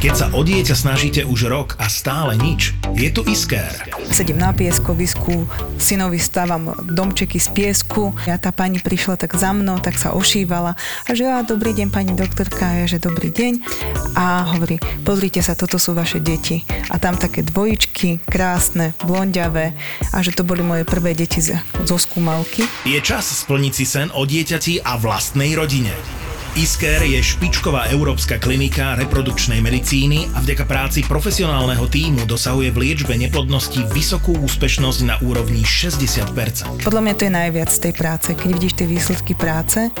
Keď 0.00 0.16
sa 0.16 0.32
o 0.32 0.40
dieťa 0.40 0.72
snažíte 0.72 1.28
už 1.28 1.52
rok 1.52 1.76
a 1.76 1.84
stále 1.92 2.32
nič, 2.32 2.72
je 2.96 3.12
tu 3.12 3.20
Isker. 3.28 3.68
Sedím 4.08 4.40
na 4.40 4.48
pieskovisku, 4.48 5.44
synovi 5.76 6.16
stávam 6.16 6.72
domčeky 6.88 7.36
z 7.36 7.52
piesku. 7.52 8.08
Ja 8.24 8.40
tá 8.40 8.48
pani 8.48 8.80
prišla 8.80 9.20
tak 9.20 9.36
za 9.36 9.52
mnou, 9.52 9.76
tak 9.76 10.00
sa 10.00 10.16
ošívala. 10.16 10.72
A 11.04 11.10
že 11.12 11.28
ja, 11.28 11.44
dobrý 11.44 11.76
deň 11.76 11.92
pani 11.92 12.16
doktorka, 12.16 12.64
a 12.64 12.74
ja, 12.80 12.86
že 12.88 12.96
dobrý 12.96 13.28
deň. 13.28 13.60
A 14.16 14.56
hovorí, 14.56 14.80
pozrite 15.04 15.44
sa, 15.44 15.52
toto 15.52 15.76
sú 15.76 15.92
vaše 15.92 16.16
deti. 16.16 16.64
A 16.88 16.96
tam 16.96 17.20
také 17.20 17.44
dvojičky, 17.44 18.24
krásne, 18.24 18.96
blondiavé. 19.04 19.76
A 20.16 20.24
že 20.24 20.32
to 20.32 20.48
boli 20.48 20.64
moje 20.64 20.88
prvé 20.88 21.12
deti 21.12 21.44
zo 21.44 21.96
skúmalky. 22.00 22.64
Je 22.88 22.96
čas 23.04 23.28
splniť 23.28 23.72
si 23.76 23.84
sen 23.84 24.08
o 24.16 24.24
dieťati 24.24 24.80
a 24.80 24.96
vlastnej 24.96 25.52
rodine. 25.52 25.92
Isker 26.58 27.06
je 27.06 27.22
špičková 27.22 27.94
európska 27.94 28.34
klinika 28.42 28.98
reprodukčnej 28.98 29.62
medicíny 29.62 30.34
a 30.34 30.42
vďaka 30.42 30.66
práci 30.66 31.06
profesionálneho 31.06 31.86
tímu 31.86 32.26
dosahuje 32.26 32.74
v 32.74 32.90
liečbe 32.90 33.14
neplodnosti 33.14 33.86
vysokú 33.94 34.34
úspešnosť 34.34 35.00
na 35.06 35.14
úrovni 35.22 35.62
60%. 35.62 36.82
Podľa 36.82 37.02
mňa 37.06 37.14
to 37.14 37.22
je 37.30 37.32
najviac 37.38 37.70
tej 37.70 37.94
práce, 37.94 38.28
keď 38.34 38.48
vidíš 38.50 38.74
tie 38.82 38.90
výsledky 38.90 39.38
práce, 39.38 39.78
eh, 39.78 39.94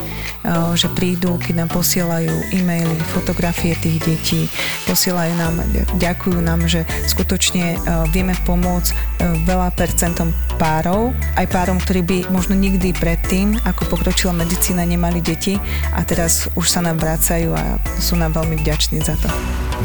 že 0.74 0.90
prídu, 0.90 1.38
keď 1.38 1.54
nám 1.62 1.70
posielajú 1.70 2.34
e-maily, 2.50 2.98
fotografie 3.14 3.78
tých 3.78 4.02
detí, 4.02 4.50
posielajú 4.90 5.32
nám, 5.38 5.54
ďakujú 6.02 6.38
nám, 6.42 6.66
že 6.66 6.82
skutočne 7.06 7.78
eh, 7.78 7.80
vieme 8.10 8.34
pomôcť 8.42 8.90
eh, 8.90 8.98
veľa 9.46 9.70
percentom 9.78 10.34
párov, 10.58 11.14
aj 11.38 11.46
párom, 11.46 11.78
ktorí 11.78 12.02
by 12.02 12.18
možno 12.34 12.58
nikdy 12.58 12.90
predtým, 12.90 13.54
ako 13.62 13.94
pokročila 13.94 14.34
medicína, 14.34 14.82
nemali 14.82 15.22
deti 15.22 15.54
a 15.94 16.02
teraz 16.02 16.39
už 16.56 16.66
sa 16.70 16.80
nám 16.80 17.02
vracajú 17.02 17.52
a 17.52 17.76
sú 17.98 18.16
nám 18.16 18.32
veľmi 18.38 18.62
vďační 18.62 19.02
za 19.04 19.18
to. 19.18 19.28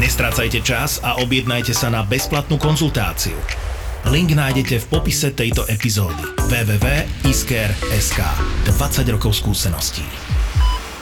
Nestrácajte 0.00 0.62
čas 0.62 1.02
a 1.02 1.20
objednajte 1.20 1.74
sa 1.74 1.90
na 1.90 2.06
bezplatnú 2.06 2.56
konzultáciu. 2.56 3.36
Link 4.06 4.30
nájdete 4.38 4.78
v 4.80 4.86
popise 4.86 5.34
tejto 5.34 5.66
epizódy 5.66 6.22
www.isker.sk 6.46 8.20
20 8.70 9.14
rokov 9.18 9.34
skúseností. 9.34 10.06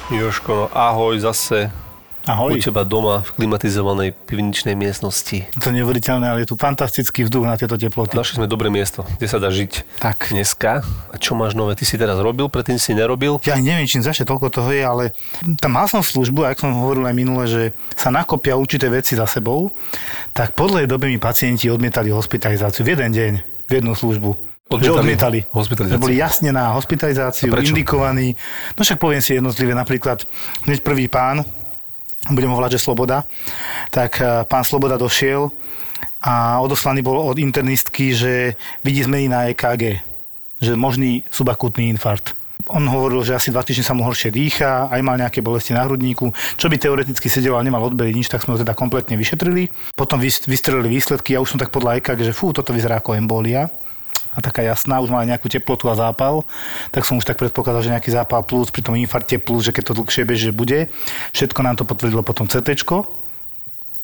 Joško, 0.09 0.73
no 0.73 0.73
ahoj 0.73 1.21
zase 1.21 1.84
u 2.25 2.31
Ahoj. 2.33 2.57
teba 2.57 2.89
doma 2.89 3.21
v 3.21 3.31
klimatizovanej 3.37 4.17
pivničnej 4.25 4.73
miestnosti. 4.73 5.45
To 5.61 5.69
je 5.69 5.75
neuveriteľné, 5.77 6.25
ale 6.25 6.39
je 6.45 6.49
tu 6.49 6.57
fantastický 6.57 7.29
vzduch 7.29 7.45
na 7.45 7.61
tieto 7.61 7.77
teploty. 7.77 8.17
Našli 8.17 8.41
sme 8.41 8.49
dobré 8.49 8.73
miesto, 8.73 9.05
kde 9.21 9.29
sa 9.29 9.37
dá 9.37 9.53
žiť 9.53 10.01
Tak. 10.01 10.33
dneska. 10.33 10.81
A 11.13 11.17
čo 11.21 11.37
máš 11.37 11.53
nové? 11.53 11.77
Ty 11.77 11.85
si 11.85 12.01
teraz 12.01 12.17
robil, 12.17 12.49
predtým 12.49 12.81
si 12.81 12.97
nerobil? 12.97 13.37
Ja 13.45 13.61
neviem, 13.61 13.85
či 13.85 14.01
zaše 14.01 14.25
toľko 14.25 14.49
toho 14.49 14.73
je, 14.73 14.81
ale 14.81 15.05
tam 15.61 15.77
mal 15.77 15.85
som 15.85 16.01
službu, 16.01 16.49
ako 16.49 16.61
som 16.65 16.73
hovoril 16.81 17.05
aj 17.05 17.15
minule, 17.15 17.45
že 17.45 17.63
sa 17.93 18.09
nakopia 18.09 18.57
určité 18.57 18.89
veci 18.89 19.21
za 19.21 19.29
sebou, 19.29 19.69
tak 20.33 20.57
po 20.57 20.65
dlhej 20.65 20.89
dobe 20.89 21.13
mi 21.13 21.21
pacienti 21.21 21.69
odmietali 21.69 22.09
hospitalizáciu 22.09 22.89
v 22.89 22.97
jeden 22.97 23.13
deň, 23.13 23.33
v 23.69 23.73
jednu 23.85 23.93
službu. 23.93 24.57
Že 24.65 24.97
odmietali. 24.97 25.45
Hospitalizáciu. 25.53 26.01
Že 26.01 26.05
boli 26.09 26.17
jasne 26.17 26.49
na 26.49 26.73
hospitalizáciu, 26.73 27.53
indikovaní. 27.53 28.33
No 28.75 28.81
však 28.81 28.97
poviem 28.97 29.21
si 29.21 29.37
jednotlivé, 29.37 29.77
napríklad 29.77 30.25
hneď 30.65 30.81
prvý 30.81 31.05
pán, 31.07 31.45
budem 32.33 32.49
ho 32.49 32.57
volať, 32.57 32.81
že 32.81 32.85
Sloboda, 32.85 33.29
tak 33.93 34.23
eh, 34.23 34.49
pán 34.49 34.65
Sloboda 34.65 34.97
došiel 34.97 35.53
a 36.25 36.61
odoslaný 36.65 37.05
bol 37.05 37.21
od 37.21 37.37
internistky, 37.37 38.17
že 38.17 38.57
vidí 38.81 39.05
zmeny 39.05 39.29
na 39.29 39.53
EKG, 39.53 40.01
že 40.57 40.73
možný 40.73 41.21
subakutný 41.29 41.93
infarkt. 41.93 42.33
On 42.73 42.81
hovoril, 42.81 43.21
že 43.21 43.37
asi 43.37 43.53
dva 43.53 43.61
týždne 43.61 43.85
sa 43.85 43.93
mu 43.93 44.09
horšie 44.09 44.33
dýcha, 44.33 44.89
aj 44.89 45.05
mal 45.05 45.21
nejaké 45.21 45.45
bolesti 45.45 45.77
na 45.77 45.85
hrudníku, 45.85 46.33
čo 46.57 46.73
by 46.73 46.81
teoreticky 46.81 47.29
sedel, 47.29 47.61
ale 47.61 47.69
nemal 47.69 47.85
odbery 47.85 48.17
nič, 48.17 48.33
tak 48.33 48.41
sme 48.41 48.57
ho 48.57 48.63
teda 48.63 48.73
kompletne 48.73 49.21
vyšetrili. 49.21 49.69
Potom 49.93 50.17
vys- 50.17 50.49
vystrelili 50.49 50.97
výsledky, 50.97 51.37
ja 51.37 51.45
už 51.45 51.53
som 51.53 51.61
tak 51.61 51.69
podľa 51.69 52.01
EKG, 52.01 52.33
že 52.33 52.33
fú, 52.33 52.57
toto 52.57 52.73
vyzerá 52.73 53.05
ako 53.05 53.21
embolia 53.21 53.69
a 54.35 54.39
taká 54.43 54.67
jasná, 54.67 54.99
už 54.99 55.15
mala 55.15 55.25
nejakú 55.25 55.47
teplotu 55.47 55.87
a 55.87 55.95
zápal, 55.95 56.43
tak 56.91 57.07
som 57.07 57.17
už 57.17 57.25
tak 57.25 57.39
predpokladal, 57.39 57.87
že 57.87 57.95
nejaký 57.95 58.11
zápal 58.11 58.43
plus, 58.43 58.75
pri 58.75 58.83
tom 58.83 58.99
infarte 58.99 59.39
plus, 59.39 59.71
že 59.71 59.73
keď 59.73 59.95
to 59.95 59.99
dlhšie 60.03 60.27
beží, 60.27 60.51
že 60.51 60.55
bude. 60.55 60.91
Všetko 61.31 61.61
nám 61.63 61.79
to 61.79 61.87
potvrdilo 61.87 62.27
potom 62.27 62.51
CT. 62.51 62.75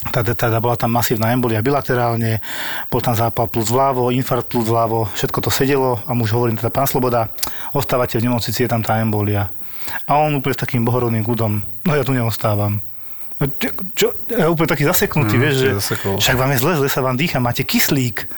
Teda, 0.01 0.33
teda 0.33 0.65
bola 0.65 0.81
tam 0.81 0.97
masívna 0.97 1.29
embolia 1.29 1.61
bilaterálne, 1.61 2.41
bol 2.89 3.05
tam 3.05 3.13
zápal 3.13 3.53
plus 3.53 3.69
vľavo, 3.69 4.09
infarkt 4.09 4.49
plus 4.49 4.65
vľavo, 4.65 5.13
všetko 5.13 5.45
to 5.45 5.51
sedelo 5.53 6.01
a 6.09 6.17
muž 6.17 6.33
hovorím 6.33 6.57
teda, 6.57 6.73
pán 6.73 6.89
Sloboda, 6.89 7.29
ostávate 7.77 8.17
v 8.17 8.25
nemocnici, 8.25 8.65
je 8.65 8.71
tam 8.73 8.81
tá 8.81 8.97
embolia. 8.97 9.53
A 10.09 10.17
on 10.17 10.33
úplne 10.33 10.57
s 10.57 10.63
takým 10.65 10.89
bohorovným 10.89 11.21
kľudom, 11.21 11.53
no 11.61 11.93
ja 11.93 12.01
tu 12.01 12.17
neostávam. 12.17 12.81
No, 13.41 13.49
Čo, 13.49 13.69
čo, 13.97 14.07
ja 14.29 14.47
úplne 14.47 14.69
taký 14.69 14.85
zaseknutý, 14.85 15.35
Mm, 15.35 15.43
vieš, 15.43 15.55
že 15.57 15.69
zasekol. 15.81 16.21
však 16.21 16.37
vám 16.37 16.51
je 16.53 16.59
zle, 16.61 16.73
zle 16.77 16.89
sa 16.89 17.01
vám 17.01 17.17
dýcha, 17.17 17.41
máte 17.41 17.65
kyslík. 17.65 18.29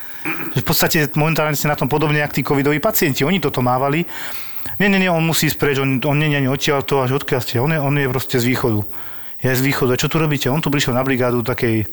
V 0.54 0.62
podstate 0.62 1.10
momentálne 1.18 1.58
ste 1.58 1.66
na 1.66 1.74
tom 1.74 1.90
podobne, 1.90 2.22
ako 2.22 2.32
tí 2.32 2.42
covidoví 2.42 2.78
pacienti. 2.78 3.26
Oni 3.26 3.42
toto 3.42 3.58
mávali. 3.58 4.06
Nie, 4.78 4.86
nie, 4.86 5.02
nie, 5.02 5.10
on 5.10 5.26
musí 5.26 5.50
ísť 5.50 5.58
preč, 5.58 5.76
on, 5.76 5.98
on 5.98 6.16
nie, 6.16 6.30
nie, 6.30 6.38
nie, 6.38 6.46
odtiaľ 6.46 6.86
to, 6.86 7.02
až 7.02 7.18
odkiaľ 7.18 7.40
ste. 7.42 7.58
On 7.58 7.66
je, 7.66 7.82
on 7.82 7.94
je 7.98 8.06
proste 8.06 8.38
z 8.38 8.46
východu. 8.46 8.86
Je 9.42 9.50
z 9.50 9.58
východu. 9.58 9.90
A 9.90 9.98
čo 9.98 10.06
tu 10.06 10.22
robíte? 10.22 10.46
On 10.46 10.62
tu 10.62 10.70
prišiel 10.70 10.94
na 10.94 11.02
brigádu 11.02 11.42
takej 11.42 11.90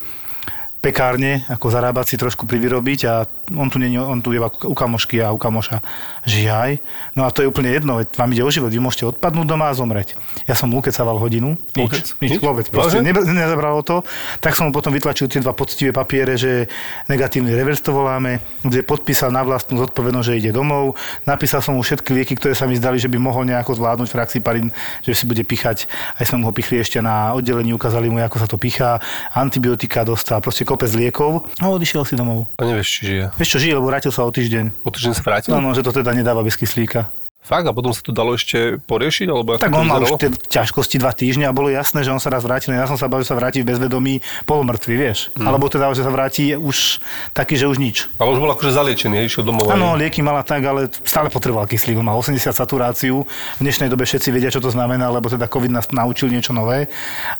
pekárne, 0.79 1.43
ako 1.51 1.67
zarábať 1.75 2.05
si 2.07 2.15
trošku 2.15 2.47
privyrobiť 2.47 2.99
a 3.11 3.27
on 3.51 3.67
tu, 3.67 3.83
nie, 3.83 3.99
on 3.99 4.23
tu 4.23 4.31
je 4.31 4.39
u 4.39 4.75
kamošky 4.75 5.19
a 5.19 5.35
u 5.35 5.39
kamoša. 5.41 5.83
Žiaj. 6.23 6.79
No 7.19 7.27
a 7.27 7.35
to 7.35 7.43
je 7.43 7.51
úplne 7.51 7.67
jedno, 7.67 7.99
veď 7.99 8.15
vám 8.15 8.31
ide 8.31 8.43
o 8.47 8.51
život, 8.51 8.71
vy 8.71 8.79
môžete 8.79 9.11
odpadnúť 9.11 9.43
doma 9.43 9.67
a 9.67 9.75
zomrieť. 9.75 10.15
Ja 10.47 10.55
som 10.55 10.71
mu 10.71 10.79
ukecaval 10.79 11.19
hodinu, 11.19 11.59
nič, 11.75 12.15
nič, 12.23 12.39
Nič? 12.39 12.39
vôbec, 12.39 12.71
proste 12.71 13.03
ne, 13.03 13.11
nezabralo 13.11 13.83
to. 13.83 14.07
Tak 14.39 14.55
som 14.55 14.69
mu 14.69 14.71
potom 14.71 14.95
vytlačil 14.95 15.27
tie 15.27 15.43
dva 15.43 15.51
poctivé 15.51 15.91
papiere, 15.91 16.39
že 16.39 16.71
negatívny 17.11 17.51
revers 17.51 17.83
to 17.83 17.91
voláme, 17.91 18.39
kde 18.63 18.79
podpísal 18.87 19.35
na 19.35 19.43
vlastnú 19.43 19.83
zodpovednosť, 19.83 20.27
že 20.31 20.37
ide 20.39 20.51
domov. 20.55 20.95
Napísal 21.27 21.59
som 21.59 21.75
mu 21.75 21.83
všetky 21.83 22.15
lieky, 22.15 22.39
ktoré 22.39 22.55
sa 22.55 22.63
mi 22.69 22.79
zdali, 22.79 23.01
že 23.01 23.11
by 23.11 23.19
mohol 23.19 23.43
nejako 23.43 23.75
zvládnuť 23.75 24.07
fraxiparin, 24.07 24.71
že 25.03 25.11
si 25.11 25.27
bude 25.27 25.43
pichať. 25.43 25.91
Aj 26.15 26.23
sme 26.23 26.39
mu 26.39 26.47
ho 26.47 26.53
pichli 26.55 26.79
ešte 26.79 27.03
na 27.03 27.35
oddelení, 27.35 27.75
ukázali 27.75 28.07
mu, 28.07 28.23
ako 28.23 28.37
sa 28.39 28.47
to 28.47 28.55
pichá. 28.55 29.01
Antibiotika 29.35 30.07
dostal, 30.07 30.39
proste 30.39 30.68
kopec 30.69 30.93
liekov 30.93 31.49
a 31.57 31.65
odišiel 31.73 32.05
si 32.05 32.13
domov. 32.13 32.45
A 32.61 32.69
nevieš, 32.69 33.01
či 33.01 33.01
žije. 33.09 33.25
Vieš 33.41 33.49
čo, 33.49 33.57
žije, 33.57 33.73
lebo 33.81 33.89
vrátil 33.89 34.13
sa 34.13 34.21
o 34.21 34.29
týždeň. 34.29 34.85
Po 34.85 34.93
týždeň 34.93 35.13
sa 35.17 35.23
vrátil? 35.25 35.49
No, 35.49 35.57
no, 35.57 35.73
že 35.73 35.81
to 35.81 35.89
teda 35.89 36.13
nedáva 36.13 36.45
bez 36.45 36.53
kyslíka. 36.53 37.09
Fakt? 37.49 37.65
A 37.65 37.73
potom 37.73 37.89
sa 37.89 38.05
to 38.05 38.13
dalo 38.13 38.37
ešte 38.37 38.77
poriešiť? 38.85 39.25
Alebo 39.25 39.57
Tak 39.57 39.73
on 39.73 39.89
mal 39.89 40.05
už 40.05 40.21
tie 40.21 40.29
ťažkosti 40.29 41.01
dva 41.01 41.17
týždne 41.17 41.49
a 41.49 41.53
bolo 41.55 41.73
jasné, 41.73 42.05
že 42.05 42.13
on 42.13 42.21
sa 42.21 42.29
raz 42.29 42.45
vrátil. 42.45 42.77
Ja 42.77 42.85
som 42.85 42.93
sa 42.93 43.09
bavil, 43.09 43.25
že 43.25 43.33
sa 43.33 43.37
vráti 43.41 43.65
v 43.65 43.73
bezvedomí 43.73 44.21
polomrtvý, 44.45 44.93
vieš. 44.93 45.33
Mm. 45.33 45.49
Alebo 45.49 45.65
teda, 45.65 45.89
že 45.97 46.05
sa 46.05 46.13
vráti 46.13 46.53
už 46.53 47.01
taký, 47.33 47.57
že 47.57 47.65
už 47.65 47.81
nič. 47.81 48.05
Ale 48.21 48.37
už 48.37 48.39
bol 48.45 48.53
akože 48.53 48.69
zaliečený, 48.69 49.25
išiel 49.25 49.41
domov. 49.41 49.65
Áno, 49.65 49.97
lieky 49.97 50.21
mala 50.21 50.45
tak, 50.45 50.61
ale 50.61 50.93
stále 51.01 51.33
potreboval 51.33 51.65
kyslík. 51.65 51.97
On 51.97 52.05
mal 52.05 52.21
80 52.21 52.53
saturáciu. 52.53 53.25
V 53.57 53.61
dnešnej 53.65 53.89
dobe 53.89 54.05
všetci 54.05 54.29
vedia, 54.29 54.53
čo 54.53 54.61
to 54.61 54.69
znamená, 54.69 55.09
lebo 55.09 55.25
teda 55.25 55.49
COVID 55.49 55.73
nás 55.73 55.89
naučil 55.89 56.29
niečo 56.29 56.53
nové. 56.53 56.85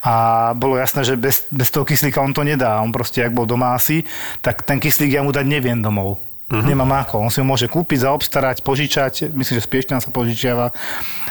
A 0.02 0.50
bolo 0.58 0.74
jasné, 0.82 1.06
že 1.06 1.14
bez, 1.14 1.46
bez 1.54 1.70
toho 1.70 1.86
kyslíka 1.86 2.18
on 2.18 2.34
to 2.34 2.42
nedá. 2.42 2.82
On 2.82 2.90
proste, 2.90 3.22
ak 3.22 3.30
bol 3.30 3.46
doma 3.46 3.78
asi, 3.78 4.02
tak 4.42 4.66
ten 4.66 4.82
kyslík 4.82 5.14
ja 5.14 5.22
mu 5.22 5.30
dať 5.30 5.46
neviem 5.46 5.78
domov. 5.86 6.29
Uh-huh. 6.50 6.66
Nemám 6.66 7.06
ako. 7.06 7.22
On 7.22 7.30
si 7.30 7.38
ho 7.38 7.46
môže 7.46 7.70
kúpiť, 7.70 8.10
zaobstarať, 8.10 8.66
požičať. 8.66 9.30
Myslím, 9.38 9.62
že 9.62 9.66
z 9.66 9.70
Piešťan 9.70 10.02
sa 10.02 10.10
požičiava. 10.10 10.74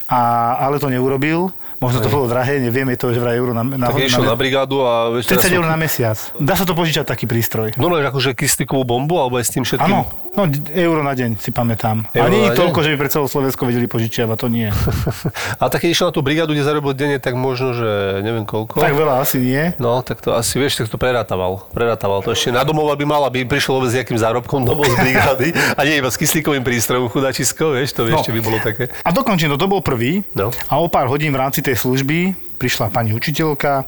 A, 0.07 0.21
ale 0.63 0.79
to 0.79 0.87
neurobil. 0.87 1.51
Možno 1.79 2.03
to 2.03 2.11
bolo 2.11 2.27
drahé, 2.27 2.59
neviem, 2.59 2.91
je 2.91 2.99
to 2.99 3.15
že 3.15 3.23
vraj 3.23 3.39
euro 3.39 3.55
na, 3.55 3.63
na, 3.63 3.87
Tak 3.89 4.03
išiel 4.03 4.27
na 4.27 4.35
brigádu 4.35 4.83
a... 4.83 5.15
Vieš, 5.15 5.31
teraz 5.31 5.47
30 5.47 5.59
eur 5.59 5.67
na 5.67 5.79
mesiac. 5.79 6.19
Dá 6.37 6.59
sa 6.59 6.67
to 6.67 6.75
požičať 6.75 7.07
taký 7.07 7.31
prístroj. 7.31 7.79
Normálne 7.79 8.11
akože 8.11 8.35
kyslíkovú 8.35 8.83
bombu, 8.83 9.23
alebo 9.23 9.39
aj 9.39 9.47
s 9.47 9.53
tým 9.55 9.63
všetkým? 9.63 9.87
Áno, 9.87 10.11
no 10.35 10.43
euro 10.75 11.07
na 11.07 11.15
deň 11.15 11.39
si 11.39 11.55
pamätám. 11.55 12.11
Euro 12.11 12.27
a 12.27 12.31
nie 12.31 12.43
na 12.43 12.51
je 12.51 12.51
deň? 12.51 12.59
toľko, 12.59 12.79
že 12.83 12.89
by 12.91 12.97
pre 12.99 13.11
celé 13.15 13.27
Slovensko 13.31 13.63
vedeli 13.63 13.87
požičiavať, 13.87 14.37
to 14.37 14.49
nie. 14.51 14.67
A 15.63 15.71
tak 15.71 15.87
keď 15.87 15.91
išiel 15.95 16.07
na 16.11 16.15
tú 16.15 16.23
brigádu, 16.23 16.51
kde 16.51 16.67
zarobil 16.67 16.99
denne, 16.99 17.23
tak 17.23 17.39
možno, 17.39 17.71
že 17.75 17.87
neviem 18.27 18.43
koľko. 18.43 18.83
tak 18.83 18.99
veľa 18.99 19.23
asi 19.23 19.39
nie. 19.39 19.71
No, 19.79 20.03
tak 20.03 20.19
to 20.19 20.35
asi, 20.35 20.59
vieš, 20.59 20.83
tak 20.83 20.91
to 20.91 20.99
prerátával. 20.99 21.63
Prerátával 21.71 22.27
to 22.27 22.35
ešte 22.35 22.51
na 22.51 22.67
domov, 22.67 22.91
aby 22.91 23.07
mal, 23.07 23.23
aby 23.23 23.47
prišiel 23.47 23.79
vôbec 23.79 23.95
s 23.95 24.03
nejakým 24.03 24.19
zárobkom 24.19 24.67
domov 24.67 24.91
z 24.91 24.99
brigády 24.99 25.49
a 25.55 25.81
nie 25.87 26.03
iba 26.03 26.11
s 26.11 26.19
kyslíkovým 26.19 26.67
prístrojom 26.67 27.07
chudačisko, 27.07 27.79
vieš, 27.79 27.95
to 27.95 28.03
No. 28.09 28.19
ešte 28.19 28.35
by 28.35 28.41
bolo 28.43 28.59
také. 28.59 28.91
A 29.05 29.15
dokončím 29.15 29.53
to, 29.53 29.61
to 29.61 29.69
bol 29.69 29.79
prvý. 29.79 30.27
No. 30.35 30.49
A 30.67 30.81
o 30.81 30.89
pár 30.91 31.07
hodín 31.07 31.31
v 31.31 31.39
rámci 31.39 31.61
tej 31.69 31.85
služby 31.85 32.33
prišla 32.57 32.89
pani 32.89 33.13
učiteľka, 33.13 33.85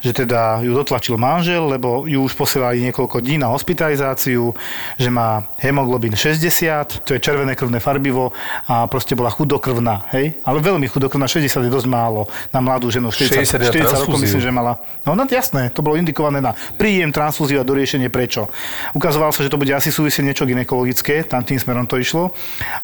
že 0.00 0.16
teda 0.16 0.64
ju 0.64 0.72
dotlačil 0.72 1.20
manžel, 1.20 1.68
lebo 1.68 2.08
ju 2.08 2.24
už 2.24 2.32
posielali 2.32 2.80
niekoľko 2.88 3.20
dní 3.20 3.36
na 3.36 3.52
hospitalizáciu, 3.52 4.56
že 4.96 5.12
má 5.12 5.52
hemoglobín 5.60 6.16
60, 6.16 7.04
to 7.04 7.12
je 7.12 7.20
červené 7.20 7.52
krvné 7.52 7.76
farbivo 7.76 8.32
a 8.64 8.88
proste 8.88 9.12
bola 9.12 9.28
chudokrvná, 9.28 10.08
hej? 10.16 10.40
Ale 10.48 10.64
veľmi 10.64 10.88
chudokrvná, 10.88 11.28
60 11.28 11.60
je 11.60 11.70
dosť 11.70 11.88
málo 11.92 12.24
na 12.48 12.64
mladú 12.64 12.88
ženu, 12.88 13.12
40, 13.12 13.44
60 13.44 13.60
na 13.60 13.68
40 13.68 14.02
rokov 14.08 14.18
myslím, 14.24 14.40
že 14.40 14.50
mala. 14.50 14.80
No, 15.04 15.12
no 15.12 15.28
jasné, 15.28 15.68
to 15.68 15.84
bolo 15.84 16.00
indikované 16.00 16.40
na 16.40 16.56
príjem, 16.80 17.12
transfúziu 17.12 17.60
a 17.60 17.68
doriešenie 17.68 18.08
prečo. 18.08 18.48
Ukazovalo 18.96 19.36
sa, 19.36 19.44
že 19.44 19.52
to 19.52 19.60
bude 19.60 19.76
asi 19.76 19.92
súvisieť 19.92 20.24
niečo 20.24 20.48
ginekologické, 20.48 21.28
tam 21.28 21.44
tým 21.44 21.60
smerom 21.60 21.84
to 21.84 22.00
išlo, 22.00 22.32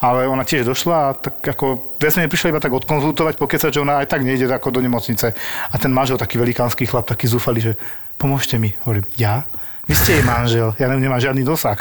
ale 0.05 0.29
ona 0.29 0.45
tiež 0.45 0.69
došla 0.69 0.97
a 1.01 1.11
tak 1.17 1.41
ako 1.41 1.96
ja 2.01 2.11
som 2.13 2.21
neprišiel 2.25 2.53
iba 2.53 2.61
tak 2.61 2.73
odkonzultovať, 2.73 3.41
pokecať, 3.41 3.71
že 3.73 3.83
ona 3.83 4.05
aj 4.05 4.11
tak 4.13 4.25
nejde 4.27 4.49
ako 4.51 4.75
do 4.75 4.81
nemocnice. 4.85 5.33
A 5.71 5.75
ten 5.81 5.93
manžel, 5.93 6.21
taký 6.21 6.37
velikánsky 6.37 6.85
chlap, 6.85 7.09
taký 7.09 7.29
zúfalý, 7.31 7.61
že 7.61 7.73
pomôžte 8.21 8.61
mi. 8.61 8.77
Hovorím, 8.85 9.09
ja? 9.17 9.49
Vy 9.87 9.95
ste 9.95 10.19
jej 10.19 10.25
manžel, 10.27 10.75
ja 10.83 10.91
nemám 10.91 11.23
žiadny 11.23 11.47
dosah. 11.47 11.79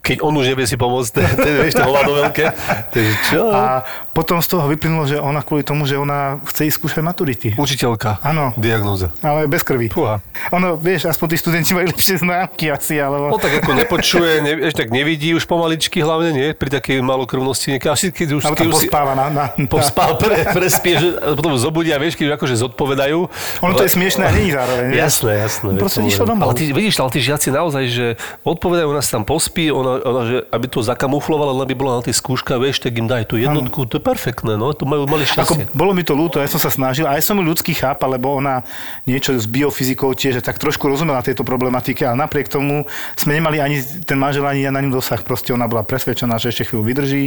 Keď 0.00 0.24
on 0.24 0.32
už 0.32 0.52
nevie 0.52 0.64
si 0.64 0.80
pomôcť, 0.80 1.10
ten, 1.12 1.26
ten 1.44 1.52
vieš, 1.60 1.76
to 1.76 1.84
hovado 1.84 2.12
veľké. 2.16 2.44
Takže 2.92 3.14
čo? 3.28 3.42
A 3.52 3.84
potom 4.10 4.40
z 4.40 4.48
toho 4.48 4.66
vyplynulo, 4.68 5.04
že 5.06 5.16
ona 5.20 5.44
kvôli 5.44 5.62
tomu, 5.62 5.84
že 5.84 5.96
ona 5.96 6.40
chce 6.48 6.68
ísť 6.68 6.76
skúšať 6.76 7.02
maturity. 7.04 7.48
Učiteľka. 7.56 8.20
Áno. 8.20 8.52
Diagnóza. 8.56 9.12
Ale 9.24 9.48
bez 9.48 9.64
krvi. 9.64 9.88
Fúha. 9.88 10.20
Ono, 10.52 10.76
vieš, 10.76 11.08
aspoň 11.08 11.26
tí 11.32 11.36
študenti 11.40 11.70
majú 11.76 11.92
lepšie 11.92 12.20
známky 12.20 12.72
asi, 12.72 13.00
alebo... 13.00 13.32
On 13.32 13.40
tak 13.40 13.64
ako 13.64 13.76
nepočuje, 13.76 14.32
ne, 14.44 14.52
ešte 14.68 14.86
tak 14.86 14.88
nevidí 14.94 15.32
už 15.36 15.44
pomaličky 15.44 16.00
hlavne, 16.00 16.30
nie? 16.32 16.48
Pri 16.54 16.70
takej 16.72 17.02
malokrvnosti. 17.04 17.76
Niekedy, 17.76 17.90
asi 17.90 18.06
keď 18.14 18.28
už, 18.38 18.42
Alebo 18.46 18.56
keď 18.56 18.66
už 18.70 18.74
pospáva 18.86 19.12
na... 19.12 19.26
na, 19.28 19.44
na 19.56 19.68
pospá, 19.68 20.14
pre, 20.16 20.46
prespie, 20.52 20.94
že 20.96 21.08
potom 21.36 21.56
zobudia, 21.58 22.00
vieš, 22.00 22.16
keď 22.16 22.24
už 22.30 22.34
akože 22.40 22.54
zodpovedajú. 22.60 23.18
ono 23.64 23.72
to 23.74 23.84
je 23.84 23.92
smiešné 23.92 24.22
a 24.24 24.30
není 24.30 24.50
zároveň. 24.54 24.86
Jasné, 24.94 25.32
jasné. 25.42 25.70
Proste 25.80 26.00
išlo 26.06 26.24
domov. 26.28 26.52
Ale 26.52 26.54
ty 26.54 26.64
vidíš, 26.70 27.02
ale 27.02 27.10
tí 27.10 27.20
žiaci 27.24 27.48
naozaj, 27.50 27.84
že 27.90 28.06
odpovedajú, 28.46 28.86
ona 28.92 29.02
sa 29.02 29.18
tam 29.18 29.24
pospí, 29.26 29.72
ona, 29.72 29.89
ona 29.98 30.22
že 30.28 30.36
aby 30.54 30.66
to 30.70 30.78
zakamuflovala, 30.84 31.56
len 31.56 31.66
aby 31.66 31.74
bola 31.74 31.98
na 31.98 32.02
tej 32.06 32.14
skúška, 32.14 32.54
vieš, 32.62 32.78
tak 32.84 32.94
im 32.94 33.10
daj 33.10 33.26
tú 33.26 33.40
jednotku, 33.40 33.88
to 33.90 33.98
je 33.98 34.04
perfektné, 34.04 34.54
no, 34.54 34.70
to 34.70 34.86
majú, 34.86 35.10
mali 35.10 35.26
Ako, 35.26 35.58
šťastie. 35.58 35.74
bolo 35.74 35.90
mi 35.90 36.06
to 36.06 36.14
ľúto, 36.14 36.38
ja 36.38 36.46
som 36.46 36.62
sa 36.62 36.70
snažil, 36.70 37.08
aj 37.08 37.24
som 37.24 37.34
ju 37.40 37.44
ľudský 37.44 37.74
chápal, 37.74 38.14
lebo 38.14 38.30
ona 38.36 38.62
niečo 39.08 39.34
s 39.34 39.48
biofyzikou 39.50 40.14
tiež 40.14 40.44
tak 40.44 40.60
trošku 40.60 40.86
rozumela 40.86 41.24
tejto 41.24 41.42
problematike, 41.42 42.06
ale 42.06 42.20
napriek 42.20 42.46
tomu 42.46 42.86
sme 43.16 43.34
nemali 43.36 43.58
ani 43.58 43.82
ten 44.06 44.20
manžel, 44.20 44.46
ani 44.46 44.62
ja 44.64 44.70
na 44.70 44.78
ňu 44.84 44.94
dosah. 44.94 45.20
Proste 45.24 45.50
ona 45.56 45.66
bola 45.66 45.82
presvedčená, 45.82 46.36
že 46.38 46.52
ešte 46.52 46.70
chvíľu 46.70 46.84
vydrží, 46.86 47.24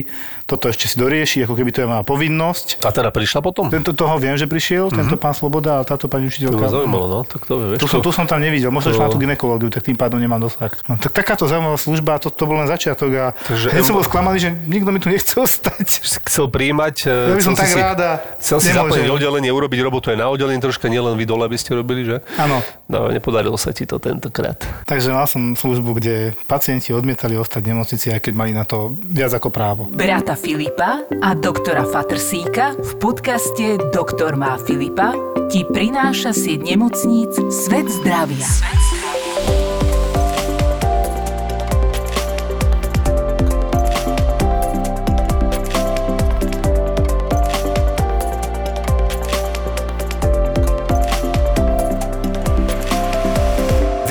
toto 0.47 0.69
ešte 0.69 0.87
si 0.87 0.95
dorieši, 1.01 1.43
ako 1.43 1.53
keby 1.57 1.69
to 1.73 1.79
je 1.83 1.87
mala 1.89 2.03
povinnosť. 2.05 2.83
A 2.85 2.91
teda 2.93 3.09
prišla 3.09 3.39
potom? 3.41 3.67
Tento 3.67 3.91
toho 3.95 4.15
viem, 4.21 4.37
že 4.37 4.45
prišiel, 4.45 4.89
mm-hmm. 4.89 4.99
tento 5.03 5.15
pán 5.17 5.33
Sloboda 5.33 5.79
a 5.79 5.87
táto 5.87 6.05
pani 6.05 6.29
To 6.29 6.29
ma 6.29 6.33
učiteľka. 6.33 6.65
zaujímalo, 6.69 7.05
no, 7.09 7.19
tak 7.25 7.41
to 7.47 7.53
vieš. 7.57 7.79
Tu 7.81 7.87
som, 7.89 7.99
tu 7.99 8.09
som 8.13 8.25
tam 8.29 8.39
nevidel, 8.39 8.69
možno, 8.69 8.93
To- 8.93 9.01
má 9.01 9.09
tú 9.09 9.19
ginekológiu, 9.19 9.69
tak 9.73 9.83
tým 9.83 9.97
pádom 9.97 10.21
nemám 10.21 10.39
dosah. 10.43 10.71
No, 10.85 10.95
tak 10.99 11.11
takáto 11.15 11.49
zaujímavá 11.49 11.77
služba, 11.79 12.19
to, 12.21 12.29
to 12.29 12.43
bol 12.53 12.61
len 12.61 12.69
začiatok 12.69 13.11
a 13.17 13.25
Takže 13.33 13.73
ja 13.73 13.81
som 13.81 13.97
bol 13.97 14.05
sklamaný, 14.05 14.37
že 14.37 14.49
nikto 14.53 14.93
mi 14.93 15.01
tu 15.01 15.09
nechce 15.09 15.33
ostať. 15.33 16.05
chcel 16.29 16.45
príjmať. 16.53 16.95
Ja 17.09 17.33
by 17.33 17.41
som 17.41 17.57
chcel 17.57 17.65
tak 17.65 17.73
si, 17.73 17.81
rád 17.81 17.99
a 17.99 18.11
Chcel 18.37 18.57
si 18.61 18.69
zaplniť 18.69 19.09
oddelenie, 19.09 19.49
urobiť 19.49 19.79
robotu 19.81 20.13
aj 20.13 20.17
na 20.21 20.29
oddelení, 20.29 20.61
troška 20.61 20.85
nielen 20.85 21.17
vy 21.17 21.25
dole 21.25 21.49
by 21.49 21.57
ste 21.57 21.73
robili, 21.73 22.05
že? 22.05 22.21
Áno. 22.37 22.61
No, 22.85 23.09
nepodarilo 23.09 23.57
sa 23.57 23.73
ti 23.73 23.89
to 23.89 23.97
tentokrát. 23.97 24.61
Takže 24.85 25.09
mal 25.09 25.25
som 25.25 25.57
službu, 25.57 25.97
kde 25.97 26.37
pacienti 26.45 26.93
odmietali 26.93 27.33
ostať 27.33 27.61
v 27.65 27.67
nemocnici, 27.73 28.13
aj 28.13 28.21
keď 28.21 28.33
mali 28.37 28.53
na 28.53 28.69
to 28.69 28.93
viac 29.01 29.33
ako 29.33 29.49
právo. 29.49 29.89
Brata 29.89 30.37
Filipa 30.37 31.01
a 31.09 31.33
doktora 31.33 31.87
Fatrsíka 31.89 32.77
v 32.77 32.91
podcaste 33.01 33.81
Doktor 33.89 34.37
má 34.37 34.61
Filipa 34.61 35.17
ti 35.49 35.65
prináša 35.65 36.33
sieť 36.35 36.61
nemocníc 36.61 37.33
Svet 37.49 37.89
zdravia. 37.89 38.45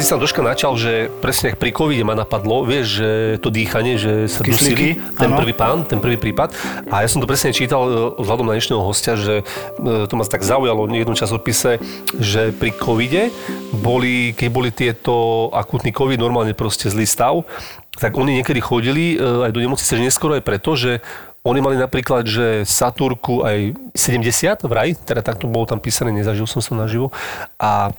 Ty 0.02 0.18
sa 0.18 0.18
troška 0.18 0.42
načal, 0.42 0.74
že 0.74 1.14
presne 1.22 1.54
pri 1.54 1.70
covide 1.70 2.02
ma 2.02 2.18
napadlo, 2.18 2.66
vieš, 2.66 2.98
že 2.98 3.10
to 3.38 3.54
dýchanie, 3.54 4.02
že 4.02 4.26
sa 4.26 4.42
Kyslíky, 4.42 4.98
dusili, 4.98 5.14
ten 5.14 5.30
áno. 5.30 5.38
prvý 5.38 5.54
pán, 5.54 5.86
ten 5.86 6.02
prvý 6.02 6.18
prípad. 6.18 6.50
A 6.90 7.06
ja 7.06 7.08
som 7.08 7.22
to 7.22 7.30
presne 7.30 7.54
čítal 7.54 7.86
e, 7.86 8.18
vzhľadom 8.18 8.50
na 8.50 8.58
dnešného 8.58 8.82
hostia, 8.82 9.14
že 9.14 9.46
e, 9.46 10.10
to 10.10 10.18
ma 10.18 10.26
tak 10.26 10.42
zaujalo 10.42 10.90
v 10.90 11.06
jednom 11.06 11.14
časopise, 11.14 11.78
že 12.18 12.50
pri 12.50 12.74
covide 12.74 13.30
boli, 13.78 14.34
keď 14.34 14.48
boli 14.50 14.74
tieto 14.74 15.46
akutný 15.54 15.94
covid, 15.94 16.18
normálne 16.18 16.50
proste 16.50 16.90
zlý 16.90 17.06
stav, 17.06 17.46
tak 17.94 18.18
oni 18.18 18.42
niekedy 18.42 18.58
chodili 18.58 19.14
e, 19.14 19.46
aj 19.46 19.54
do 19.54 19.62
nemocnice, 19.62 19.94
že 19.94 20.02
neskoro 20.02 20.34
aj 20.34 20.42
preto, 20.42 20.74
že 20.74 20.98
oni 21.46 21.62
mali 21.62 21.78
napríklad, 21.78 22.26
že 22.26 22.66
Saturku 22.66 23.46
aj 23.46 23.78
70 23.94 24.66
vraj, 24.66 24.98
teda 24.98 25.22
takto 25.22 25.46
bolo 25.46 25.70
tam 25.70 25.78
písané, 25.78 26.10
nezažil 26.10 26.50
som 26.50 26.58
sa 26.58 26.74
naživo. 26.74 27.14
A 27.54 27.94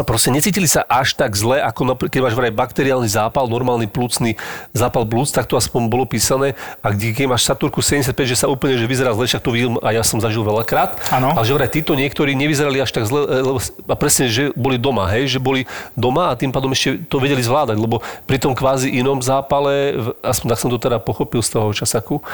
proste 0.00 0.32
necítili 0.32 0.64
sa 0.64 0.88
až 0.88 1.12
tak 1.12 1.36
zle, 1.36 1.60
ako 1.60 1.92
napr- 1.92 2.08
keď 2.08 2.24
máš 2.24 2.32
vraj 2.32 2.48
bakteriálny 2.48 3.12
zápal, 3.12 3.44
normálny 3.44 3.84
plúcný 3.84 4.40
zápal 4.72 5.04
plúc, 5.04 5.28
tak 5.28 5.44
to 5.44 5.60
aspoň 5.60 5.92
bolo 5.92 6.08
písané. 6.08 6.56
A 6.80 6.96
kde, 6.96 7.12
keď 7.12 7.28
máš 7.28 7.44
Saturku 7.44 7.84
75, 7.84 8.16
že 8.24 8.36
sa 8.40 8.48
úplne 8.48 8.80
že 8.80 8.88
vyzerá 8.88 9.12
zle, 9.12 9.28
však 9.28 9.44
to 9.44 9.52
vidím 9.52 9.76
a 9.84 9.92
ja 9.92 10.00
som 10.00 10.16
zažil 10.16 10.40
veľakrát. 10.48 10.96
Áno. 11.12 11.36
Ale 11.36 11.44
že 11.44 11.52
vraj 11.52 11.68
títo 11.68 11.92
niektorí 11.92 12.32
nevyzerali 12.32 12.80
až 12.80 12.88
tak 12.88 13.04
zle, 13.04 13.20
e, 13.28 13.44
lebo, 13.44 13.60
a 13.60 13.94
presne, 14.00 14.32
že 14.32 14.48
boli 14.56 14.80
doma, 14.80 15.12
hej, 15.12 15.28
že 15.28 15.36
boli 15.36 15.68
doma 15.92 16.32
a 16.32 16.40
tým 16.40 16.56
pádom 16.56 16.72
ešte 16.72 17.04
to 17.12 17.20
vedeli 17.20 17.44
zvládať, 17.44 17.76
lebo 17.76 18.00
pri 18.24 18.40
tom 18.40 18.56
kvázi 18.56 18.88
inom 18.88 19.20
zápale, 19.20 19.92
aspoň 20.24 20.56
tak 20.56 20.58
som 20.64 20.72
to 20.72 20.80
teda 20.80 21.04
pochopil 21.04 21.44
z 21.44 21.52
toho 21.52 21.68
časaku, 21.76 22.24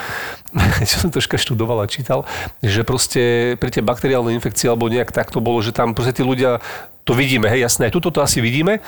čo 0.89 1.03
som 1.03 1.11
troška 1.11 1.35
študoval 1.35 1.83
a 1.83 1.91
čítal, 1.91 2.23
že 2.63 2.87
proste 2.87 3.55
pri 3.59 3.75
tej 3.75 3.83
bakteriálnej 3.83 4.39
infekcii 4.39 4.71
alebo 4.71 4.87
nejak 4.87 5.11
tak 5.11 5.35
to 5.35 5.43
bolo, 5.43 5.59
že 5.59 5.75
tam 5.75 5.91
proste 5.91 6.15
tí 6.15 6.23
ľudia, 6.23 6.63
to 7.09 7.17
vidíme, 7.17 7.48
hej, 7.49 7.61
jasné, 7.63 7.89
tuto 7.89 8.09
to 8.09 8.21
asi 8.21 8.39
vidíme, 8.39 8.79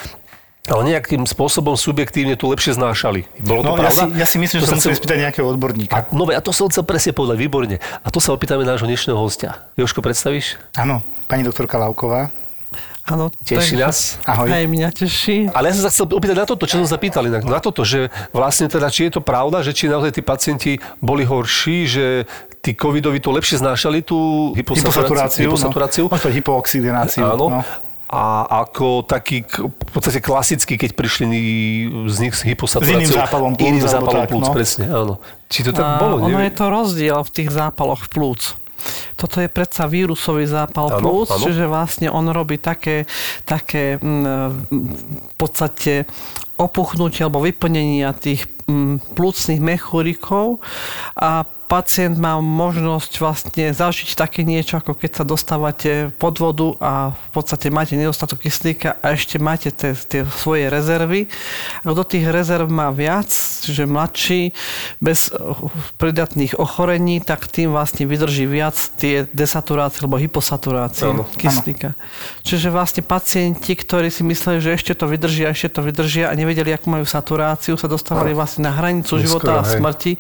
ale 0.67 0.83
nejakým 0.87 1.25
spôsobom 1.25 1.73
subjektívne 1.73 2.37
to 2.37 2.47
lepšie 2.47 2.77
znášali. 2.77 3.25
Bolo 3.41 3.61
to 3.61 3.67
No, 3.67 3.75
ja 3.75 3.81
pravda? 3.83 4.03
si, 4.07 4.21
ja 4.21 4.27
si 4.27 4.37
myslím, 4.37 4.59
To 4.61 4.63
že 4.63 4.69
sa 4.69 4.77
musíme 4.77 4.93
chcem- 4.93 5.01
spýtať 5.01 5.19
nejakého 5.19 5.47
odborníka. 5.49 5.93
a, 5.93 5.99
no, 6.11 6.29
a 6.29 6.39
to 6.39 6.53
som 6.53 6.69
chcel 6.69 6.85
presne 6.85 7.11
povedať, 7.11 7.37
výborne. 7.37 7.77
A 7.81 8.09
to 8.09 8.19
sa 8.19 8.31
opýtame 8.31 8.63
nášho 8.63 8.85
dnešného 8.85 9.17
hostia. 9.17 9.57
Joško, 9.75 9.99
predstavíš? 9.99 10.61
Áno, 10.75 11.01
pani 11.25 11.43
doktorka 11.43 11.75
Lauková. 11.75 12.29
Áno, 13.03 13.33
Teší 13.43 13.75
takže- 13.75 13.81
nás? 13.81 13.99
Ahoj. 14.23 14.47
Aj 14.47 14.63
mňa 14.63 14.89
teší. 14.93 15.51
Ale 15.51 15.65
ja 15.67 15.75
som 15.75 15.83
sa 15.83 15.91
chcel 15.91 16.07
opýtať 16.07 16.37
na 16.37 16.47
toto, 16.47 16.63
čo 16.63 16.79
som 16.79 16.87
sa 16.87 16.95
pýtal 16.95 17.27
inak, 17.27 17.43
na 17.43 17.59
toto, 17.59 17.83
že 17.83 18.07
vlastne 18.31 18.69
teda, 18.69 18.87
či 18.87 19.11
je 19.11 19.19
to 19.19 19.23
pravda, 19.25 19.65
že 19.65 19.75
či 19.75 19.91
naozaj 19.91 20.15
tí 20.15 20.23
pacienti 20.23 20.73
boli 21.01 21.25
horší, 21.25 21.79
že 21.89 22.07
tí 22.61 22.71
covidovi 22.71 23.19
to 23.19 23.33
lepšie 23.33 23.59
znášali 23.59 24.05
tú 24.05 24.53
hyposaturáciu. 24.55 25.43
Hyposaturáciu. 25.43 25.43
hyposaturáciu. 25.49 26.05
No. 26.07 26.13
Možno 26.13 26.31
hypooxidenáciu. 26.31 27.25
Áno. 27.27 27.47
No. 27.51 27.61
A 28.11 28.43
ako 28.67 29.07
taký 29.07 29.47
v 29.47 29.93
podstate 29.95 30.19
klasický, 30.19 30.75
keď 30.75 30.99
prišli 30.99 31.27
z 32.11 32.17
nich 32.19 32.35
s 32.35 32.43
hyposaturáciou. 32.43 32.99
S 32.99 33.07
iným 33.07 33.15
zápalom 33.15 33.53
plúc, 33.55 33.71
Iným 33.71 33.87
zápalom 33.87 34.25
plúc, 34.27 34.47
no. 34.51 34.55
presne, 34.55 34.85
áno. 34.91 35.15
Či 35.47 35.63
to 35.63 35.71
tak 35.71 35.87
A 35.87 36.03
bolo, 36.03 36.19
ono 36.19 36.35
neviem. 36.35 36.51
je 36.51 36.59
to 36.59 36.67
rozdiel 36.67 37.19
v 37.23 37.31
tých 37.31 37.49
zápaloch 37.55 38.11
plúc. 38.11 38.59
Toto 39.15 39.39
je 39.39 39.47
predsa 39.47 39.87
vírusový 39.87 40.49
zápal 40.49 40.91
Áno, 40.91 40.99
plúc, 40.99 41.29
áno. 41.31 41.45
čiže 41.45 41.71
vlastne 41.71 42.09
on 42.11 42.27
robí 42.33 42.59
také, 42.59 43.05
také 43.47 44.01
mm, 44.01 44.27
v 45.31 45.35
podstate 45.39 46.09
opuchnutie 46.59 47.23
alebo 47.23 47.45
vyplnenia 47.45 48.11
tých 48.17 48.49
mm, 48.67 49.15
plúcnych 49.15 49.61
mechúrikov 49.63 50.59
a 51.15 51.45
pacient 51.71 52.19
má 52.19 52.43
možnosť 52.43 53.13
vlastne 53.23 53.71
zažiť 53.71 54.19
také 54.19 54.43
niečo, 54.43 54.83
ako 54.83 54.99
keď 54.99 55.23
sa 55.23 55.25
dostávate 55.25 56.11
pod 56.19 56.43
vodu 56.43 56.75
a 56.83 56.93
v 57.15 57.29
podstate 57.31 57.71
máte 57.71 57.95
nedostatok 57.95 58.43
kyslíka 58.43 58.99
a 58.99 59.15
ešte 59.15 59.39
máte 59.39 59.71
tie, 59.71 59.95
tie 59.95 60.27
svoje 60.27 60.67
rezervy. 60.67 61.31
A 61.87 61.95
kto 61.95 62.03
tých 62.03 62.27
rezerv 62.27 62.67
má 62.67 62.91
viac, 62.91 63.31
čiže 63.63 63.87
mladší, 63.87 64.51
bez 64.99 65.31
eh, 65.31 65.39
pridatných 66.03 66.59
ochorení, 66.59 67.23
tak 67.23 67.47
tým 67.47 67.71
vlastne 67.71 68.03
vydrží 68.03 68.51
viac 68.51 68.75
tie 68.99 69.31
desaturácie 69.31 70.03
alebo 70.03 70.19
hyposaturácie 70.19 71.07
Áno. 71.07 71.23
kyslíka. 71.39 71.95
Čiže 72.43 72.75
vlastne 72.75 73.07
pacienti, 73.07 73.79
ktorí 73.79 74.11
si 74.11 74.27
mysleli, 74.27 74.59
že 74.59 74.75
ešte 74.75 74.99
to 74.99 75.07
vydržia, 75.07 75.55
ešte 75.55 75.79
to 75.79 75.87
vydržia 75.87 76.27
a 76.27 76.35
nevedeli, 76.35 76.75
akú 76.75 76.91
majú 76.91 77.07
saturáciu, 77.07 77.79
sa 77.79 77.87
dostávali 77.87 78.35
vlastne 78.35 78.67
na 78.67 78.75
hranicu 78.75 79.15
Neskoro, 79.15 79.23
života 79.23 79.51
a 79.61 79.63
hej. 79.63 79.79
smrti 79.79 80.13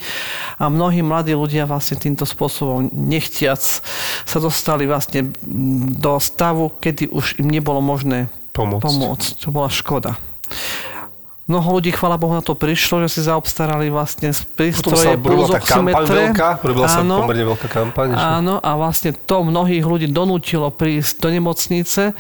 a 0.63 0.71
mnohí 0.71 1.03
mladí 1.03 1.40
ľudia 1.41 1.65
vlastne 1.65 1.97
týmto 1.97 2.23
spôsobom 2.23 2.89
nechtiac 2.93 3.61
sa 4.25 4.39
dostali 4.39 4.85
vlastne 4.85 5.33
do 5.97 6.21
stavu, 6.21 6.71
kedy 6.77 7.09
už 7.09 7.41
im 7.41 7.49
nebolo 7.49 7.81
možné 7.81 8.29
Pomôcť. 8.53 8.83
pomôcť. 8.83 9.29
To 9.43 9.49
bola 9.49 9.69
škoda. 9.69 10.21
Mnoho 11.51 11.83
ľudí, 11.83 11.91
chvála 11.91 12.15
Bohu, 12.15 12.31
na 12.31 12.47
to 12.47 12.55
prišlo, 12.55 13.03
že 13.03 13.19
si 13.19 13.21
zaobstarali 13.27 13.91
vlastne 13.91 14.31
sa 14.31 14.47
prístroje 14.47 15.19
kampaň 15.19 15.35
pulzoximetre. 15.35 16.19
veľká, 16.31 16.49
robila 16.63 16.87
sa 16.87 17.03
Áno. 17.03 17.27
pomerne 17.27 17.43
veľká 17.43 17.67
kampaň. 17.67 18.07
Áno, 18.15 18.63
a 18.63 18.71
vlastne 18.79 19.11
to 19.11 19.43
mnohých 19.43 19.83
ľudí 19.83 20.07
donútilo 20.07 20.71
prísť 20.71 21.19
do 21.19 21.29
nemocnice. 21.35 22.15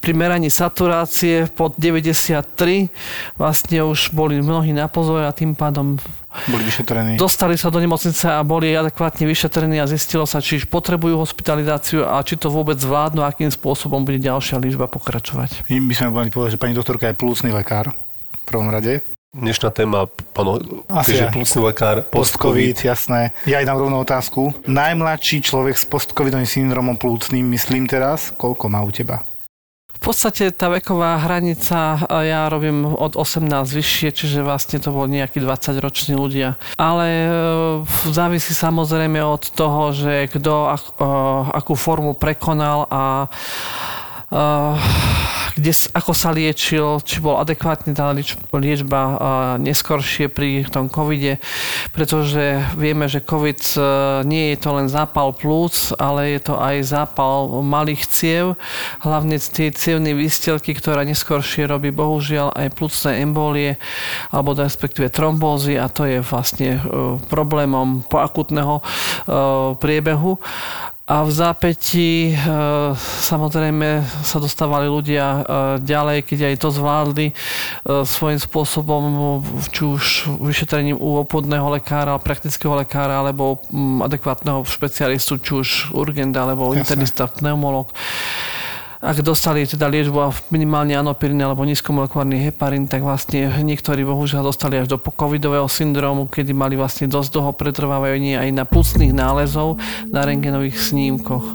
Pri 0.00 0.12
meraní 0.16 0.48
saturácie 0.48 1.44
pod 1.52 1.76
93 1.76 2.88
vlastne 3.36 3.84
už 3.84 4.16
boli 4.16 4.40
mnohí 4.40 4.72
na 4.72 4.88
pozore 4.88 5.28
a 5.28 5.36
tým 5.36 5.52
pádom 5.52 6.00
Boli 6.50 6.66
vyšetrení. 6.66 7.14
dostali 7.14 7.54
sa 7.54 7.70
do 7.70 7.78
nemocnice 7.78 8.26
a 8.26 8.42
boli 8.42 8.74
adekvátne 8.74 9.24
vyšetrení 9.24 9.78
a 9.78 9.86
zistilo 9.86 10.26
sa, 10.26 10.42
či 10.42 10.62
potrebujú 10.66 11.16
hospitalizáciu 11.18 12.04
a 12.04 12.18
či 12.20 12.34
to 12.34 12.50
vôbec 12.50 12.74
zvládnu, 12.76 13.22
akým 13.22 13.48
spôsobom 13.48 14.02
bude 14.02 14.18
ďalšia 14.18 14.58
liečba 14.58 14.90
pokračovať. 14.90 15.66
My 15.70 15.78
by 15.78 15.94
sme 15.94 16.08
mali 16.10 16.28
povedať, 16.34 16.58
že 16.58 16.60
pani 16.60 16.74
doktorka 16.74 17.06
je 17.08 17.14
plúcný 17.14 17.54
lekár 17.54 17.94
v 17.94 18.44
prvom 18.44 18.68
rade. 18.68 19.00
dnešná 19.34 19.74
téma, 19.74 20.06
pán 20.30 20.62
Asi 20.90 21.18
že 21.18 21.26
ja. 21.26 21.30
plúcny 21.30 21.58
lekár, 21.58 22.06
Post-COVID, 22.06 22.78
post-COVID. 22.78 22.86
jasné. 22.86 23.20
Ja 23.50 23.58
aj 23.58 23.66
dám 23.66 23.82
rovnú 23.82 23.98
otázku. 23.98 24.54
Najmladší 24.70 25.42
človek 25.42 25.74
s 25.74 25.82
post-covidovým 25.86 26.46
syndromom 26.46 26.94
plúcným, 26.94 27.42
myslím 27.50 27.90
teraz, 27.90 28.30
koľko 28.30 28.70
má 28.70 28.78
u 28.86 28.94
teba? 28.94 29.26
Podstate 30.04 30.52
tá 30.52 30.68
veková 30.68 31.16
hranica, 31.16 31.96
ja 32.04 32.44
robím 32.52 32.84
od 32.84 33.16
18 33.16 33.48
vyššie, 33.64 34.12
čiže 34.12 34.44
vlastne 34.44 34.76
to 34.76 34.92
boli 34.92 35.16
nejakí 35.16 35.40
20-roční 35.40 36.12
ľudia. 36.12 36.60
Ale 36.76 37.08
e, 37.08 37.28
závisí 38.12 38.52
samozrejme 38.52 39.24
od 39.24 39.48
toho, 39.56 39.96
že 39.96 40.28
kto 40.28 40.52
ak, 40.76 40.82
e, 41.00 41.08
akú 41.56 41.72
formu 41.72 42.12
prekonal 42.12 42.84
a 42.92 43.32
Uh, 44.34 44.74
kde, 45.54 45.70
ako 45.94 46.12
sa 46.12 46.34
liečil, 46.34 46.98
či 47.06 47.22
bol 47.22 47.38
adekvátne 47.38 47.94
tá 47.94 48.10
lieč, 48.10 48.34
liečba 48.50 49.02
neskoršie 49.62 50.26
pri 50.26 50.66
tom 50.66 50.90
covide, 50.90 51.38
pretože 51.94 52.58
vieme, 52.74 53.06
že 53.06 53.22
covid 53.22 53.60
uh, 53.78 53.82
nie 54.26 54.54
je 54.54 54.58
to 54.58 54.70
len 54.74 54.90
zápal 54.90 55.30
plúc, 55.30 55.94
ale 55.94 56.34
je 56.34 56.40
to 56.42 56.54
aj 56.58 56.76
zápal 56.82 57.62
malých 57.62 58.02
ciev, 58.10 58.46
hlavne 59.06 59.38
z 59.38 59.46
tej 59.50 59.68
cievnej 59.74 60.14
výstelky, 60.18 60.74
ktorá 60.74 61.06
neskoršie 61.06 61.70
robí 61.70 61.94
bohužiaľ 61.94 62.50
aj 62.58 62.74
plúcne 62.74 63.22
embolie 63.22 63.78
alebo 64.34 64.58
respektíve 64.58 65.06
trombózy 65.14 65.78
a 65.78 65.86
to 65.86 66.02
je 66.06 66.18
vlastne 66.18 66.82
uh, 66.82 67.16
problémom 67.30 68.02
po 68.02 68.18
akutného 68.18 68.82
uh, 68.82 69.78
priebehu. 69.78 70.42
A 71.04 71.20
v 71.20 71.36
zápätí 71.36 72.32
e, 72.32 72.34
samozrejme 72.96 74.08
sa 74.24 74.40
dostávali 74.40 74.88
ľudia 74.88 75.26
e, 75.28 75.40
ďalej, 75.84 76.24
keď 76.24 76.38
aj 76.48 76.54
to 76.64 76.68
zvládli 76.72 77.26
e, 77.28 77.34
svojím 78.08 78.40
spôsobom, 78.40 79.02
či 79.68 79.84
už 79.84 80.32
vyšetrením 80.40 80.96
u 80.96 81.20
obvodného 81.20 81.76
lekára, 81.76 82.16
praktického 82.16 82.72
lekára, 82.72 83.20
alebo 83.20 83.60
mm, 83.68 84.00
adekvátneho 84.00 84.64
špecialistu, 84.64 85.36
či 85.44 85.52
už 85.52 85.68
urgent, 85.92 86.32
alebo 86.32 86.72
internista, 86.72 87.28
pneumolog. 87.28 87.92
Ak 89.04 89.20
dostali 89.20 89.68
teda 89.68 89.84
liečbu 89.84 90.16
a 90.16 90.32
minimálne 90.48 90.96
anopirin 90.96 91.36
alebo 91.44 91.60
nízkomolekulárny 91.68 92.40
heparín, 92.48 92.88
tak 92.88 93.04
vlastne 93.04 93.52
niektorí 93.52 94.00
bohužiaľ 94.00 94.48
dostali 94.48 94.80
až 94.80 94.88
do 94.88 94.96
covidového 94.96 95.68
syndromu, 95.68 96.24
kedy 96.24 96.56
mali 96.56 96.72
vlastne 96.72 97.04
dosť 97.04 97.36
dlho 97.36 97.52
pretrvávanie 97.52 98.40
aj 98.40 98.48
na 98.56 98.64
plucných 98.64 99.12
nálezov 99.12 99.76
na 100.08 100.24
rengenových 100.24 100.80
snímkoch. 100.80 101.52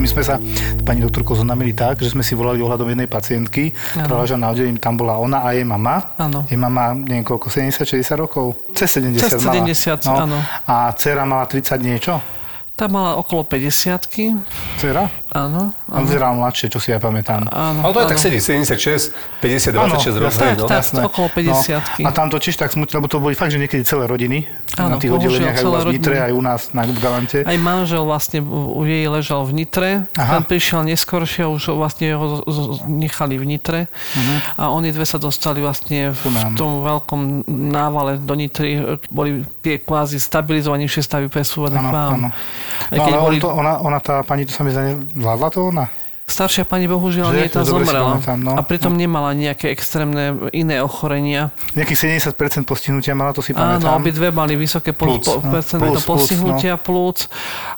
My 0.00 0.08
sme 0.08 0.24
sa 0.24 0.40
s 0.40 0.80
pani 0.80 1.04
doktorkou 1.04 1.36
zoznamili 1.36 1.76
tak, 1.76 2.00
že 2.00 2.08
sme 2.08 2.24
si 2.24 2.32
volali 2.32 2.64
ohľadom 2.64 2.88
jednej 2.88 3.12
pacientky, 3.12 3.76
ktorá 3.92 4.24
ležala 4.24 4.48
na 4.48 4.56
oddelení, 4.56 4.80
tam 4.80 4.96
bola 4.96 5.20
ona 5.20 5.44
a 5.44 5.52
jej 5.52 5.68
mama. 5.68 6.16
Áno. 6.16 6.48
Jej 6.48 6.56
mama, 6.56 6.96
neviem 6.96 7.28
koľko, 7.28 7.52
70-60 7.52 8.08
rokov? 8.16 8.56
Cez 8.72 8.96
70 8.96 9.20
Cez 9.20 9.44
mala. 9.44 9.60
70, 9.68 10.08
áno. 10.08 10.40
A 10.64 10.96
dcera 10.96 11.28
mala 11.28 11.44
30 11.44 11.76
niečo? 11.84 12.39
Tá 12.80 12.88
mala 12.88 13.20
okolo 13.20 13.44
50 13.44 14.40
Dcera? 14.80 15.12
áno. 15.30 15.70
A 15.86 16.00
vyzerala 16.02 16.34
mladšie, 16.34 16.72
čo 16.72 16.80
si 16.82 16.90
ja 16.90 16.98
pamätám. 16.98 17.44
áno 17.52 17.84
Ale 17.84 17.92
to 17.92 17.98
je 18.00 18.08
tak 18.08 18.18
áno. 18.18 18.40
76, 18.40 19.12
50, 19.44 19.76
26 19.76 20.16
Áno, 20.16 20.26
rokov. 20.26 20.38
tak, 20.40 20.56
no. 20.56 20.64
tak. 20.66 20.78
jasné. 20.80 21.00
okolo 21.06 21.28
50-ky. 21.30 22.00
No, 22.02 22.08
a 22.08 22.10
tam 22.10 22.26
to 22.32 22.36
tiež 22.40 22.56
tak 22.56 22.72
smutné, 22.72 22.94
lebo 22.98 23.06
to 23.06 23.20
boli 23.20 23.36
fakt, 23.36 23.52
že 23.52 23.60
niekedy 23.60 23.84
celé 23.84 24.08
rodiny 24.08 24.48
Áno, 24.80 24.96
na 24.96 24.96
tých 24.96 25.12
oddeleniach 25.12 25.60
aj 25.60 25.64
u 25.66 25.70
vás 25.70 25.84
v 25.84 25.92
Nitre, 25.92 26.16
aj 26.18 26.32
u 26.32 26.42
nás 26.42 26.60
na 26.72 26.82
Galante. 26.88 27.38
Aj 27.44 27.58
manžel 27.60 28.02
vlastne 28.02 28.40
u 28.48 28.82
jej 28.82 29.06
ležal 29.06 29.44
v 29.44 29.52
Nitre, 29.54 29.90
Aha. 30.16 30.40
ten 30.40 30.42
prišiel 30.48 30.80
neskôršie, 30.88 31.44
už 31.46 31.76
vlastne 31.76 32.16
ho 32.16 32.40
nechali 32.88 33.36
v 33.36 33.44
Nitre 33.44 33.80
a 34.56 34.72
oni 34.72 34.90
dve 34.90 35.04
sa 35.04 35.20
dostali 35.20 35.60
vlastne 35.60 36.10
v 36.10 36.22
tom 36.56 36.80
veľkom 36.82 37.44
návale 37.46 38.16
do 38.18 38.34
Nitry, 38.34 38.98
boli 39.12 39.44
tie 39.60 39.78
kvázi 39.78 40.16
stabilizovanejšie 40.16 41.04
stavy 41.04 41.28
presúvané 41.30 41.76
k 41.76 41.86
vám. 41.92 42.12
áno. 42.18 42.30
Aj 42.90 42.96
No 42.96 43.02
ale 43.04 43.16
boli, 43.16 43.36
on 43.36 43.40
to, 43.40 43.48
ona, 43.50 43.72
ona, 43.78 43.98
tá 43.98 44.20
pani, 44.20 44.42
to 44.42 44.50
sa 44.50 44.60
mi 44.60 44.70
zdá, 44.70 44.82
zvládla 45.10 45.48
to 45.48 45.60
ona? 45.64 45.86
staršia 46.30 46.62
pani 46.62 46.86
bohužiaľ 46.86 47.26
Že? 47.26 47.34
nie 47.34 47.50
tá 47.50 47.58
To 47.60 47.74
zomrela 47.74 48.14
pamätám, 48.14 48.38
no. 48.38 48.54
a 48.54 48.62
pritom 48.62 48.94
nemala 48.94 49.34
nejaké 49.34 49.66
extrémne 49.68 50.46
iné 50.54 50.78
ochorenia. 50.78 51.50
Nejakých 51.74 52.22
70% 52.22 52.38
postihnutia 52.62 53.18
mala, 53.18 53.34
to 53.34 53.42
si 53.42 53.50
Áno, 53.50 53.82
pamätám. 53.82 53.98
obidve 53.98 54.30
mali 54.30 54.54
vysoké 54.54 54.94
po, 54.94 55.10
Plúc, 55.10 55.26
po, 55.26 55.42
no. 55.42 55.50
percento 55.50 55.82
Plúc, 55.82 55.98
plúc, 55.98 56.06
postihnutia 56.06 56.78
plúc, 56.78 57.26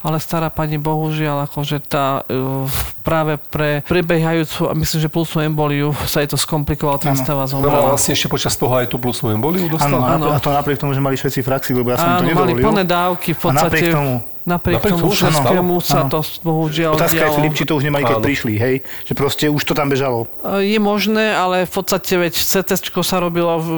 ale 0.04 0.20
stará 0.20 0.52
pani 0.52 0.76
bohužiaľ, 0.76 1.48
akože 1.48 1.80
tá 1.80 2.20
uh, 2.20 2.68
práve 3.00 3.40
pre 3.40 3.80
prebiehajúcu, 3.82 4.68
a 4.68 4.76
myslím, 4.76 4.98
že 5.00 5.08
plúcnú 5.08 5.40
emboliu 5.42 5.88
sa 6.04 6.20
jej 6.20 6.28
to 6.28 6.36
skomplikovalo, 6.36 7.00
ten 7.00 7.16
Áno. 7.16 7.24
stav 7.24 7.40
a 7.40 7.48
No 7.48 7.56
zomrela. 7.56 7.88
vlastne 7.90 8.12
ešte 8.12 8.28
počas 8.28 8.52
toho 8.52 8.76
aj 8.76 8.84
tú 8.84 9.00
plúcnú 9.00 9.32
emboliu 9.32 9.64
Áno, 9.64 9.72
dostal? 9.72 9.96
Áno. 9.96 10.28
a 10.28 10.36
to 10.36 10.52
napriek 10.52 10.76
tomu, 10.76 10.92
že 10.92 11.00
mali 11.00 11.16
všetci 11.16 11.40
fraxi, 11.40 11.72
lebo 11.72 11.88
ja 11.88 11.96
som 11.96 12.20
to 12.20 12.20
Áno, 12.20 12.36
mali 12.36 12.52
nedovolil. 12.52 12.60
plné 12.60 12.84
dávky 12.84 13.32
v 13.32 13.40
A 13.40 13.52
napriek 13.56 13.88
podstate. 13.88 13.96
tomu. 13.96 14.14
Napriek, 14.42 14.82
Napriek 14.82 14.98
tomu 14.98 15.06
všetkému 15.08 15.74
sa 15.78 16.02
Áno. 16.02 16.10
to 16.10 16.18
bohužiaľ 16.42 16.98
Otázka 16.98 17.14
je, 17.14 17.22
dialo. 17.22 17.36
Filip, 17.38 17.54
či 17.54 17.62
to 17.62 17.72
už 17.74 17.84
nemali, 17.84 18.02
keď 18.02 18.18
Áno. 18.18 18.26
prišli, 18.26 18.52
hej? 18.54 18.74
Že 19.04 19.12
proste 19.14 19.44
už 19.46 19.62
to 19.62 19.72
tam 19.72 19.86
bežalo. 19.86 20.26
Je 20.58 20.76
možné, 20.76 21.30
ale 21.30 21.62
v 21.62 21.72
podstate 21.72 22.10
veď 22.12 22.34
CT 22.34 22.74
sa 23.00 23.16
robilo 23.18 23.54
v, 23.56 23.68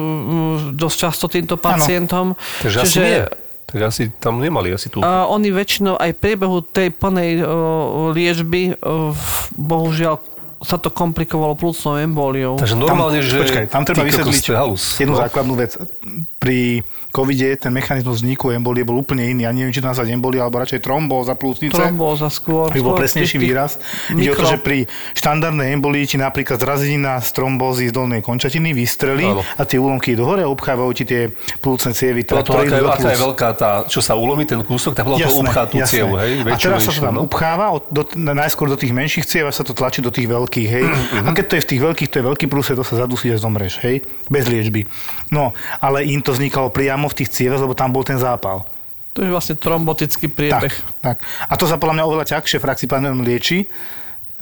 dosť 0.73 0.97
často 0.99 1.25
týmto 1.27 1.53
pacientom. 1.55 2.33
Takže 2.59 2.77
asi 2.79 2.97
nie. 2.97 3.21
Tak 3.65 3.79
asi 3.83 4.09
tam 4.11 4.37
nemali 4.37 4.69
asi 4.69 4.89
tú... 4.89 5.01
A 5.01 5.25
oni 5.25 5.49
väčšinou 5.49 5.97
aj 5.97 6.11
v 6.11 6.19
priebehu 6.19 6.61
tej 6.61 6.89
plnej 6.89 7.41
o, 7.41 7.49
liečby, 8.09 8.73
o, 8.75 9.09
v- 9.09 9.45
bohužiaľ 9.51 10.17
sa 10.61 10.77
to 10.77 10.89
komplikovalo 10.89 11.53
plúcnou 11.53 11.97
emboliou. 11.99 12.57
Takže 12.57 12.73
normálne, 12.73 13.21
že... 13.21 13.37
Počkaj, 13.37 13.65
tam 13.67 13.85
treba 13.85 14.01
vysvetliť 14.01 14.41
je 14.97 14.97
jednu 14.97 15.13
No. 15.13 15.21
základnú 15.21 15.53
vec. 15.53 15.77
Pri 16.37 16.81
covide 17.15 17.55
ten 17.55 17.71
mechanizmus 17.71 18.19
vzniku 18.19 18.51
embolie 18.51 18.83
bol 18.83 18.99
úplne 18.99 19.23
iný. 19.31 19.47
Ja 19.47 19.55
neviem, 19.55 19.71
či 19.71 19.79
to 19.79 19.87
nazvať 19.87 20.11
embolie, 20.11 20.43
alebo 20.43 20.59
radšej 20.59 20.83
trombóza 20.83 21.39
plúcnice. 21.39 21.79
Trombóza 21.79 22.27
skôr. 22.27 22.67
by 22.75 22.81
bol 22.83 22.99
presnejší 22.99 23.39
výraz. 23.39 23.79
Ide 24.11 24.35
o 24.35 24.35
to, 24.35 24.43
mikro- 24.43 24.51
že 24.51 24.57
pri 24.59 24.79
štandardnej 25.15 25.71
embolii 25.79 26.03
ti 26.03 26.19
napríklad 26.19 26.59
zrazenina 26.59 27.23
z 27.23 27.31
trombózy 27.31 27.87
z 27.87 27.93
dolnej 27.95 28.19
končatiny 28.19 28.75
vystrelí 28.75 29.31
a 29.31 29.63
tie 29.63 29.79
úlomky 29.79 30.19
idú 30.19 30.27
hore 30.27 30.43
a 30.43 30.49
obchávajú 30.51 30.91
ti 30.91 31.07
tie 31.07 31.31
plúcne 31.63 31.95
cievy. 31.95 32.27
To, 32.27 32.43
to, 32.43 32.51
do 32.51 32.91
aká 32.91 33.15
je 33.15 33.19
veľká 33.23 33.47
tá, 33.55 33.71
čo 33.87 34.03
sa 34.03 34.19
ulomí 34.19 34.43
ten 34.43 34.59
kúsok, 34.59 34.91
tak 34.91 35.07
potom 35.07 35.23
to 35.23 35.39
upchá 35.39 35.63
tú 35.71 35.79
cievu, 35.87 36.19
hej? 36.19 36.43
A 36.43 36.59
teraz 36.59 36.83
sa 36.83 36.91
to 36.91 36.99
tam 36.99 37.15
no. 37.15 37.23
upcháva, 37.23 37.71
od, 37.71 37.87
do, 37.87 38.03
najskôr 38.17 38.67
do 38.67 38.75
tých 38.75 38.91
menších 38.91 39.23
ciev 39.23 39.47
a 39.47 39.53
sa 39.55 39.63
to 39.63 39.71
tlačí 39.71 40.03
do 40.03 40.11
tých 40.11 40.27
veľkých, 40.27 40.67
hej. 40.67 40.83
Mhm. 40.83 41.25
A 41.25 41.29
keď 41.31 41.45
to 41.47 41.53
je 41.55 41.61
v 41.63 41.69
tých 41.69 41.81
veľkých, 41.81 42.09
to 42.11 42.15
je 42.19 42.25
veľký 42.25 42.45
prúse, 42.51 42.73
to 42.73 42.83
sa 42.83 43.05
zadusí 43.05 43.31
a 43.31 43.37
zomreš, 43.39 43.79
hej. 43.85 44.03
Bez 44.27 44.49
liečby. 44.49 44.89
No, 45.31 45.55
ale 45.79 46.03
im 46.03 46.19
to 46.19 46.33
vznikalo 46.33 46.73
priamo 46.73 47.04
v 47.09 47.17
tých 47.23 47.33
cievach, 47.33 47.61
lebo 47.61 47.77
tam 47.77 47.93
bol 47.93 48.03
ten 48.03 48.19
zápal. 48.19 48.65
To 49.15 49.23
je 49.23 49.31
vlastne 49.31 49.55
trombotický 49.55 50.27
priebeh. 50.27 50.75
Tak, 50.75 50.99
tak. 50.99 51.17
A 51.47 51.53
to 51.55 51.63
sa 51.71 51.79
podľa 51.79 52.03
mňa 52.03 52.07
oveľa 52.07 52.25
ťažšie 52.35 52.59
fraxipaninom 52.59 53.23
lieči, 53.23 53.63
e, 53.63 53.67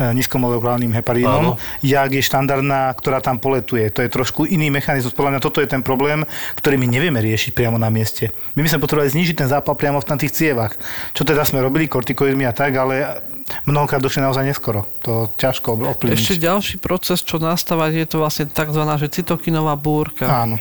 nízkomolekulárnym 0.01 0.89
heparínom, 0.97 1.53
Áno. 1.53 1.61
jak 1.85 2.09
je 2.09 2.25
štandardná, 2.25 2.89
ktorá 2.97 3.21
tam 3.21 3.37
poletuje. 3.37 3.93
To 3.93 4.01
je 4.01 4.09
trošku 4.09 4.49
iný 4.49 4.73
mechanizmus. 4.73 5.13
Podľa 5.13 5.37
mňa 5.37 5.41
toto 5.45 5.61
je 5.61 5.69
ten 5.69 5.85
problém, 5.85 6.25
ktorý 6.57 6.81
my 6.81 6.89
nevieme 6.89 7.21
riešiť 7.21 7.53
priamo 7.53 7.77
na 7.77 7.93
mieste. 7.93 8.33
My 8.57 8.65
by 8.65 8.73
sme 8.73 8.81
potrebovali 8.81 9.13
znižiť 9.13 9.45
ten 9.45 9.49
zápal 9.51 9.77
priamo 9.77 10.01
v 10.01 10.09
tých 10.17 10.33
cievach. 10.33 10.73
Čo 11.13 11.21
teda 11.21 11.45
sme 11.45 11.61
robili, 11.61 11.85
kortikoidmi 11.85 12.49
a 12.49 12.53
tak, 12.57 12.73
ale 12.73 13.21
mnohokrát 13.65 13.99
došli 13.99 14.21
naozaj 14.21 14.45
neskoro. 14.45 14.87
To 15.01 15.31
ťažko 15.35 15.75
ovplyvniť. 15.75 16.15
Ešte 16.15 16.35
ďalší 16.39 16.75
proces, 16.77 17.21
čo 17.21 17.37
nastáva, 17.37 17.87
je 17.87 18.05
to 18.05 18.19
vlastne 18.19 18.47
tzv. 18.47 18.81
že 18.97 19.07
cytokinová 19.11 19.75
búrka. 19.75 20.25
Áno. 20.25 20.57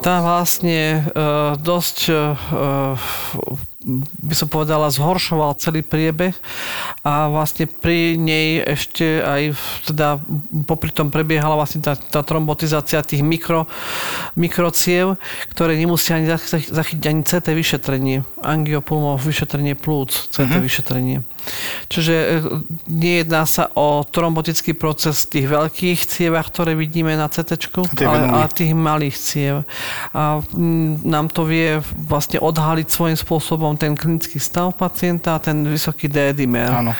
Tá 0.00 0.20
vlastne 0.20 1.04
e, 1.06 1.22
dosť, 1.56 1.98
e, 2.08 2.14
by 4.20 4.34
som 4.34 4.48
povedala, 4.48 4.88
zhoršoval 4.88 5.56
celý 5.56 5.80
priebeh 5.80 6.32
a 7.00 7.28
vlastne 7.28 7.64
pri 7.64 8.16
nej 8.16 8.60
ešte 8.60 9.20
aj 9.20 9.42
teda 9.84 10.20
popri 10.64 10.88
tom 10.88 11.08
prebiehala 11.08 11.52
vlastne 11.54 11.80
tá, 11.80 11.92
tá 11.92 12.20
trombotizácia 12.20 13.00
tých 13.00 13.20
mikro, 13.20 13.68
mikrociev, 14.34 15.20
ktoré 15.52 15.76
nemusia 15.76 16.16
ani 16.16 16.28
zach- 16.28 16.48
zach- 16.48 16.68
zachytiť 16.68 17.04
ani 17.04 17.22
CT 17.22 17.46
vyšetrenie, 17.52 18.24
angiopulmov 18.40 19.20
vyšetrenie 19.20 19.76
plúc, 19.76 20.32
CT 20.32 20.56
Mhm. 20.56 20.64
vyšetrenie. 20.64 21.18
Čiže 21.88 22.14
e, 22.14 22.28
nejedná 22.88 23.44
sa 23.44 23.68
o 23.76 24.02
trombotický 24.04 24.72
proces 24.72 25.24
v 25.26 25.38
tých 25.38 25.46
veľkých 25.50 26.00
cievach, 26.08 26.48
ktoré 26.48 26.72
vidíme 26.74 27.12
na 27.14 27.28
CT, 27.28 27.70
ale, 28.04 28.18
ale 28.28 28.46
tých 28.50 28.72
malých 28.72 29.16
ciev. 29.16 29.56
A 30.16 30.40
mm, 30.40 31.04
nám 31.04 31.28
to 31.30 31.44
vie 31.44 31.80
vlastne 31.94 32.40
odhaliť 32.40 32.88
svojím 32.88 33.18
spôsobom 33.18 33.76
ten 33.76 33.94
klinický 33.94 34.40
stav 34.40 34.72
pacienta 34.74 35.36
a 35.36 35.42
ten 35.42 35.64
vysoký 35.64 36.08
D-dimer, 36.08 36.70
Áno. 36.70 36.92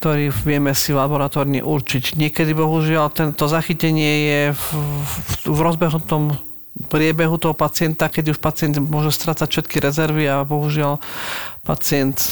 ktorý 0.00 0.30
vieme 0.32 0.72
si 0.72 0.94
laboratórne 0.94 1.60
určiť. 1.62 2.14
Niekedy 2.14 2.54
bohužiaľ 2.54 3.10
tento 3.10 3.44
zachytenie 3.50 4.12
je 4.24 4.42
v, 4.54 4.64
v, 5.02 5.14
v 5.50 5.58
rozbehnutom 5.58 6.48
priebehu 6.86 7.34
toho 7.42 7.58
pacienta, 7.58 8.06
keď 8.06 8.36
už 8.36 8.38
pacient 8.38 8.78
môže 8.78 9.10
strácať 9.10 9.50
všetky 9.50 9.82
rezervy 9.82 10.30
a 10.30 10.46
bohužiaľ 10.46 11.02
pacient 11.66 12.22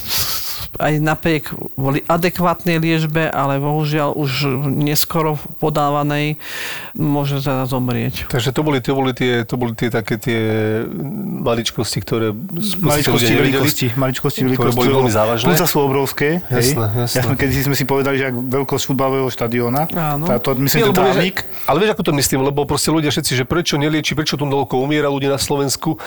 aj 0.78 0.94
napriek 1.00 1.52
boli 1.74 2.04
adekvátnej 2.06 2.78
liečbe, 2.80 3.28
ale 3.28 3.58
bohužiaľ 3.58 4.16
už 4.16 4.60
neskoro 4.68 5.40
podávanej 5.58 6.36
môže 6.96 7.40
teda 7.40 7.68
zomrieť. 7.68 8.28
Takže 8.28 8.50
to 8.52 8.60
boli, 8.62 8.78
to 8.80 8.92
boli, 8.92 9.12
tie, 9.12 9.42
to 9.42 9.54
boli 9.58 9.72
tie 9.76 9.88
také 9.92 10.16
tie 10.20 10.40
maličkosti, 11.42 11.98
ktoré 12.00 12.26
maličkosti 12.80 13.32
veľkosti, 13.32 13.86
maličkosti 13.96 14.40
veľkosti, 14.44 14.56
ktoré 14.56 14.70
boli 14.72 14.88
veľmi 14.92 15.12
závažné. 15.12 15.46
Plúca 15.52 15.66
sú 15.66 15.78
obrovské. 15.82 16.40
Jasné, 16.48 16.86
hej. 16.92 17.00
jasné. 17.04 17.16
Ja 17.16 17.22
sme, 17.26 17.34
keď 17.36 17.48
sme 17.66 17.76
si 17.76 17.84
povedali, 17.84 18.16
že 18.20 18.24
ak 18.30 18.36
veľkosť 18.36 18.84
futbalového 18.88 19.28
štadióna, 19.32 19.88
tá, 19.90 20.36
to, 20.40 20.56
myslím, 20.62 20.78
Nie, 20.80 20.86
ten 20.90 20.96
trávnik, 20.96 21.36
ale 21.66 21.76
vieš, 21.82 21.90
ako 21.96 22.02
to 22.06 22.12
myslím, 22.16 22.40
lebo 22.46 22.64
proste 22.68 22.88
ľudia 22.92 23.10
všetci, 23.12 23.32
že 23.42 23.44
prečo 23.44 23.74
nelieči, 23.76 24.12
prečo 24.14 24.38
tu 24.38 24.44
toľko 24.46 24.80
umiera 24.80 25.10
ľudí 25.10 25.28
na 25.28 25.40
Slovensku 25.40 25.98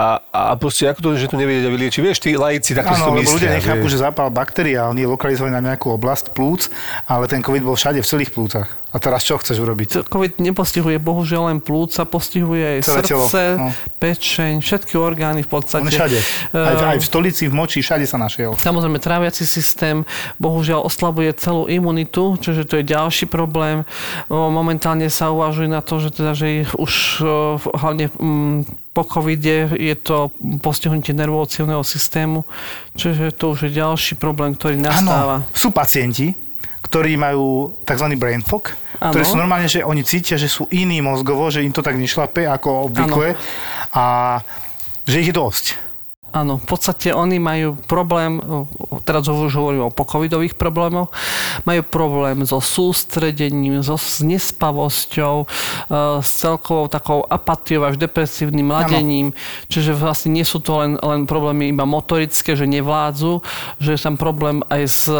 a, 0.00 0.24
a 0.32 0.56
proste 0.56 0.88
ako 0.88 1.00
to, 1.04 1.08
že 1.20 1.28
to 1.28 1.36
nevedia 1.36 1.68
vyliečiť. 1.68 2.00
Vieš, 2.00 2.18
tí 2.24 2.32
laici 2.32 2.72
takto 2.72 2.96
si 2.96 3.04
to 3.04 3.12
lebo 3.12 3.20
ľudia 3.36 3.52
myslia. 3.52 3.58
nechápu, 3.60 3.84
že... 3.84 4.00
že 4.00 4.04
zápal 4.08 4.32
bakteriálny 4.32 5.04
je 5.04 5.08
lokalizovaný 5.12 5.60
na 5.60 5.62
nejakú 5.72 5.92
oblasť 5.92 6.32
plúc, 6.32 6.72
ale 7.04 7.28
ten 7.28 7.44
COVID 7.44 7.60
bol 7.60 7.76
všade, 7.76 8.00
v 8.00 8.08
celých 8.08 8.32
plúcach. 8.32 8.80
A 8.90 8.98
teraz 8.98 9.22
čo 9.22 9.38
chceš 9.38 9.62
urobiť? 9.62 10.02
COVID 10.10 10.42
nepostihuje 10.42 10.98
bohužiaľ 10.98 11.54
len 11.54 11.58
plúca, 11.62 12.02
postihuje 12.02 12.64
aj 12.64 12.78
Celé 12.82 13.02
telo, 13.06 13.26
srdce, 13.30 13.42
no. 13.54 13.70
pečeň, 14.02 14.52
všetky 14.58 14.98
orgány 14.98 15.46
v 15.46 15.50
podstate. 15.52 15.86
On 15.86 15.94
všade. 15.94 16.18
Aj, 16.58 16.74
v- 16.74 16.88
aj 16.96 16.98
v 16.98 17.06
stolici, 17.06 17.46
v 17.46 17.54
moči, 17.54 17.86
všade 17.86 18.02
sa 18.02 18.18
našiel. 18.18 18.58
Samozrejme, 18.58 18.98
tráviaci 18.98 19.46
systém 19.46 20.02
bohužiaľ 20.42 20.82
oslabuje 20.82 21.30
celú 21.38 21.70
imunitu, 21.70 22.34
čiže 22.42 22.66
to 22.66 22.82
je 22.82 22.84
ďalší 22.90 23.30
problém. 23.30 23.86
Momentálne 24.26 25.06
sa 25.06 25.30
uvažuje 25.30 25.70
na 25.70 25.86
to, 25.86 26.02
že, 26.02 26.10
teda, 26.10 26.34
že 26.34 26.66
už 26.74 27.22
hlavne 27.62 28.10
mm, 28.10 28.89
po 29.00 29.08
covide 29.08 29.72
je 29.72 29.94
to 29.96 30.28
postihnutie 30.60 31.16
nervového 31.16 31.80
systému, 31.80 32.44
čiže 32.92 33.32
to 33.32 33.56
už 33.56 33.72
je 33.72 33.80
ďalší 33.80 34.20
problém, 34.20 34.52
ktorý 34.52 34.76
nastáva. 34.76 35.40
Áno, 35.40 35.56
sú 35.56 35.72
pacienti, 35.72 36.36
ktorí 36.84 37.16
majú 37.16 37.72
tzv. 37.88 38.06
brain 38.20 38.44
fog, 38.44 38.76
Áno. 39.00 39.16
ktorí 39.16 39.24
sú 39.24 39.40
normálne, 39.40 39.72
že 39.72 39.80
oni 39.80 40.04
cítia, 40.04 40.36
že 40.36 40.52
sú 40.52 40.68
iní 40.68 41.00
mozgovo, 41.00 41.48
že 41.48 41.64
im 41.64 41.72
to 41.72 41.80
tak 41.80 41.96
nešlape 41.96 42.44
ako 42.44 42.92
obvykle 42.92 43.32
a 43.96 44.36
že 45.08 45.16
ich 45.24 45.32
je 45.32 45.36
dosť. 45.36 45.89
Áno, 46.30 46.62
v 46.62 46.66
podstate 46.66 47.10
oni 47.10 47.42
majú 47.42 47.74
problém, 47.90 48.38
teraz 49.02 49.26
už 49.26 49.50
hovorím 49.50 49.90
o 49.90 49.94
pocovidových 49.94 50.54
problémoch, 50.54 51.10
majú 51.66 51.82
problém 51.82 52.46
so 52.46 52.62
sústredením, 52.62 53.82
so 53.82 53.98
s 53.98 54.22
nespavosťou, 54.22 55.42
e, 55.42 55.46
s 56.22 56.30
celkovou 56.38 56.86
takou 56.86 57.26
apatiou 57.26 57.82
až 57.82 57.98
depresívnym 57.98 58.70
ladením. 58.70 59.34
Čiže 59.66 59.90
vlastne 59.90 60.30
nie 60.38 60.46
sú 60.46 60.62
to 60.62 60.78
len, 60.78 60.94
len 61.02 61.26
problémy 61.26 61.74
iba 61.74 61.82
motorické, 61.82 62.54
že 62.54 62.62
nevládzu, 62.62 63.42
že 63.82 63.98
je 63.98 64.00
tam 64.00 64.14
problém 64.14 64.62
aj 64.70 64.82
s 64.86 65.10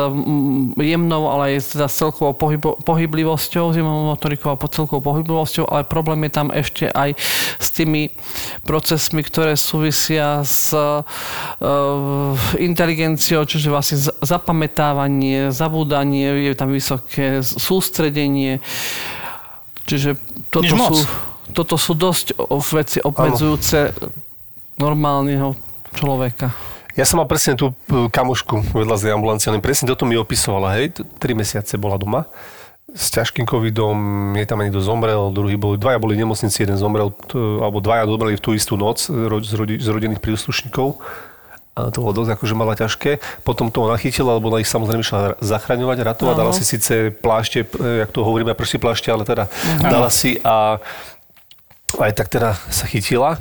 jemnou, 0.79 1.27
ale 1.27 1.59
aj 1.59 1.75
teda 1.75 1.91
s 1.91 1.99
celkovou 1.99 2.39
pohybo, 2.39 2.79
pohyblivosťou, 2.87 3.75
s 3.75 3.83
jemnou 3.83 4.15
motorikou 4.15 4.55
a 4.55 4.61
po 4.61 4.71
celkovou 4.71 5.03
pohyblivosťou, 5.11 5.67
ale 5.67 5.83
problém 5.83 6.23
je 6.31 6.33
tam 6.39 6.55
ešte 6.55 6.87
aj 6.87 7.19
s 7.59 7.69
tými 7.75 8.15
procesmi, 8.63 9.27
ktoré 9.27 9.59
súvisia 9.59 10.47
s 10.47 10.71
inteligenciou, 12.57 13.45
čiže 13.45 13.69
vlastne 13.69 13.99
zapamätávanie, 14.21 15.51
zabúdanie, 15.51 16.51
je 16.51 16.55
tam 16.57 16.71
vysoké 16.73 17.45
sústredenie. 17.45 18.59
Čiže 19.85 20.17
toto 20.53 20.75
sú, 20.77 20.97
toto 21.51 21.75
sú 21.75 21.93
dosť 21.99 22.39
veci 22.71 22.99
obmedzujúce 23.03 23.95
normálneho 24.79 25.59
človeka. 25.93 26.55
Ja 26.99 27.07
som 27.07 27.23
mal 27.23 27.31
presne 27.31 27.55
tú 27.55 27.71
e, 27.71 28.11
kamošku 28.11 28.75
vedľa 28.75 28.97
z 28.99 29.15
ambulancie, 29.15 29.55
presne 29.63 29.87
toto 29.89 30.05
mi 30.05 30.19
opisovala, 30.19 30.75
hej, 30.77 31.01
t- 31.01 31.07
tri 31.23 31.39
mesiace 31.39 31.79
bola 31.79 31.97
doma 31.97 32.27
s 32.91 33.07
ťažkým 33.15 33.47
covidom, 33.47 33.97
je 34.35 34.47
tam 34.47 34.59
niekto 34.59 34.83
zomrel, 34.83 35.31
druhý 35.31 35.55
boli, 35.55 35.79
dvaja 35.79 36.03
boli 36.03 36.19
v 36.19 36.27
nemocnici, 36.27 36.67
jeden 36.67 36.75
zomrel, 36.75 37.15
alebo 37.35 37.79
dvaja 37.79 38.07
zomreli 38.11 38.35
v 38.35 38.43
tú 38.43 38.51
istú 38.51 38.75
noc 38.75 39.07
z, 39.07 39.55
rodi, 39.55 39.79
z 39.79 39.89
rodinných 39.89 40.19
príslušníkov. 40.19 40.99
A 41.79 41.95
to 41.95 42.03
bolo 42.03 42.13
dosť 42.13 42.35
akože 42.35 42.55
mala 42.59 42.75
ťažké. 42.75 43.23
Potom 43.47 43.71
to 43.71 43.87
nachytila, 43.87 44.37
lebo 44.37 44.51
ona 44.51 44.59
ich 44.59 44.69
samozrejme 44.69 45.07
išla 45.07 45.39
zachraňovať, 45.39 45.99
ratovať. 46.03 46.35
Dala 46.35 46.53
si 46.53 46.67
síce 46.67 47.15
plášte, 47.15 47.63
jak 47.79 48.11
to 48.11 48.27
hovoríme, 48.27 48.53
prší 48.59 48.83
plášte, 48.83 49.09
ale 49.09 49.23
teda 49.23 49.47
dala 49.79 50.11
si 50.11 50.43
a 50.43 50.83
aj 51.95 52.13
tak 52.15 52.27
teda 52.27 52.59
sa 52.71 52.87
chytila 52.91 53.39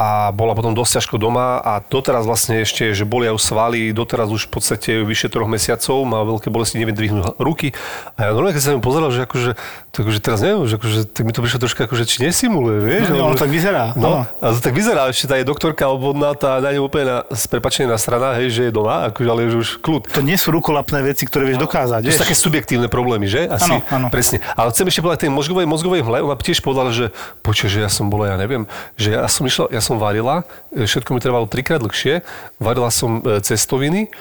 a 0.00 0.32
bola 0.32 0.56
potom 0.56 0.72
dosť 0.72 0.96
ťažko 0.96 1.20
doma 1.20 1.60
a 1.60 1.84
doteraz 1.84 2.24
vlastne 2.24 2.64
ešte, 2.64 2.96
že 2.96 3.04
bolia 3.04 3.36
ju 3.36 3.38
svaly, 3.38 3.92
doteraz 3.92 4.32
už 4.32 4.48
v 4.48 4.52
podstate 4.56 4.90
vyše 5.04 5.28
troch 5.28 5.44
mesiacov, 5.44 6.08
má 6.08 6.24
veľké 6.24 6.48
bolesti, 6.48 6.80
neviem 6.80 6.96
dvihnúť 6.96 7.36
ruky. 7.36 7.76
A 8.16 8.24
ja 8.24 8.28
normálne, 8.32 8.56
keď 8.56 8.64
som 8.64 8.72
ju 8.72 8.80
pozeral, 8.80 9.12
že 9.12 9.28
akože, 9.28 9.50
tak, 9.92 10.00
akože 10.00 10.18
teraz 10.24 10.40
neviem, 10.40 10.64
že 10.64 10.80
akože, 10.80 10.98
tak 11.04 11.22
mi 11.28 11.36
to 11.36 11.44
prišlo 11.44 11.58
troška 11.60 11.84
akože, 11.84 12.04
či 12.08 12.16
nesimuluje, 12.24 12.78
vieš? 12.80 13.04
No, 13.12 13.28
alebo- 13.28 13.28
ono 13.28 13.36
tak 13.36 13.52
vyzerá, 13.52 13.92
No, 13.92 14.24
a 14.24 14.46
to 14.56 14.58
tak 14.58 14.72
vyzerá, 14.72 15.12
ešte 15.12 15.28
tá 15.28 15.36
je 15.36 15.44
doktorka 15.44 15.84
obvodná, 15.92 16.32
tá 16.32 16.64
na 16.64 16.72
ňu 16.72 16.88
úplne 16.88 17.04
na, 17.04 17.18
s 17.28 17.44
prepačením 17.44 17.92
na 17.92 18.00
strana, 18.00 18.32
hej, 18.40 18.48
že 18.48 18.62
je 18.66 18.72
doma, 18.72 19.12
akože, 19.12 19.28
ale 19.28 19.52
už 19.52 19.84
kľud. 19.84 20.08
To 20.16 20.24
nie 20.24 20.40
sú 20.40 20.48
rukolapné 20.48 21.04
veci, 21.04 21.28
ktoré 21.28 21.44
vieš 21.44 21.60
dokázať. 21.60 22.08
To 22.08 22.14
sú 22.16 22.24
také 22.24 22.32
subjektívne 22.32 22.88
problémy, 22.88 23.28
že? 23.28 23.44
Asi, 23.44 23.68
Áno, 23.68 23.84
áno. 23.92 24.06
Presne. 24.08 24.40
Ale 24.56 24.72
chcem 24.72 24.88
ešte 24.88 25.04
povedať 25.04 25.28
tej 25.28 25.32
mozgovej, 25.36 25.66
mozgovej 25.68 26.00
hmle. 26.06 26.24
Ona 26.24 26.38
tiež 26.40 26.64
povedala, 26.64 26.88
že 26.88 27.12
počuj, 27.44 27.68
že 27.68 27.84
ja 27.84 27.90
som 27.92 28.08
bola, 28.08 28.32
ja 28.32 28.36
neviem, 28.40 28.64
že 28.96 29.12
ja 29.12 29.26
som 29.28 29.44
išla, 29.44 29.68
ja 29.74 29.82
som 29.82 29.89
varila, 29.96 30.44
e, 30.74 30.84
všetko 30.84 31.16
mi 31.16 31.20
trvalo 31.24 31.48
trikrát 31.48 31.80
dlhšie, 31.80 32.22
varila 32.60 32.92
som 32.92 33.24
e, 33.24 33.40
cestoviny, 33.40 34.12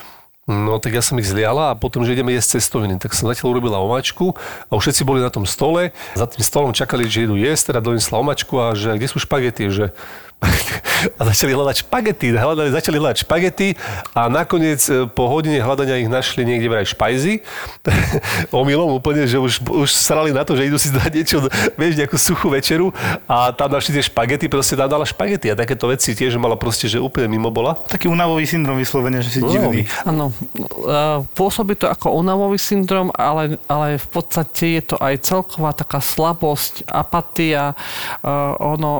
No 0.49 0.82
tak 0.82 0.97
ja 0.97 1.05
som 1.05 1.13
ich 1.21 1.29
zliala 1.29 1.69
a 1.69 1.77
potom, 1.77 2.01
že 2.01 2.17
ideme 2.17 2.34
jesť 2.34 2.58
cestoviny. 2.58 2.97
Tak 2.97 3.13
som 3.13 3.29
zatiaľ 3.29 3.53
urobila 3.53 3.77
omačku 3.86 4.34
a 4.65 4.71
už 4.73 4.89
všetci 4.89 5.05
boli 5.05 5.21
na 5.21 5.29
tom 5.29 5.45
stole. 5.45 5.93
Za 6.17 6.25
tým 6.25 6.41
stolom 6.41 6.73
čakali, 6.73 7.05
že 7.05 7.29
idú 7.29 7.38
jesť, 7.38 7.69
teda 7.69 7.86
donesla 7.86 8.17
omačku 8.17 8.58
a 8.58 8.73
že 8.73 8.97
kde 8.97 9.08
sú 9.13 9.21
špagety, 9.21 9.69
že 9.69 9.93
a 11.19 11.21
začali 11.32 11.52
hľadať 11.52 11.88
špagety, 11.88 12.32
hľadali, 12.32 12.71
začali 12.71 12.97
hľadať 12.99 13.17
špagety 13.28 13.67
a 14.15 14.32
nakoniec 14.32 14.80
e, 14.88 15.08
po 15.12 15.28
hodine 15.28 15.60
hľadania 15.60 15.99
ich 15.99 16.08
našli 16.12 16.47
niekde 16.47 16.67
vraj 16.71 16.88
špajzy. 16.88 17.43
Omylom 18.56 18.95
úplne, 18.95 19.28
že 19.28 19.36
už, 19.36 19.63
už 19.67 19.89
srali 19.91 20.32
na 20.32 20.47
to, 20.47 20.56
že 20.56 20.67
idú 20.67 20.80
si 20.80 20.91
dať 20.91 21.12
niečo, 21.12 21.38
vieš, 21.75 21.99
nejakú 21.99 22.15
suchú 22.15 22.47
večeru 22.52 22.95
a 23.28 23.52
tam 23.52 23.71
našli 23.71 23.99
tie 23.99 24.04
špagety, 24.08 24.47
proste 24.47 24.80
tam 24.80 24.88
dala 24.88 25.04
špagety 25.04 25.52
a 25.52 25.60
takéto 25.60 25.91
veci 25.91 26.15
tiež 26.15 26.39
mala 26.39 26.56
proste, 26.56 26.88
že 26.88 26.99
úplne 27.04 27.28
mimo 27.28 27.52
bola. 27.52 27.75
Taký 27.88 28.08
únavový 28.08 28.47
syndrom 28.47 28.80
vyslovene, 28.80 29.19
že 29.19 29.39
si 29.39 29.39
No. 29.43 29.52
divný. 29.52 29.88
Áno, 30.08 30.32
e, 30.56 31.23
pôsobí 31.36 31.75
to 31.80 31.88
ako 31.91 32.15
unavový 32.15 32.60
syndrom, 32.60 33.12
ale, 33.15 33.60
ale 33.67 33.99
v 33.99 34.08
podstate 34.08 34.80
je 34.80 34.84
to 34.93 34.95
aj 34.99 35.15
celková 35.23 35.71
taká 35.75 35.99
slabosť, 35.99 36.88
apatia, 36.88 37.75
e, 38.21 38.28
ono 38.60 38.91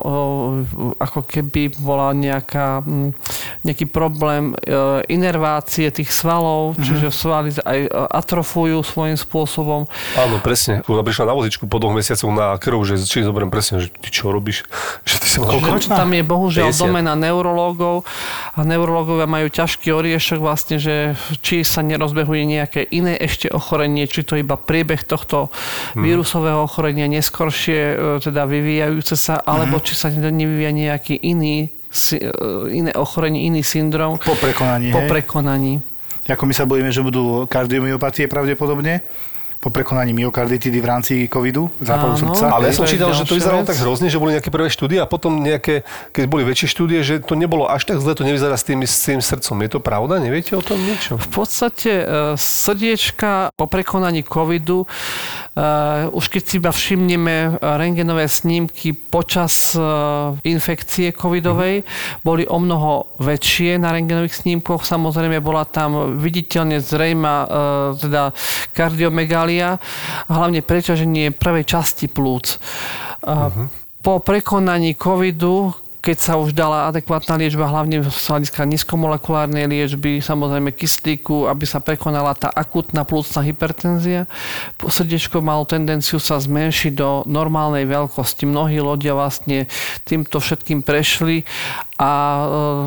ako 1.00 1.29
keby 1.30 1.78
bola 1.78 2.10
nejaká, 2.18 2.82
mm, 2.82 3.14
nejaký 3.62 3.86
problém 3.86 4.58
e, 4.58 5.06
inervácie 5.14 5.94
tých 5.94 6.10
svalov, 6.10 6.74
čiže 6.82 7.14
svaly 7.14 7.54
aj 7.62 7.80
e, 7.86 7.90
atrofujú 7.94 8.82
svojím 8.82 9.14
spôsobom. 9.14 9.86
Áno, 10.18 10.42
presne. 10.42 10.82
Ona 10.90 11.06
prišla 11.06 11.30
na 11.30 11.38
vozičku 11.38 11.70
po 11.70 11.78
dvoch 11.78 11.94
mesiacoch 11.94 12.34
na 12.34 12.58
krv, 12.58 12.82
že 12.82 12.98
či 13.06 13.22
zoberiem 13.22 13.54
presne, 13.54 13.86
že 13.86 13.94
ty 13.94 14.10
čo 14.10 14.34
robíš? 14.34 14.66
Že 15.10 15.16
ty 15.22 15.28
sa 15.30 15.38
Koľko? 15.46 15.90
Tam 15.90 16.12
je 16.12 16.24
bohužiaľ 16.26 16.70
50. 16.74 16.82
domena 16.82 17.14
neurológov 17.14 18.06
a 18.60 18.68
neurológovia 18.68 19.24
majú 19.24 19.48
ťažký 19.48 19.96
oriešok 19.96 20.40
vlastne, 20.44 20.84
že 20.84 21.16
či 21.40 21.64
sa 21.64 21.80
nerozbehuje 21.80 22.44
nejaké 22.44 22.84
iné 22.92 23.16
ešte 23.16 23.48
ochorenie, 23.48 24.04
či 24.04 24.28
to 24.28 24.36
iba 24.36 24.60
priebeh 24.60 25.08
tohto 25.08 25.48
vírusového 25.96 26.68
ochorenia 26.68 27.08
neskoršie 27.08 27.80
e, 27.80 27.96
teda 28.20 28.44
vyvíjajúce 28.44 29.16
sa, 29.16 29.40
alebo 29.40 29.80
či 29.80 29.96
sa 29.96 30.12
nevyvíja 30.12 30.76
nejaký 30.76 31.16
iný 31.24 31.72
e, 31.72 32.20
iné 32.76 32.92
ochorenie, 33.00 33.48
iný 33.48 33.64
syndrom 33.64 34.20
Po 34.20 34.36
prekonaní, 34.36 34.92
po 34.92 35.00
hej? 35.00 35.10
prekonaní. 35.10 35.74
Ako 36.30 36.46
my 36.46 36.54
sa 36.54 36.70
bojíme, 36.70 36.94
že 36.94 37.02
budú 37.02 37.50
kardiomyopatie 37.50 38.30
pravdepodobne, 38.30 39.02
po 39.60 39.68
prekonaní 39.76 40.16
myokarditidy 40.16 40.80
v 40.80 40.88
rámci 40.88 41.14
covidu, 41.28 41.68
zápalu 41.84 42.16
Áno. 42.16 42.22
srdca. 42.24 42.46
Ale 42.48 42.72
ja 42.72 42.80
som 42.80 42.88
čítal, 42.88 43.12
že 43.12 43.28
to 43.28 43.36
vyzeralo 43.36 43.68
tak 43.68 43.76
hrozne, 43.76 44.08
že 44.08 44.16
boli 44.16 44.32
nejaké 44.32 44.48
prvé 44.48 44.72
štúdie 44.72 45.04
a 45.04 45.08
potom 45.08 45.44
nejaké, 45.44 45.84
keď 46.16 46.24
boli 46.32 46.48
väčšie 46.48 46.72
štúdie, 46.72 47.04
že 47.04 47.20
to 47.20 47.36
nebolo 47.36 47.68
až 47.68 47.84
tak 47.84 48.00
zle, 48.00 48.16
to 48.16 48.24
nevyzerá 48.24 48.56
s 48.56 48.64
tým, 48.64 48.88
s 48.88 49.04
tým 49.04 49.20
srdcom. 49.20 49.60
Je 49.60 49.70
to 49.76 49.84
pravda? 49.84 50.24
Neviete 50.24 50.56
o 50.56 50.64
tom 50.64 50.80
niečo? 50.80 51.20
V 51.20 51.44
podstate 51.44 51.92
e, 51.92 52.06
srdiečka 52.40 53.52
po 53.52 53.68
prekonaní 53.68 54.24
covidu, 54.24 54.88
e, 54.88 56.08
už 56.08 56.32
keď 56.32 56.42
si 56.48 56.56
iba 56.64 56.72
všimneme 56.72 57.36
e, 57.36 57.50
rengenové 57.60 58.32
snímky 58.32 58.96
počas 58.96 59.76
infekcie 60.48 61.12
covidovej, 61.12 61.84
boli 62.24 62.48
o 62.48 62.58
mnoho 62.64 63.20
väčšie 63.20 63.76
na 63.76 63.92
rengenových 63.92 64.40
snímkoch. 64.46 64.88
Samozrejme 64.88 65.44
bola 65.44 65.68
tam 65.68 66.16
viditeľne 66.16 66.80
zrejma 66.80 67.36
teda 67.98 68.32
kardiomegália, 68.72 69.49
hlavne 70.30 70.62
preťaženie 70.62 71.34
prvej 71.34 71.66
časti 71.66 72.06
plúc. 72.06 72.62
E, 73.26 73.50
Po 74.00 74.24
prekonaní 74.24 74.96
covidu 74.96 75.74
keď 76.00 76.18
sa 76.18 76.34
už 76.40 76.56
dala 76.56 76.88
adekvátna 76.88 77.36
liečba, 77.36 77.68
hlavne 77.68 78.08
z 78.08 78.26
hľadiska 78.32 78.64
nízkomolekulárnej 78.64 79.68
liečby, 79.68 80.24
samozrejme 80.24 80.72
kyslíku, 80.72 81.52
aby 81.52 81.68
sa 81.68 81.84
prekonala 81.84 82.32
tá 82.40 82.48
akutná 82.48 83.04
plúcna 83.04 83.44
hypertenzia. 83.44 84.24
Srdiečko 84.80 85.44
malo 85.44 85.68
tendenciu 85.68 86.24
sa 86.24 86.40
zmenšiť 86.40 86.92
do 86.96 87.28
normálnej 87.28 87.84
veľkosti. 87.84 88.48
Mnohí 88.48 88.80
ľudia 88.80 89.12
vlastne 89.12 89.68
týmto 90.08 90.40
všetkým 90.40 90.88
prešli 90.88 91.44
a 92.00 92.12
uh, 92.12 92.46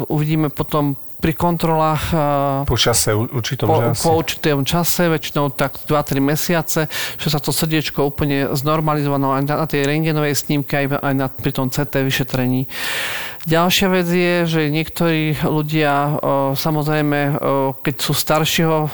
uvidíme 0.09 0.49
potom 0.49 0.97
pri 1.23 1.39
kontrolách 1.39 2.03
e, 2.11 2.19
po 2.67 2.75
čase, 2.75 3.15
určitom 3.15 3.71
po, 3.71 3.79
čase. 3.79 4.03
po 4.03 4.11
určitom 4.19 4.67
čase, 4.67 5.07
väčšinou 5.07 5.55
tak 5.55 5.79
2-3 5.87 6.19
mesiace, 6.19 6.91
že 6.91 7.29
sa 7.31 7.39
to 7.39 7.55
srdiečko 7.55 8.03
úplne 8.03 8.51
znormalizovalo 8.51 9.39
aj 9.39 9.43
na, 9.47 9.55
na 9.63 9.67
tej 9.71 9.87
rengenovej 9.87 10.35
snímke, 10.35 10.75
aj, 10.75 10.99
aj 10.99 11.15
na, 11.15 11.31
pri 11.31 11.55
tom 11.55 11.71
CT 11.71 12.03
vyšetrení. 12.03 12.67
Ďalšia 13.43 13.89
vec 13.91 14.07
je, 14.07 14.35
že 14.47 14.61
niektorí 14.71 15.35
ľudia 15.43 16.15
samozrejme, 16.55 17.43
keď 17.83 17.95
sú 17.99 18.15
staršieho 18.15 18.87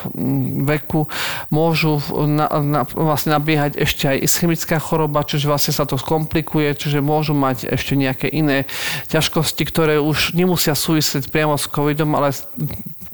veku, 0.65 1.05
môžu 1.53 2.01
na, 2.25 2.49
na, 2.65 2.81
vlastne 2.89 3.37
nabiehať 3.37 3.77
ešte 3.77 4.09
aj 4.09 4.25
ischemická 4.25 4.81
choroba, 4.81 5.21
čiže 5.21 5.53
vlastne 5.53 5.77
sa 5.77 5.85
to 5.85 6.01
skomplikuje, 6.01 6.73
čiže 6.81 7.05
môžu 7.05 7.37
mať 7.37 7.69
ešte 7.69 7.93
nejaké 7.93 8.33
iné 8.33 8.65
ťažkosti, 9.13 9.69
ktoré 9.69 10.01
už 10.01 10.33
nemusia 10.33 10.73
súvisieť 10.73 11.29
priamo 11.29 11.61
s 11.61 11.69
covidom, 11.69 12.17
ale 12.19 12.35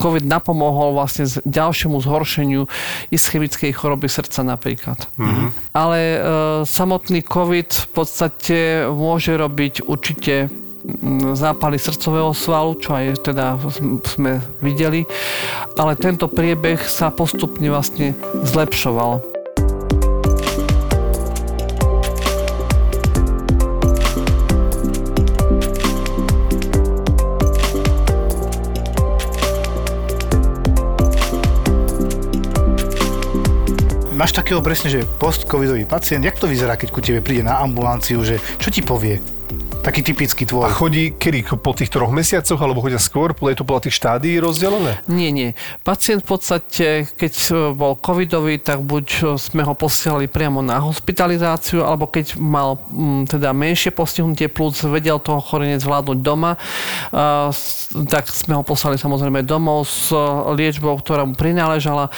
COVID 0.00 0.24
napomohol 0.26 0.98
vlastne 0.98 1.28
ďalšiemu 1.46 2.02
zhoršeniu 2.02 2.66
ischemickej 3.14 3.70
choroby 3.76 4.10
srdca 4.10 4.42
napríklad. 4.42 5.06
Mm-hmm. 5.14 5.48
Ale 5.76 5.98
e, 6.00 6.18
samotný 6.66 7.22
COVID 7.22 7.70
v 7.70 7.88
podstate 7.94 8.58
môže 8.90 9.36
robiť 9.38 9.86
určite 9.86 10.50
zápaly 11.32 11.80
srdcového 11.80 12.36
svalu, 12.36 12.76
čo 12.76 12.92
aj 12.92 13.24
teda 13.24 13.56
sme 14.04 14.44
videli, 14.60 15.08
ale 15.80 15.96
tento 15.96 16.28
priebeh 16.28 16.76
sa 16.84 17.08
postupne 17.08 17.72
vlastne 17.72 18.12
zlepšoval. 18.44 19.33
Máš 34.14 34.30
takého 34.30 34.62
presne, 34.62 34.94
že 34.94 35.02
post-covidový 35.18 35.90
pacient, 35.90 36.22
jak 36.22 36.38
to 36.38 36.46
vyzerá, 36.46 36.78
keď 36.78 36.88
ku 36.94 37.02
tebe 37.02 37.18
príde 37.18 37.42
na 37.42 37.58
ambulanciu, 37.58 38.22
že 38.22 38.38
čo 38.62 38.70
ti 38.70 38.78
povie? 38.78 39.18
Taký 39.82 40.06
typický 40.06 40.46
tvoj. 40.46 40.64
A 40.64 40.72
chodí 40.72 41.18
kedy? 41.18 41.42
Po 41.58 41.74
tých 41.74 41.90
troch 41.90 42.14
mesiacoch 42.14 42.56
alebo 42.62 42.78
chodia 42.78 43.02
skôr? 43.02 43.34
Je 43.34 43.58
to 43.58 43.66
podľa 43.66 43.90
tých 43.90 43.98
štádií 43.98 44.38
rozdelené? 44.38 45.02
Nie, 45.10 45.34
nie. 45.34 45.58
Pacient 45.82 46.22
v 46.22 46.30
podstate, 46.30 47.10
keď 47.10 47.34
bol 47.74 47.98
covidový, 47.98 48.62
tak 48.62 48.86
buď 48.86 49.34
sme 49.34 49.66
ho 49.66 49.74
posielali 49.74 50.30
priamo 50.30 50.62
na 50.62 50.78
hospitalizáciu, 50.78 51.82
alebo 51.82 52.06
keď 52.06 52.38
mal 52.38 52.78
m, 52.94 53.26
mm, 53.26 53.34
teda 53.34 53.50
menšie 53.50 53.90
postihnutie 53.90 54.46
plúc, 54.46 54.78
vedel 54.86 55.18
toho 55.18 55.42
chorenie 55.42 55.82
zvládnuť 55.82 56.18
doma, 56.22 56.54
uh, 56.54 57.50
tak 58.06 58.30
sme 58.30 58.54
ho 58.54 58.62
poslali 58.62 58.94
samozrejme 58.94 59.42
domov 59.42 59.90
s 59.90 60.14
liečbou, 60.54 60.94
ktorá 61.02 61.26
mu 61.26 61.34
prináležala 61.34 62.14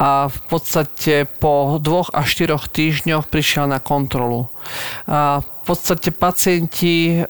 a 0.00 0.32
v 0.32 0.38
podstate 0.48 1.28
po 1.28 1.76
dvoch 1.76 2.08
až 2.16 2.32
štyroch 2.32 2.72
týždňoch 2.72 3.28
prišiel 3.28 3.68
na 3.68 3.84
kontrolu. 3.84 4.48
A 5.08 5.40
v 5.40 5.62
podstate 5.64 6.10
pacienti 6.10 7.20
e, 7.20 7.28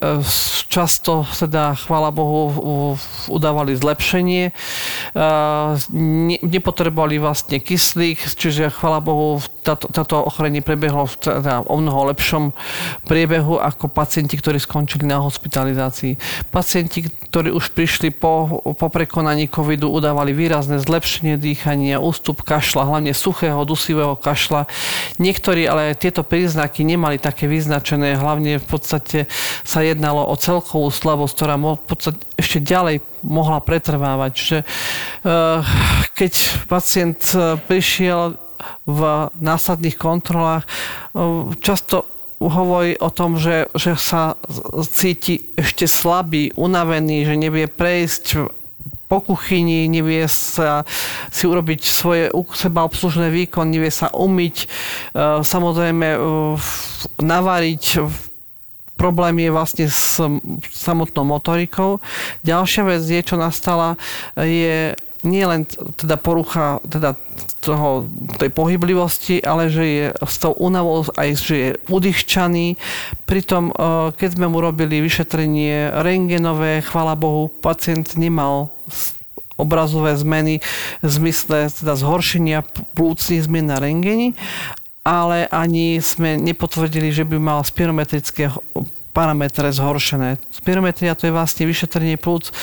často 0.70 1.26
teda, 1.34 1.74
chvála 1.74 2.14
Bohu, 2.14 2.96
udávali 3.26 3.74
zlepšenie. 3.74 4.44
E, 4.48 4.52
nepotrebovali 6.40 7.18
vlastne 7.18 7.58
kyslík, 7.58 8.22
čiže 8.38 8.70
chvála 8.72 9.02
Bohu, 9.02 9.42
táto, 9.66 9.90
táto 9.92 10.22
ochorenie 10.24 10.64
prebehlo 10.64 11.04
v 11.04 11.14
teda, 11.20 11.66
o 11.68 11.76
mnoho 11.76 12.08
lepšom 12.14 12.54
priebehu 13.04 13.60
ako 13.60 13.92
pacienti, 13.92 14.38
ktorí 14.40 14.56
skončili 14.62 15.04
na 15.04 15.20
hospitalizácii. 15.20 16.16
Pacienti, 16.48 17.10
ktorí 17.30 17.52
už 17.52 17.76
prišli 17.76 18.14
po, 18.14 18.62
po 18.74 18.88
prekonaní 18.88 19.52
covidu, 19.52 19.92
udávali 19.92 20.32
výrazné 20.32 20.80
zlepšenie 20.80 21.36
dýchania, 21.36 22.00
ústup 22.00 22.40
kašla, 22.40 22.88
hlavne 22.88 23.12
suchého, 23.12 23.60
dusivého 23.68 24.16
kašla. 24.16 24.64
Niektorí 25.20 25.68
ale 25.68 25.92
tieto 25.92 26.24
príznaky 26.24 26.82
nemali 26.88 27.19
také 27.20 27.46
vyznačené, 27.46 28.16
hlavne 28.16 28.56
v 28.56 28.66
podstate 28.66 29.18
sa 29.62 29.84
jednalo 29.84 30.24
o 30.26 30.34
celkovú 30.34 30.88
slabosť, 30.88 31.34
ktorá 31.36 31.54
v 31.60 31.84
podstate 31.84 32.20
ešte 32.40 32.58
ďalej 32.64 33.04
mohla 33.22 33.60
pretrvávať. 33.60 34.30
Čiže 34.32 34.58
eh, 34.64 35.58
keď 36.16 36.32
pacient 36.66 37.20
eh, 37.36 37.60
prišiel 37.60 38.40
v 38.88 39.00
následných 39.36 39.96
kontrolách, 40.00 40.64
eh, 40.64 41.54
často 41.60 42.08
hovorí 42.40 42.96
o 42.96 43.12
tom, 43.12 43.36
že, 43.36 43.68
že 43.76 44.00
sa 44.00 44.40
cíti 44.88 45.52
ešte 45.60 45.84
slabý, 45.84 46.56
unavený, 46.56 47.28
že 47.28 47.36
nevie 47.36 47.68
prejsť 47.68 48.56
po 49.10 49.18
kuchyni, 49.18 49.90
nevie 49.90 50.30
sa 50.30 50.86
si 51.34 51.50
urobiť 51.50 51.80
svoje 51.82 52.30
seba 52.54 52.86
obslužné 52.86 53.34
výkon, 53.34 53.66
nevie 53.66 53.90
sa 53.90 54.06
umyť, 54.14 54.70
samozrejme 55.42 56.14
navariť, 57.18 57.84
problém 58.94 59.42
je 59.42 59.50
vlastne 59.50 59.86
s 59.90 60.22
samotnou 60.70 61.26
motorikou. 61.26 61.98
Ďalšia 62.46 62.82
vec 62.86 63.02
je, 63.02 63.20
čo 63.26 63.34
nastala, 63.34 63.98
je 64.38 64.94
nie 65.20 65.44
len 65.44 65.66
teda 65.98 66.16
porucha 66.16 66.80
teda 66.86 67.12
toho, 67.60 68.08
tej 68.40 68.48
pohyblivosti, 68.50 69.44
ale 69.44 69.68
že 69.68 69.84
je 69.84 70.04
s 70.16 70.36
tou 70.40 70.56
únavou 70.56 71.04
aj, 71.14 71.28
že 71.36 71.54
je 71.56 71.70
udýchčaný. 71.92 72.80
Pritom, 73.28 73.70
e, 73.70 73.72
keď 74.16 74.40
sme 74.40 74.48
mu 74.48 74.64
robili 74.64 75.04
vyšetrenie 75.04 75.92
rengenové, 76.00 76.80
chvala 76.80 77.14
Bohu, 77.14 77.52
pacient 77.52 78.16
nemal 78.16 78.72
obrazové 79.60 80.16
zmeny 80.16 80.64
v 81.04 81.10
zmysle 81.12 81.68
teda 81.68 81.92
zhoršenia 81.92 82.64
plúcnych 82.96 83.44
zmien 83.44 83.68
na 83.68 83.76
rengeni, 83.76 84.32
ale 85.04 85.44
ani 85.52 86.00
sme 86.00 86.40
nepotvrdili, 86.40 87.12
že 87.12 87.28
by 87.28 87.36
mal 87.36 87.60
spirometrické 87.60 88.48
parametre 89.12 89.68
zhoršené. 89.68 90.40
Spirometria 90.48 91.12
to 91.12 91.28
je 91.28 91.36
vlastne 91.36 91.68
vyšetrenie 91.68 92.16
plúc, 92.16 92.54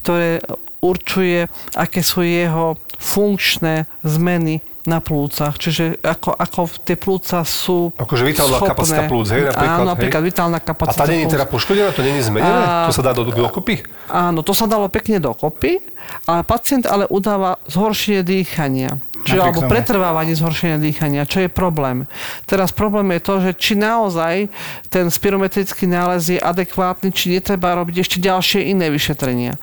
ktoré 0.00 0.40
určuje, 0.80 1.50
aké 1.74 2.00
sú 2.00 2.22
jeho 2.22 2.78
funkčné 2.96 3.86
zmeny 4.02 4.64
na 4.86 5.02
plúcach. 5.02 5.58
Čiže 5.58 5.98
ako, 5.98 6.30
ako 6.38 6.60
tie 6.86 6.94
plúca 6.94 7.42
sú 7.42 7.90
Akože 7.98 8.22
vitálna 8.22 8.62
schopné. 8.62 8.70
kapacita 8.70 9.02
plúc, 9.10 9.26
hej, 9.34 9.42
napríklad. 9.50 9.76
Áno, 9.82 9.90
napríklad 9.90 10.22
hej? 10.22 10.28
vitálna 10.30 10.58
kapacita 10.62 11.02
A 11.02 11.04
tá 11.04 11.10
nie 11.10 11.26
je 11.26 11.34
teda 11.34 11.46
poškodená? 11.50 11.90
To 11.90 12.02
nie 12.06 12.14
je 12.22 12.24
zmenené? 12.30 12.62
A, 12.64 12.86
to 12.86 12.94
sa 12.94 13.02
dá 13.02 13.12
do, 13.12 13.26
dokopy? 13.26 13.82
Áno, 14.06 14.46
to 14.46 14.54
sa 14.54 14.70
dalo 14.70 14.86
pekne 14.86 15.18
dokopy, 15.18 15.82
ale 16.30 16.46
pacient 16.46 16.86
ale 16.86 17.10
udáva 17.10 17.58
zhoršenie 17.66 18.22
dýchania. 18.22 19.02
Čiže, 19.26 19.42
alebo 19.42 19.66
pretrvávanie 19.66 20.38
zhoršenia 20.38 20.78
dýchania. 20.78 21.26
Čo 21.26 21.42
je 21.42 21.50
problém? 21.50 22.06
Teraz 22.46 22.70
problém 22.70 23.10
je 23.18 23.20
to, 23.26 23.34
že 23.42 23.50
či 23.58 23.72
naozaj 23.74 24.46
ten 24.86 25.10
spirometrický 25.10 25.90
nález 25.90 26.30
je 26.30 26.38
adekvátny, 26.38 27.10
či 27.10 27.34
netreba 27.34 27.74
robiť 27.74 28.06
ešte 28.06 28.22
ďalšie 28.22 28.70
iné 28.70 28.86
vyšetrenia. 28.86 29.58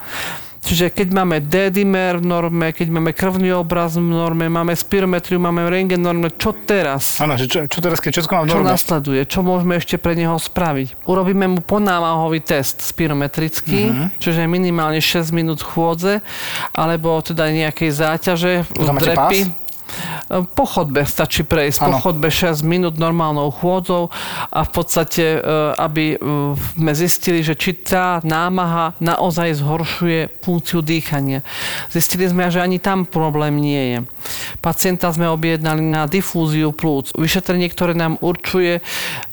Čiže 0.63 0.95
keď 0.95 1.07
máme 1.11 1.43
D-dimer 1.43 2.23
v 2.23 2.25
norme, 2.25 2.67
keď 2.71 2.87
máme 2.87 3.11
krvný 3.11 3.51
obraz 3.51 3.99
v 3.99 4.07
norme, 4.07 4.47
máme 4.47 4.71
spirometriu, 4.71 5.35
máme 5.35 5.67
rengen 5.67 5.99
norme, 5.99 6.31
čo 6.31 6.55
teraz? 6.55 7.19
Áno, 7.19 7.35
čo, 7.35 7.67
čo 7.67 7.79
teraz, 7.83 7.99
keď 7.99 8.23
všetko 8.23 8.31
mám 8.31 8.43
v 8.43 8.47
norme? 8.47 8.63
Čo 8.63 8.71
nasleduje? 8.79 9.21
Čo 9.27 9.39
môžeme 9.43 9.75
ešte 9.75 9.99
pre 9.99 10.15
neho 10.15 10.39
spraviť? 10.39 11.03
Urobíme 11.03 11.51
mu 11.51 11.59
ponámahový 11.59 12.39
test 12.39 12.79
spirometrický, 12.79 13.81
uh-huh. 13.91 14.07
čiže 14.23 14.47
minimálne 14.47 15.03
6 15.03 15.35
minút 15.35 15.59
chôdze, 15.59 16.23
alebo 16.71 17.19
teda 17.19 17.51
nejakej 17.51 17.89
záťaže, 17.91 18.53
drepy. 18.71 19.39
Pás? 19.51 19.62
Po 20.57 20.65
chodbe 20.65 21.05
stačí 21.05 21.45
prejsť, 21.45 21.79
ano. 21.85 21.99
po 21.99 22.09
chodbe 22.09 22.31
6 22.31 22.65
minút 22.65 22.95
normálnou 22.97 23.53
chôdzou 23.53 24.09
a 24.49 24.65
v 24.65 24.71
podstate, 24.71 25.37
e, 25.37 25.39
aby 25.77 26.15
e, 26.15 26.17
sme 26.57 26.91
zistili, 26.95 27.45
že 27.45 27.53
či 27.53 27.77
tá 27.77 28.23
námaha 28.25 28.97
naozaj 28.97 29.59
zhoršuje 29.61 30.41
funkciu 30.41 30.81
dýchania. 30.81 31.45
Zistili 31.93 32.25
sme, 32.25 32.49
že 32.49 32.63
ani 32.63 32.81
tam 32.81 33.05
problém 33.05 33.59
nie 33.61 33.83
je. 33.93 33.99
Pacienta 34.63 35.11
sme 35.13 35.29
objednali 35.29 35.83
na 35.83 36.09
difúziu 36.09 36.73
plúc. 36.73 37.13
Vyšetrenie, 37.13 37.69
ktoré 37.69 37.93
nám 37.93 38.17
určuje, 38.23 38.81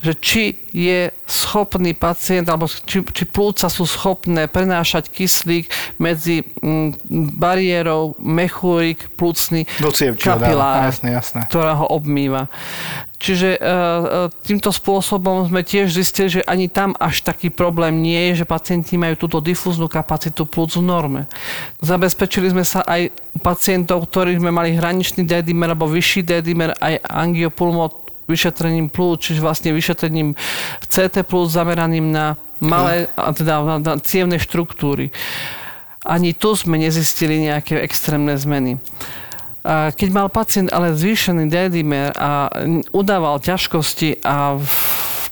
že 0.04 0.12
či 0.18 0.42
je 0.70 1.10
schopný 1.26 1.94
pacient, 1.94 2.46
alebo 2.46 2.66
či, 2.66 3.02
či 3.02 3.24
plúca 3.26 3.66
sú 3.66 3.86
schopné 3.86 4.46
prenášať 4.46 5.10
kyslík 5.10 5.66
medzi 5.98 6.46
m, 6.62 6.94
bariérou 7.38 8.14
mechúrik, 8.22 9.10
plúcny 9.18 9.66
kapilár, 10.18 10.90
jasné, 10.90 11.14
jasné. 11.14 11.40
ktorá 11.50 11.74
ho 11.74 11.86
obmýva. 11.90 12.46
Čiže 13.20 13.48
e, 13.52 13.58
e, 13.60 13.68
týmto 14.48 14.72
spôsobom 14.72 15.44
sme 15.44 15.60
tiež 15.60 15.92
zistili, 15.92 16.40
že 16.40 16.46
ani 16.48 16.72
tam 16.72 16.96
až 16.96 17.20
taký 17.20 17.52
problém 17.52 18.00
nie 18.00 18.32
je, 18.32 18.42
že 18.42 18.48
pacienti 18.48 18.96
majú 18.96 19.12
túto 19.20 19.44
difúznu 19.44 19.92
kapacitu 19.92 20.48
plúc 20.48 20.80
v 20.80 20.88
norme. 20.88 21.22
Zabezpečili 21.84 22.48
sme 22.48 22.64
sa 22.64 22.80
aj 22.80 23.12
pacientov, 23.44 24.08
ktorí 24.08 24.40
sme 24.40 24.48
mali 24.48 24.72
hraničný 24.72 25.28
dedimer 25.28 25.76
alebo 25.76 25.84
vyšší 25.84 26.24
dedimer 26.24 26.72
aj 26.80 26.96
angiopulmo 27.04 28.08
vyšetrením 28.30 28.86
plúc, 28.86 29.26
čiže 29.26 29.42
vlastne 29.42 29.74
vyšetrením 29.74 30.38
CT 30.86 31.26
plus 31.26 31.50
zameraným 31.50 32.14
na 32.14 32.38
malé, 32.62 33.10
a 33.18 33.34
teda 33.34 33.66
na, 33.66 33.76
na 33.82 33.94
cievne 33.98 34.38
štruktúry. 34.38 35.10
Ani 36.06 36.32
tu 36.32 36.54
sme 36.54 36.78
nezistili 36.78 37.42
nejaké 37.42 37.82
extrémne 37.82 38.32
zmeny. 38.38 38.78
Keď 39.68 40.08
mal 40.08 40.32
pacient 40.32 40.72
ale 40.72 40.96
zvýšený 40.96 41.52
dedimer 41.52 42.16
a 42.16 42.48
udával 42.96 43.36
ťažkosti 43.44 44.24
a 44.24 44.56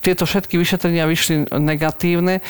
tieto 0.00 0.24
všetky 0.24 0.54
vyšetrenia 0.56 1.04
vyšli 1.08 1.50
negatívne. 1.54 2.40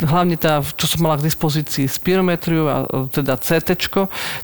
Hlavne 0.00 0.36
tá, 0.36 0.60
čo 0.62 0.86
som 0.86 1.04
mala 1.04 1.20
k 1.20 1.26
dispozícii 1.26 1.88
spirometriu 1.88 2.64
a 2.68 2.76
teda 3.08 3.40
CT, 3.40 3.88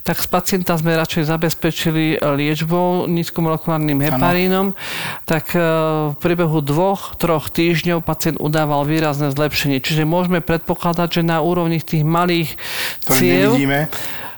tak 0.03 0.16
z 0.20 0.27
pacienta 0.29 0.77
sme 0.79 0.96
radšej 0.96 1.29
zabezpečili 1.29 2.18
liečbou 2.20 3.07
nízkomolekulárnym 3.11 4.00
heparínom. 4.00 4.66
Ano. 4.72 4.79
Tak 5.29 5.55
e, 5.55 5.61
v 6.12 6.16
priebehu 6.18 6.61
dvoch, 6.64 7.16
troch 7.16 7.53
týždňov 7.53 8.05
pacient 8.05 8.37
udával 8.40 8.87
výrazné 8.88 9.33
zlepšenie. 9.33 9.81
Čiže 9.83 10.09
môžeme 10.09 10.40
predpokladať, 10.40 11.20
že 11.20 11.22
na 11.22 11.40
úrovni 11.44 11.81
tých 11.81 12.05
malých 12.07 12.57
ciev, 13.05 13.55
E, 13.55 13.87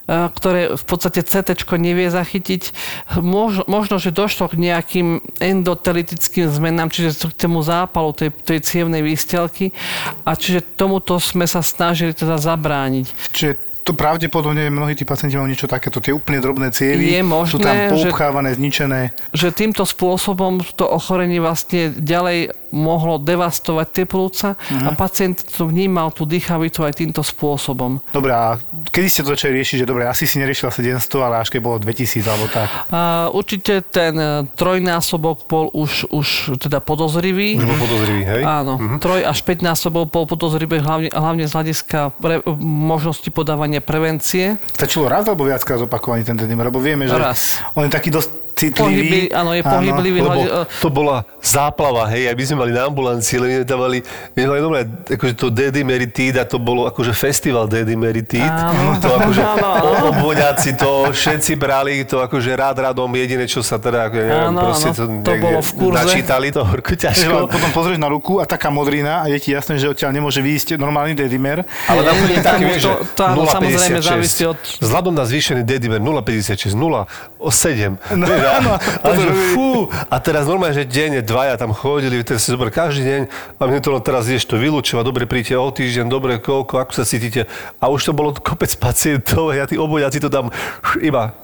ktoré 0.06 0.78
v 0.78 0.84
podstate 0.86 1.26
CT 1.26 1.66
nevie 1.82 2.06
zachytiť. 2.06 2.70
Možno, 3.18 3.66
možno, 3.66 3.98
že 3.98 4.14
došlo 4.14 4.46
k 4.46 4.56
nejakým 4.56 5.20
endotelitickým 5.42 6.46
zmenám, 6.46 6.94
čiže 6.94 7.26
k 7.26 7.34
tomu 7.34 7.60
zápalu 7.66 8.14
tej, 8.14 8.30
tej 8.30 8.62
cievnej 8.62 9.02
výstelky 9.02 9.74
a 10.22 10.38
čiže 10.38 10.62
tomuto 10.78 11.18
sme 11.18 11.44
sa 11.50 11.60
snažili 11.60 12.14
teda 12.14 12.38
zabrániť. 12.38 13.06
Čiže 13.34 13.66
to 13.86 13.94
pravdepodobne 13.94 14.66
mnohí 14.66 14.98
tí 14.98 15.06
pacienti 15.06 15.38
majú 15.38 15.46
niečo 15.46 15.70
takéto, 15.70 16.02
tie 16.02 16.10
úplne 16.10 16.42
drobné 16.42 16.74
cievy, 16.74 17.06
je 17.06 17.22
možné, 17.22 17.54
sú 17.54 17.58
tam 17.62 17.76
poupchávané, 17.94 18.50
že, 18.50 18.58
zničené. 18.58 19.00
Že 19.30 19.48
týmto 19.54 19.86
spôsobom 19.86 20.58
to 20.74 20.82
ochorenie 20.90 21.38
vlastne 21.38 21.94
ďalej 21.94 22.50
mohlo 22.76 23.16
devastovať 23.16 23.86
tie 23.88 24.04
plúca 24.04 24.54
uh-huh. 24.54 24.86
a 24.86 24.90
mhm. 24.92 24.96
pacient 25.00 25.36
to 25.48 25.64
vnímal 25.64 26.12
tú 26.12 26.28
dýchavitu 26.28 26.84
aj 26.84 27.00
týmto 27.00 27.24
spôsobom. 27.24 28.04
Dobre, 28.12 28.36
a 28.36 28.60
kedy 28.92 29.06
ste 29.08 29.20
to 29.24 29.32
začali 29.32 29.56
riešiť, 29.56 29.82
že 29.82 29.86
dobre, 29.88 30.04
asi 30.04 30.28
si 30.28 30.36
neriešila 30.36 30.68
700, 30.68 31.00
ale 31.24 31.40
až 31.40 31.48
keď 31.48 31.60
bolo 31.64 31.76
2000 31.80 32.20
alebo 32.28 32.46
tak? 32.52 32.68
A, 32.92 33.32
určite 33.32 33.80
ten 33.80 34.12
e, 34.14 34.44
trojnásobok 34.52 35.48
bol 35.48 35.72
už, 35.72 36.12
už 36.12 36.60
teda 36.60 36.84
podozrivý. 36.84 37.56
Už 37.56 37.64
bol 37.64 37.80
podozrivý, 37.88 38.22
hej? 38.28 38.42
Áno, 38.44 38.76
uh-huh. 38.76 38.98
troj 39.00 39.24
až 39.24 39.40
5 39.40 39.64
násobok 39.64 40.12
bol 40.12 40.28
podozrivý 40.28 40.84
hlavne, 40.84 41.08
hlavne 41.10 41.48
z 41.48 41.52
hľadiska 41.56 41.98
pre, 42.20 42.44
možnosti 42.60 43.28
podávania 43.32 43.80
prevencie. 43.80 44.60
Stačilo 44.76 45.08
raz 45.08 45.24
alebo 45.24 45.48
viackrát 45.48 45.80
zopakovaný 45.80 46.26
ten 46.26 46.36
tedimer? 46.36 46.68
Lebo 46.68 46.82
vieme, 46.82 47.08
že 47.08 47.16
raz. 47.16 47.62
on 47.72 47.86
je 47.86 47.92
taký 47.92 48.12
dosť 48.12 48.45
citlivý. 48.56 49.28
Pohyby, 49.28 49.36
áno, 49.36 49.50
je 49.52 49.62
pohyblivý. 49.62 50.18
Lebo 50.24 50.64
to 50.80 50.88
bola 50.88 51.28
záplava, 51.44 52.08
hej, 52.08 52.32
aj 52.32 52.34
my 52.34 52.44
sme 52.48 52.56
mali 52.64 52.72
na 52.72 52.88
ambulancii, 52.88 53.36
ale 53.36 53.46
my 53.46 53.54
sme 53.60 53.66
tam 53.68 53.78
mali, 53.84 53.98
my 54.32 54.38
sme 54.40 54.48
mali 54.48 54.62
dobré, 54.64 54.78
akože 55.12 55.34
to 55.36 55.46
dedimeritid 55.52 56.34
a 56.40 56.48
to 56.48 56.56
bolo 56.56 56.88
akože 56.88 57.12
festival 57.12 57.68
dedimeritid. 57.68 58.48
To 59.04 59.08
akože 59.20 59.42
obvoňáci 60.16 60.70
to 60.80 61.12
všetci 61.12 61.52
brali, 61.60 62.08
to 62.08 62.24
akože 62.24 62.56
rád 62.56 62.80
radom 62.80 63.12
jediné, 63.12 63.44
čo 63.44 63.60
sa 63.60 63.76
teda, 63.76 64.08
ako, 64.08 64.16
neviem, 64.16 64.48
áno, 64.48 64.60
proste 64.72 64.88
to, 64.96 65.04
to 65.20 65.32
bolo 65.36 65.60
v 65.60 65.70
kurze. 65.76 65.96
načítali, 66.00 66.46
to 66.48 66.60
horko 66.64 66.94
ťažko. 66.96 67.52
Potom 67.52 67.70
pozrieš 67.76 68.00
na 68.00 68.08
ruku 68.08 68.40
a 68.40 68.48
taká 68.48 68.72
modrina 68.72 69.20
a 69.20 69.28
je 69.28 69.36
ti 69.36 69.52
jasné, 69.52 69.76
že 69.76 69.92
odtiaľ 69.92 70.16
nemôže 70.16 70.40
výjsť 70.40 70.80
normálny 70.80 71.12
dedimer. 71.12 71.60
Ale 71.92 72.00
na 72.00 72.16
je 72.16 72.40
taký, 72.40 72.64
vieš, 72.64 72.88
to, 72.88 72.92
to, 73.12 73.22
áno, 73.28 73.44
samozrejme 73.44 74.00
závisí 74.00 74.48
od... 74.48 74.56
Vzhľadom 74.80 75.12
na 75.12 75.28
zvýšený 75.28 75.60
dedimer 75.60 76.00
0,56, 76.00 76.72
0,7. 76.72 78.16
No 78.16 78.45
áno. 78.46 78.72
A, 78.78 79.08
že, 79.18 79.30
fú, 79.52 79.90
a 79.90 80.16
teraz 80.22 80.46
normálne, 80.46 80.78
že 80.78 80.86
denne 80.86 81.20
dvaja 81.20 81.58
tam 81.58 81.74
chodili, 81.74 82.22
teraz 82.22 82.46
si 82.46 82.54
zober 82.54 82.70
každý 82.70 83.02
deň 83.02 83.22
a 83.58 83.62
my 83.66 83.78
to 83.82 83.98
teraz 84.00 84.30
ideš 84.30 84.46
to 84.46 84.56
vylúčovať, 84.56 85.02
dobre 85.02 85.24
príďte 85.26 85.58
o 85.58 85.68
týždeň, 85.68 86.06
dobre 86.06 86.38
koľko, 86.38 86.80
ako 86.86 86.92
sa 86.94 87.04
cítite. 87.04 87.50
A 87.82 87.90
už 87.90 88.08
to 88.08 88.12
bolo 88.14 88.30
kopec 88.32 88.70
pacientov 88.78 89.56
ja 89.56 89.64
tí 89.66 89.80
obojáci 89.80 90.20
to 90.20 90.28
tam 90.28 90.52
iba 91.00 91.34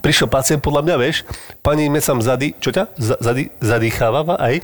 prišiel 0.00 0.26
pacient, 0.26 0.60
podľa 0.64 0.82
mňa, 0.84 0.94
vieš, 0.96 1.22
pani 1.60 1.86
me 1.92 2.00
sam 2.00 2.18
zady, 2.20 2.56
čo 2.58 2.72
ťa? 2.72 2.92
Zady, 2.98 3.52
zadýcháva 3.60 4.36
aj? 4.40 4.54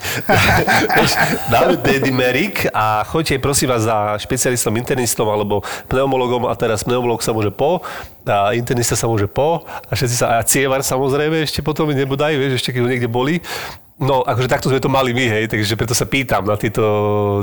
Dáme 1.53 1.77
dedimerik 1.81 2.69
a 2.73 3.05
choďte 3.05 3.39
prosím 3.39 3.73
vás 3.73 3.85
za 3.85 4.17
špecialistom 4.19 4.75
internistom 4.81 5.29
alebo 5.29 5.63
pneumologom 5.87 6.49
a 6.49 6.55
teraz 6.57 6.83
pneumolog 6.83 7.21
sa 7.21 7.37
môže 7.37 7.53
po 7.53 7.85
a 8.27 8.57
internista 8.59 8.99
sa 8.99 9.07
môže 9.07 9.31
po 9.31 9.63
a 9.69 9.93
všetci 9.95 10.17
sa, 10.17 10.41
a 10.41 10.43
cievar 10.43 10.83
samozrejme 10.83 11.47
ešte 11.47 11.63
potom 11.63 11.87
nebodaj, 11.93 12.35
vieš, 12.35 12.59
ešte 12.59 12.75
keď 12.75 12.81
ho 12.83 12.91
niekde 12.91 13.11
boli. 13.13 13.39
No, 13.97 14.21
akože 14.21 14.45
takto 14.53 14.69
sme 14.69 14.77
to 14.77 14.93
mali 14.93 15.17
my, 15.17 15.25
hej, 15.25 15.45
takže 15.49 15.73
preto 15.73 15.97
sa 15.97 16.05
pýtam 16.05 16.45
na 16.45 16.61
tieto 16.61 16.85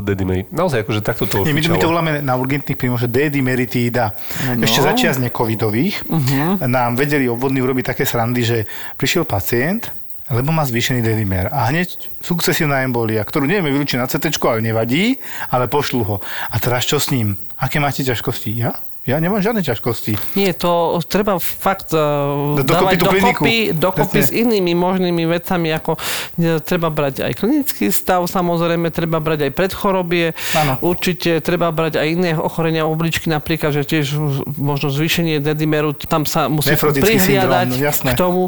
dedimery. 0.06 0.46
Naozaj, 0.54 0.86
akože 0.86 1.00
takto 1.02 1.26
to 1.26 1.42
Nie, 1.42 1.50
my, 1.50 1.66
my 1.66 1.82
to 1.82 1.90
voláme 1.90 2.22
na 2.22 2.38
urgentných 2.38 2.78
príjmoch, 2.78 3.02
že 3.02 3.10
dedimeritída. 3.10 4.14
No. 4.54 4.62
Ešte 4.62 4.86
začias 4.86 5.18
necovidových 5.18 6.06
uh-huh. 6.06 6.62
nám 6.70 6.94
vedeli 6.94 7.26
obvodní 7.26 7.58
urobiť 7.58 7.90
také 7.90 8.06
srandy, 8.06 8.46
že 8.46 8.58
prišiel 8.94 9.26
pacient, 9.26 9.90
lebo 10.30 10.54
má 10.54 10.62
zvýšený 10.62 11.02
dedimer. 11.02 11.50
A 11.50 11.74
hneď 11.74 12.14
sukcesívna 12.22 12.86
embolia, 12.86 13.26
ktorú 13.26 13.50
nevieme 13.50 13.74
vylúčiť 13.74 13.98
na 13.98 14.06
CT, 14.06 14.38
ale 14.38 14.62
nevadí, 14.62 15.18
ale 15.50 15.66
pošlu 15.66 16.06
ho. 16.06 16.16
A 16.54 16.56
teraz 16.62 16.86
čo 16.86 17.02
s 17.02 17.10
ním? 17.10 17.34
Aké 17.58 17.82
máte 17.82 18.06
ťažkosti? 18.06 18.54
Ja? 18.54 18.78
Ja 19.04 19.20
nemám 19.20 19.44
žiadne 19.44 19.60
ťažkosti. 19.60 20.16
Nie, 20.32 20.56
to 20.56 20.96
treba 21.04 21.36
fakt 21.36 21.92
uh, 21.92 22.56
dokopy 22.56 22.72
dávať 22.72 22.94
dokopy, 23.04 23.54
dokopy 23.76 24.18
s 24.24 24.32
inými 24.32 24.72
možnými 24.72 25.28
vecami, 25.28 25.76
ako 25.76 26.00
ne, 26.40 26.56
treba 26.64 26.88
brať 26.88 27.28
aj 27.28 27.32
klinický 27.36 27.92
stav, 27.92 28.24
samozrejme, 28.24 28.88
treba 28.88 29.20
brať 29.20 29.44
aj 29.44 29.52
predchorobie, 29.52 30.32
ano. 30.56 30.80
určite 30.80 31.44
treba 31.44 31.68
brať 31.68 32.00
aj 32.00 32.08
iné 32.16 32.32
ochorenia 32.32 32.88
obličky, 32.88 33.28
napríklad, 33.28 33.76
že 33.76 33.84
tiež 33.84 34.16
možno 34.56 34.88
zvýšenie 34.88 35.36
dedimeru, 35.36 35.92
tam 35.92 36.24
sa 36.24 36.48
musí 36.48 36.72
prihliadať 36.72 37.76
syndrom, 37.76 38.08
no, 38.08 38.08
k 38.08 38.16
tomu, 38.16 38.42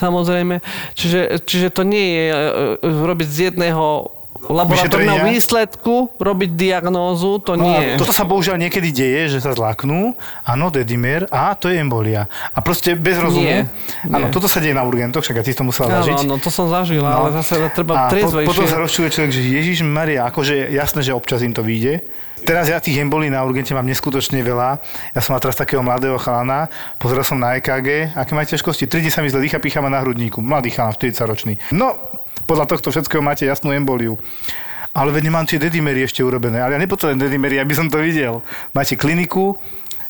samozrejme. 0.00 0.64
Čiže, 0.96 1.44
čiže 1.44 1.68
to 1.76 1.84
nie 1.84 2.08
je 2.08 2.24
uh, 2.32 2.44
robiť 2.80 3.28
z 3.28 3.38
jedného 3.52 4.16
laboratórneho 4.48 5.28
výsledku 5.28 6.16
robiť 6.16 6.50
diagnózu, 6.56 7.38
to 7.44 7.60
no, 7.60 7.68
nie. 7.68 8.00
Toto 8.00 8.14
sa 8.14 8.24
bohužiaľ 8.24 8.56
niekedy 8.56 8.88
deje, 8.88 9.36
že 9.36 9.38
sa 9.44 9.52
zláknú, 9.52 10.16
áno, 10.46 10.66
dedimer, 10.72 11.28
a 11.28 11.52
to 11.52 11.68
je 11.68 11.76
embolia. 11.76 12.24
A 12.56 12.64
proste 12.64 12.96
bez 12.96 13.20
rozumu. 13.20 13.44
Nie, 13.44 13.68
áno, 14.08 14.28
nie. 14.28 14.32
toto 14.32 14.48
sa 14.48 14.58
deje 14.64 14.72
na 14.72 14.86
urgentoch, 14.86 15.20
však 15.20 15.44
ty 15.44 15.52
si 15.52 15.58
to 15.60 15.66
musela 15.68 16.00
zažiť. 16.00 16.24
Áno, 16.24 16.40
to 16.40 16.48
som 16.48 16.72
zažil, 16.72 17.04
no. 17.04 17.12
ale 17.12 17.36
zase 17.36 17.60
treba 17.76 18.08
triezvejšie. 18.08 18.48
Po, 18.48 18.52
potom 18.56 18.64
sa 18.64 18.80
rozčuje 18.80 19.08
človek, 19.12 19.30
že 19.30 19.40
Ježiš 19.44 19.84
Maria, 19.84 20.24
akože 20.30 20.72
jasné, 20.72 21.04
že 21.04 21.12
občas 21.12 21.44
im 21.44 21.52
to 21.52 21.60
vyjde. 21.60 22.00
Teraz 22.40 22.72
ja 22.72 22.80
tých 22.80 22.96
embolí 23.04 23.28
na 23.28 23.44
urgente 23.44 23.76
mám 23.76 23.84
neskutočne 23.84 24.40
veľa. 24.40 24.80
Ja 25.12 25.20
som 25.20 25.36
mal 25.36 25.44
teraz 25.44 25.60
takého 25.60 25.84
mladého 25.84 26.16
chalana, 26.16 26.72
pozeral 26.96 27.20
som 27.20 27.36
na 27.36 27.60
EKG, 27.60 28.16
aké 28.16 28.32
máte 28.32 28.56
ťažkosti? 28.56 28.88
3 28.88 29.04
dní 29.04 29.12
sa 29.12 29.20
mi 29.20 29.28
zle 29.28 29.44
dýcha, 29.44 29.60
pícha 29.60 29.84
na 29.84 30.00
hrudníku. 30.00 30.40
Mladý 30.40 30.72
chalan, 30.72 30.96
40 30.96 31.28
ročný. 31.28 31.54
No, 31.76 32.00
podľa 32.44 32.66
tohto 32.70 32.92
všetkého 32.92 33.24
máte 33.24 33.48
jasnú 33.48 33.72
emboliu. 33.72 34.20
Ale 34.90 35.14
veď 35.14 35.30
nemám 35.30 35.46
tie 35.46 35.62
dedimery 35.62 36.02
ešte 36.02 36.20
urobené. 36.26 36.58
Ale 36.58 36.74
ja 36.74 36.82
nepotrebujem 36.82 37.22
dedimery, 37.22 37.62
aby 37.62 37.74
som 37.78 37.86
to 37.86 38.02
videl. 38.02 38.42
Máte 38.74 38.98
kliniku, 38.98 39.54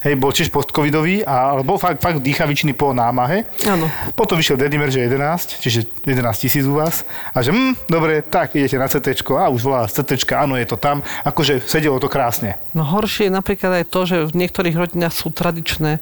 hej, 0.00 0.16
bol 0.16 0.32
tiež 0.32 0.48
post-covidový, 0.48 1.20
ale 1.28 1.60
bol 1.60 1.76
fakt, 1.76 2.00
fakt 2.00 2.24
dýchavičný 2.24 2.72
po 2.72 2.96
námahe. 2.96 3.44
Áno. 3.68 3.84
Potom 4.16 4.40
vyšiel 4.40 4.56
Dedimer, 4.56 4.88
že 4.88 5.04
11, 5.04 5.60
čiže 5.60 5.84
11 6.08 6.40
tisíc 6.40 6.64
u 6.64 6.80
vás. 6.80 7.04
A 7.36 7.44
že, 7.44 7.52
hm, 7.52 7.76
dobre, 7.84 8.24
tak 8.24 8.56
idete 8.56 8.80
na 8.80 8.88
CT, 8.88 9.20
a 9.36 9.52
už 9.52 9.60
volá 9.60 9.84
z 9.84 10.00
CT, 10.00 10.24
áno, 10.32 10.56
je 10.56 10.64
to 10.64 10.80
tam. 10.80 11.04
Akože 11.24 11.60
sedelo 11.68 12.00
to 12.00 12.08
krásne. 12.08 12.56
No 12.72 12.86
horšie 12.88 13.28
je 13.28 13.32
napríklad 13.36 13.84
aj 13.84 13.84
to, 13.92 14.00
že 14.08 14.16
v 14.24 14.32
niektorých 14.40 14.76
rodinách 14.76 15.12
sú 15.12 15.28
tradičné 15.28 16.00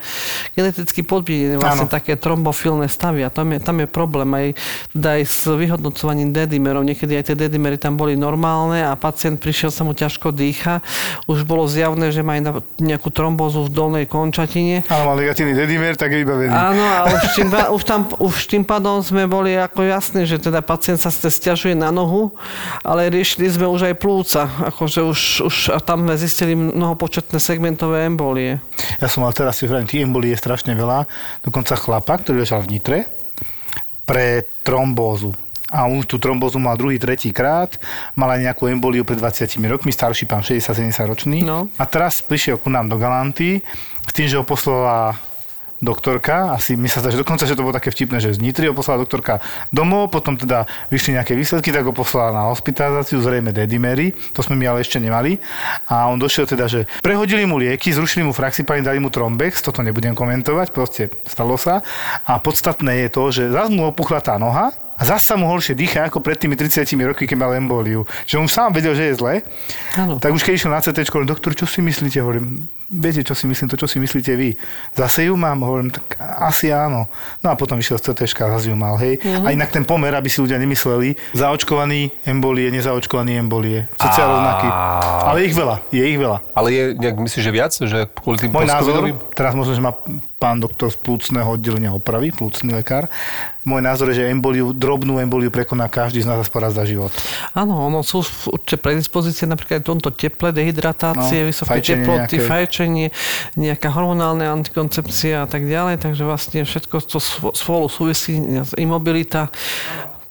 geneticky 0.55 1.03
podmienené 1.03 1.59
vlastne 1.59 1.91
áno. 1.91 1.93
také 1.93 2.15
trombofilné 2.15 2.87
stavy 2.87 3.27
a 3.27 3.31
tam 3.35 3.51
je, 3.51 3.59
tam 3.59 3.83
je 3.83 3.89
problém 3.91 4.31
aj, 4.31 4.47
teda 4.95 5.09
aj 5.19 5.23
s 5.27 5.43
vyhodnocovaním 5.51 6.31
dedimerov. 6.31 6.87
Niekedy 6.87 7.19
aj 7.19 7.25
tie 7.33 7.37
dedimery 7.37 7.81
tam 7.81 7.99
boli 7.99 8.15
normálne 8.15 8.85
a 8.85 8.95
pacient 8.95 9.43
prišiel 9.43 9.75
sa 9.75 9.83
mu 9.83 9.97
ťažko 9.97 10.31
dýcha. 10.31 10.85
Už 11.27 11.43
bolo 11.43 11.67
zjavné, 11.67 12.15
že 12.15 12.23
má 12.23 12.39
nejakú 12.79 13.11
trombózu 13.11 13.67
v 13.67 13.73
dole 13.73 13.88
dolnej 13.89 14.05
končatine. 14.05 14.85
Ale 14.85 15.09
mal 15.09 15.17
negatívny 15.17 15.57
dedimer, 15.57 15.97
tak 15.97 16.13
je 16.13 16.21
vybavený. 16.21 16.53
Áno, 16.53 16.85
a 16.85 17.09
už 17.09 17.25
tým, 17.41 17.49
už, 17.49 17.83
tam, 17.89 18.01
už 18.21 18.37
tým 18.45 18.69
pádom 18.69 19.01
sme 19.01 19.25
boli 19.25 19.57
ako 19.57 19.89
jasní, 19.89 20.29
že 20.29 20.37
teda 20.37 20.61
pacient 20.61 21.01
sa 21.01 21.09
stiažuje 21.09 21.73
na 21.73 21.89
nohu, 21.89 22.37
ale 22.85 23.09
riešili 23.09 23.49
sme 23.49 23.65
už 23.65 23.89
aj 23.89 23.95
plúca. 23.97 24.45
Akože 24.69 25.01
už, 25.01 25.21
už 25.49 25.57
a 25.73 25.81
tam 25.81 26.05
sme 26.05 26.21
zistili 26.21 26.53
mnohopočetné 26.53 27.41
segmentové 27.41 28.05
embolie. 28.05 28.61
Ja 29.01 29.09
som 29.09 29.25
mal 29.25 29.33
teraz 29.33 29.57
si 29.57 29.65
hovorím, 29.65 29.89
tých 29.89 30.05
embolí 30.05 30.37
je 30.37 30.39
strašne 30.39 30.77
veľa. 30.77 31.09
Dokonca 31.41 31.73
chlapa, 31.81 32.21
ktorý 32.21 32.45
ležal 32.45 32.61
v 32.69 32.77
Nitre, 32.77 32.99
pre 34.05 34.45
trombózu 34.61 35.33
a 35.69 35.85
on 35.85 36.01
tú 36.05 36.17
trombózu 36.17 36.57
mal 36.57 36.81
druhý, 36.81 36.97
tretí 36.97 37.29
krát, 37.33 37.77
mal 38.17 38.33
aj 38.33 38.41
nejakú 38.51 38.73
emboliu 38.73 39.05
pred 39.05 39.21
20 39.21 39.45
rokmi, 39.69 39.93
starší 39.93 40.25
pán 40.25 40.41
60-70 40.41 41.11
ročný. 41.11 41.39
No. 41.45 41.69
A 41.77 41.85
teraz 41.85 42.25
prišiel 42.25 42.57
ku 42.57 42.73
nám 42.73 42.89
do 42.89 42.97
Galanty 42.97 43.61
s 44.09 44.13
tým, 44.17 44.27
že 44.29 44.41
ho 44.41 44.45
poslala 44.45 45.21
doktorka, 45.79 46.59
asi 46.59 46.75
mi 46.75 46.91
sa 46.91 46.99
zdá, 46.99 47.15
že 47.15 47.23
dokonca, 47.23 47.47
že 47.47 47.55
to 47.55 47.63
bolo 47.63 47.75
také 47.75 47.95
vtipné, 47.95 48.19
že 48.19 48.35
z 48.35 48.43
Nitry 48.43 48.67
ho 48.67 48.75
poslala 48.75 49.03
doktorka 49.03 49.39
domov, 49.71 50.11
potom 50.11 50.35
teda 50.35 50.67
vyšli 50.91 51.15
nejaké 51.15 51.39
výsledky, 51.39 51.71
tak 51.71 51.87
ho 51.87 51.95
poslala 51.95 52.35
na 52.35 52.43
hospitalizáciu, 52.51 53.23
zrejme 53.23 53.55
dedimery, 53.55 54.11
to 54.35 54.43
sme 54.43 54.59
my 54.59 54.75
ale 54.75 54.83
ešte 54.83 54.99
nemali. 54.99 55.39
A 55.87 56.11
on 56.11 56.19
došiel 56.19 56.51
teda, 56.51 56.67
že 56.67 56.91
prehodili 56.99 57.47
mu 57.47 57.63
lieky, 57.63 57.95
zrušili 57.95 58.27
mu 58.27 58.35
fraxiparin, 58.35 58.83
dali 58.83 58.99
mu 58.99 59.07
trombex, 59.07 59.63
toto 59.63 59.87
nebudem 59.87 60.19
komentovať, 60.19 60.75
proste 60.75 61.15
stalo 61.31 61.55
sa. 61.55 61.87
A 62.27 62.43
podstatné 62.43 63.07
je 63.07 63.09
to, 63.15 63.23
že 63.31 63.43
zase 63.55 63.71
mu 63.71 63.87
opuchla 63.87 64.19
tá 64.19 64.35
noha, 64.35 64.75
a 64.99 65.03
zase 65.07 65.31
sa 65.31 65.35
mu 65.39 65.47
horšie 65.47 65.79
dýcha 65.79 66.11
ako 66.11 66.19
pred 66.19 66.35
tými 66.35 66.59
30 66.59 66.83
roky, 67.07 67.31
keď 67.31 67.39
mal 67.39 67.55
emboliu. 67.55 68.03
Že 68.27 68.35
on 68.43 68.49
sám 68.51 68.75
vedel, 68.75 68.99
že 68.99 69.15
je 69.15 69.15
zle. 69.15 69.35
Tak 69.95 70.31
už 70.35 70.43
keď 70.43 70.53
išiel 70.59 70.75
na 70.75 70.83
CT, 70.83 71.07
hovorím, 71.07 71.31
doktor, 71.31 71.55
čo 71.55 71.71
si 71.71 71.79
myslíte? 71.79 72.19
Hovorím, 72.19 72.67
viete, 72.91 73.23
čo 73.23 73.39
si 73.39 73.47
myslím, 73.47 73.71
to, 73.71 73.79
čo 73.79 73.87
si 73.87 74.03
myslíte 74.03 74.35
vy. 74.35 74.59
Zase 74.99 75.31
ju 75.31 75.39
mám? 75.39 75.63
Hovorím, 75.63 75.95
tak 75.95 76.19
asi 76.19 76.75
áno. 76.75 77.07
No 77.47 77.53
a 77.53 77.55
potom 77.55 77.79
išiel 77.79 78.03
z 78.03 78.11
CT 78.11 78.27
a 78.43 78.59
zase 78.59 78.75
ju 78.75 78.77
mal, 78.77 78.99
hej. 78.99 79.23
Mhm. 79.23 79.47
A 79.47 79.49
inak 79.55 79.71
ten 79.71 79.87
pomer, 79.87 80.11
aby 80.19 80.27
si 80.27 80.43
ľudia 80.43 80.59
nemysleli, 80.59 81.15
zaočkovaný 81.31 82.11
embolie, 82.27 82.67
nezaočkovaný 82.75 83.39
embolie. 83.39 83.87
Cca 84.03 84.23
rovnaký. 84.27 84.69
Ale 85.31 85.39
ich 85.47 85.55
veľa, 85.55 85.77
je 85.95 86.03
ich 86.03 86.19
veľa. 86.19 86.39
Ale 86.59 86.69
je 86.75 86.83
nejak, 86.99 87.17
myslíš, 87.23 87.45
že 87.47 87.53
viac? 87.55 87.73
Že 87.79 87.99
kvôli 88.19 88.37
tým 88.43 88.51
Môj 88.51 88.67
názor, 88.67 89.03
teraz 89.37 89.55
možno, 89.55 89.79
že 89.79 89.83
má 89.85 89.95
pán 90.39 90.63
doktor 90.63 90.95
z 90.95 90.97
plúcneho 91.03 91.59
oddelenia 91.59 91.91
opravy, 91.91 92.31
plúcný 92.31 92.71
lekár. 92.71 93.11
Môj 93.67 93.83
názor 93.83 94.15
je, 94.15 94.23
že 94.23 94.31
emboliu, 94.31 94.71
drobnú 94.71 95.19
emboliu 95.19 95.51
prekoná 95.51 95.91
každý 95.91 96.23
z 96.23 96.31
nás 96.31 96.39
aspoň 96.41 96.61
raz 96.63 96.73
za 96.79 96.87
život. 96.87 97.11
Áno, 97.53 97.75
ono 97.75 98.07
sú 98.07 98.23
určite 98.49 98.79
predispozície 98.79 99.51
napríklad 99.51 99.83
tomto 99.83 100.15
teple, 100.15 100.55
dehydratácie, 100.55 101.43
No, 101.43 101.49
vysoké 101.51 101.69
fajčenie 101.75 102.07
teploty, 102.07 102.37
nejaké. 102.39 102.49
fajčenie, 102.49 103.07
nejaká 103.59 103.89
hormonálna 103.93 104.55
antikoncepcia 104.55 105.45
a 105.45 105.49
tak 105.51 105.67
ďalej, 105.67 106.01
takže 106.01 106.23
vlastne 106.23 106.63
všetko 106.63 107.03
to 107.03 107.19
spolu 107.53 107.91
súvisí, 107.91 108.39
imobilita. 108.79 109.51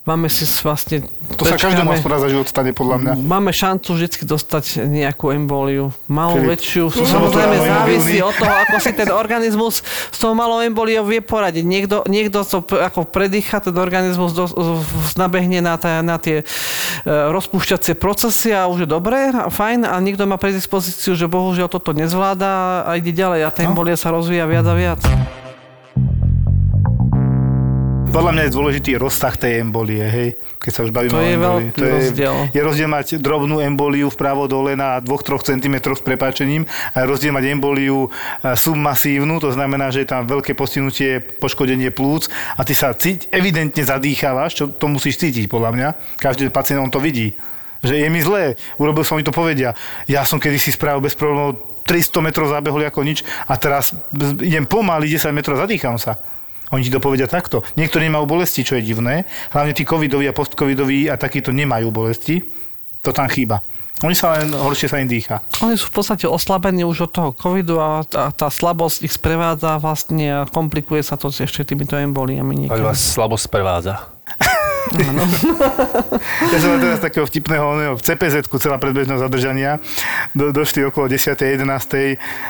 Máme 0.08 0.32
si 0.32 0.48
vlastne... 0.64 1.04
To 1.36 1.44
sa 1.44 1.60
aspoň 1.60 2.08
raz 2.08 2.24
za 2.24 2.28
život 2.32 2.48
stane, 2.48 2.72
podľa 2.72 2.96
mňa. 2.96 3.12
Máme 3.28 3.52
šancu 3.52 3.92
vždy 3.92 4.24
dostať 4.24 4.88
nejakú 4.88 5.28
emboliu. 5.36 5.92
Malú, 6.08 6.40
Filip. 6.40 6.56
väčšiu. 6.56 6.88
Som 6.88 7.04
Samozrejme 7.04 7.56
to 7.60 7.64
závisí 7.68 8.16
od 8.24 8.32
toho, 8.32 8.54
ako 8.64 8.76
si 8.80 8.90
ten 8.96 9.12
organizmus 9.12 9.84
s 9.84 10.16
tou 10.16 10.32
malou 10.32 10.64
emboliou 10.64 11.04
vie 11.04 11.20
poradiť. 11.20 11.60
Niekto, 11.60 11.96
niekto 12.08 12.40
to 12.40 12.64
ako 12.72 13.04
predýcha, 13.04 13.60
ten 13.60 13.76
organizmus 13.76 14.32
do, 14.32 14.48
nabehne 15.20 15.60
na, 15.60 15.76
tá, 15.76 16.00
na 16.00 16.16
tie 16.16 16.40
e, 16.40 16.44
rozpúšťacie 17.04 17.92
procesy 18.00 18.56
a 18.56 18.64
už 18.64 18.84
je 18.84 18.88
dobré, 18.88 19.28
a 19.28 19.52
fajn, 19.52 19.84
a 19.84 20.00
niekto 20.00 20.24
má 20.24 20.40
predispozíciu, 20.40 21.12
že 21.20 21.28
bohužiaľ 21.28 21.68
toto 21.68 21.92
nezvláda 21.92 22.82
a 22.88 22.96
ide 22.96 23.12
ďalej 23.12 23.44
a 23.44 23.52
tá 23.52 23.60
No. 23.60 23.76
embolia 23.76 24.00
sa 24.00 24.08
rozvíja 24.08 24.48
viac 24.48 24.64
a 24.64 24.72
viac. 24.72 25.00
Podľa 28.08 28.32
mňa 28.34 28.42
je 28.48 28.56
dôležitý 28.56 28.90
rozsah 28.96 29.30
tej 29.36 29.60
embolie, 29.62 30.00
hej, 30.02 30.28
keď 30.58 30.72
sa 30.72 30.80
už 30.82 30.90
bavíme 30.90 31.12
To 31.12 31.20
o 31.20 31.22
je 31.22 31.34
embolii. 31.36 31.68
veľký 31.70 31.80
rozdiel. 31.86 32.34
Je, 32.50 32.56
je 32.56 32.60
rozdiel 32.64 32.88
mať 32.90 33.06
drobnú 33.20 33.60
emboliu 33.60 34.08
vpravo 34.10 34.48
dole 34.48 34.74
na 34.74 34.98
2-3 34.98 35.54
cm 35.54 35.76
s 35.78 36.02
prepáčením 36.02 36.64
a 36.96 37.04
rozdiel 37.04 37.30
mať 37.30 37.44
emboliu 37.52 38.08
e, 38.08 38.08
submasívnu, 38.56 39.38
to 39.38 39.52
znamená, 39.52 39.92
že 39.92 40.02
je 40.02 40.08
tam 40.08 40.24
veľké 40.24 40.56
postihnutie, 40.56 41.20
poškodenie 41.20 41.92
plúc 41.92 42.26
a 42.56 42.64
ty 42.64 42.72
sa 42.72 42.96
cíť, 42.96 43.28
evidentne 43.30 43.84
zadýchávaš, 43.84 44.50
čo 44.56 44.64
to 44.72 44.88
musíš 44.88 45.20
cítiť 45.20 45.46
podľa 45.46 45.70
mňa. 45.76 45.88
Každý 46.18 46.48
pacient 46.50 46.80
on 46.80 46.90
to 46.90 46.98
vidí. 46.98 47.36
Že 47.84 48.02
je 48.02 48.08
mi 48.10 48.18
zlé, 48.18 48.58
urobil 48.80 49.06
som, 49.06 49.14
oni 49.14 49.28
to 49.28 49.36
povedia. 49.36 49.76
Ja 50.10 50.26
som 50.26 50.42
kedysi 50.42 50.74
spravil 50.74 51.04
bez 51.04 51.14
problémov 51.14 51.84
300 51.86 52.24
metrov 52.24 52.50
zabehol 52.50 52.82
ako 52.82 53.04
nič 53.04 53.22
a 53.46 53.54
teraz 53.54 53.94
idem 54.42 54.66
pomaly 54.66 55.06
10 55.06 55.30
metrov, 55.30 55.60
zadýcham 55.60 55.94
sa. 56.00 56.18
Oni 56.74 56.84
ti 56.84 56.92
to 56.92 57.00
povedia 57.00 57.28
takto. 57.30 57.64
Niektorí 57.76 58.08
nemajú 58.08 58.28
bolesti, 58.28 58.64
čo 58.64 58.76
je 58.76 58.84
divné. 58.84 59.24
Hlavne 59.52 59.72
tí 59.72 59.88
covidoví 59.88 60.28
a 60.28 60.36
postcovidoví 60.36 61.08
a 61.08 61.16
takíto 61.16 61.52
nemajú 61.52 61.88
bolesti. 61.88 62.44
To 63.06 63.10
tam 63.14 63.30
chýba. 63.30 63.64
Oni 64.06 64.14
sa 64.14 64.38
len, 64.38 64.54
horšie 64.54 64.86
sa 64.86 65.02
im 65.02 65.10
dýcha. 65.10 65.42
Oni 65.58 65.74
sú 65.74 65.90
v 65.90 65.98
podstate 65.98 66.30
oslabení 66.30 66.86
už 66.86 67.10
od 67.10 67.12
toho 67.14 67.30
covidu 67.34 67.82
a 67.82 68.06
tá, 68.06 68.30
tá 68.30 68.46
slabosť 68.46 69.10
ich 69.10 69.14
sprevádza 69.18 69.74
vlastne 69.82 70.26
a 70.30 70.46
komplikuje 70.46 71.02
sa 71.02 71.18
to 71.18 71.34
ešte 71.34 71.66
týmito 71.66 71.98
emboliami. 71.98 72.70
Ale 72.70 72.78
niekedy. 72.78 72.86
vás 72.86 73.00
slabosť 73.18 73.44
sprevádza. 73.50 74.17
Ja 76.52 76.58
som 76.62 76.68
mal 76.74 76.80
teraz 76.80 77.00
takého 77.02 77.24
vtipného 77.28 77.64
oného, 77.64 77.92
v 77.94 78.02
cpz 78.02 78.48
celá 78.56 78.80
predbežného 78.80 79.20
zadržania. 79.20 79.82
Do, 80.32 80.50
došli 80.50 80.84
okolo 80.88 81.10
10. 81.10 81.36
11. 81.36 81.64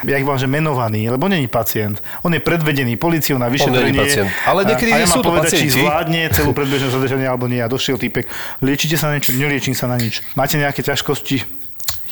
Ja 0.07 0.17
ich 0.17 0.27
volám, 0.27 0.41
že 0.41 0.49
menovaný, 0.49 1.11
lebo 1.11 1.27
není 1.27 1.51
pacient. 1.51 1.99
On 2.23 2.31
je 2.31 2.39
predvedený 2.39 2.95
policiou 2.97 3.37
na 3.37 3.51
vyšetrenie. 3.51 4.31
Ale 4.47 4.65
niekedy 4.65 4.91
a, 4.95 4.97
a 4.97 5.03
ja 5.03 5.07
sú 5.11 5.21
to 5.21 5.35
povedať, 5.35 5.53
či 5.59 5.67
pacienti. 5.67 5.79
zvládne 5.83 6.21
celú 6.37 6.53
predbežné 6.55 6.89
zadržanie 6.95 7.27
alebo 7.27 7.51
nie. 7.51 7.59
A 7.59 7.69
došiel 7.69 7.99
týpek, 7.99 8.31
liečite 8.63 8.95
sa 8.95 9.11
na 9.11 9.19
niečo? 9.19 9.35
Neliečím 9.35 9.75
sa 9.75 9.91
na 9.91 9.99
nič. 9.99 10.23
Máte 10.39 10.57
nejaké 10.57 10.87
ťažkosti? 10.87 11.43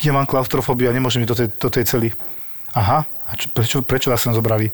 Ja 0.05 0.13
mám 0.13 0.29
klaustrofóbiu 0.29 0.91
a 0.91 0.93
nemôžem 0.93 1.25
ísť 1.25 1.31
do 1.31 1.37
tej, 1.37 1.47
do 1.57 1.69
tej 1.73 1.83
cely. 1.87 2.09
Aha, 2.77 3.07
a 3.07 3.31
čo, 3.33 3.49
prečo, 3.49 3.77
prečo 3.81 4.07
vás 4.13 4.21
sem 4.21 4.35
zobrali? 4.35 4.69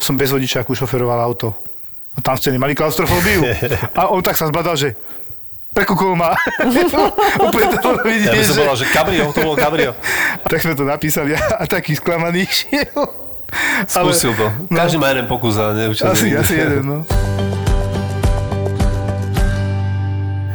Som 0.00 0.16
bez 0.16 0.32
vodiča, 0.32 0.64
ako 0.64 0.72
šoferoval 0.72 1.20
auto. 1.20 1.73
A 2.14 2.18
tam 2.22 2.38
ste 2.38 2.54
nemali 2.54 2.78
klaustrofóbiu. 2.78 3.42
A 3.98 4.10
on 4.14 4.22
tak 4.22 4.38
sa 4.38 4.46
zbadal, 4.46 4.78
že 4.78 4.94
prekúkol 5.74 6.14
ma. 6.14 6.38
Úplne 7.50 7.66
to 7.74 7.78
bolo 7.82 7.98
vidieť, 8.06 8.30
Ja 8.30 8.38
by 8.38 8.44
som 8.46 8.54
že... 8.54 8.60
povedal, 8.62 8.78
že 8.78 8.86
kabrio, 8.94 9.24
to 9.34 9.40
bolo 9.42 9.56
kabrio. 9.58 9.92
A 10.38 10.46
tak 10.52 10.62
sme 10.62 10.78
to 10.78 10.86
napísali 10.86 11.34
a, 11.34 11.42
a 11.58 11.64
taký 11.66 11.98
sklamaný 11.98 12.46
šiel. 12.46 13.26
Skúsil 13.86 14.34
to. 14.34 14.46
No. 14.70 14.76
Každý 14.78 14.96
má 14.98 15.14
jeden 15.14 15.26
pokus 15.30 15.58
a 15.58 15.70
neučil 15.74 16.10
Asi, 16.10 16.34
asi 16.34 16.58
jeden, 16.58 16.82
no. 16.82 16.98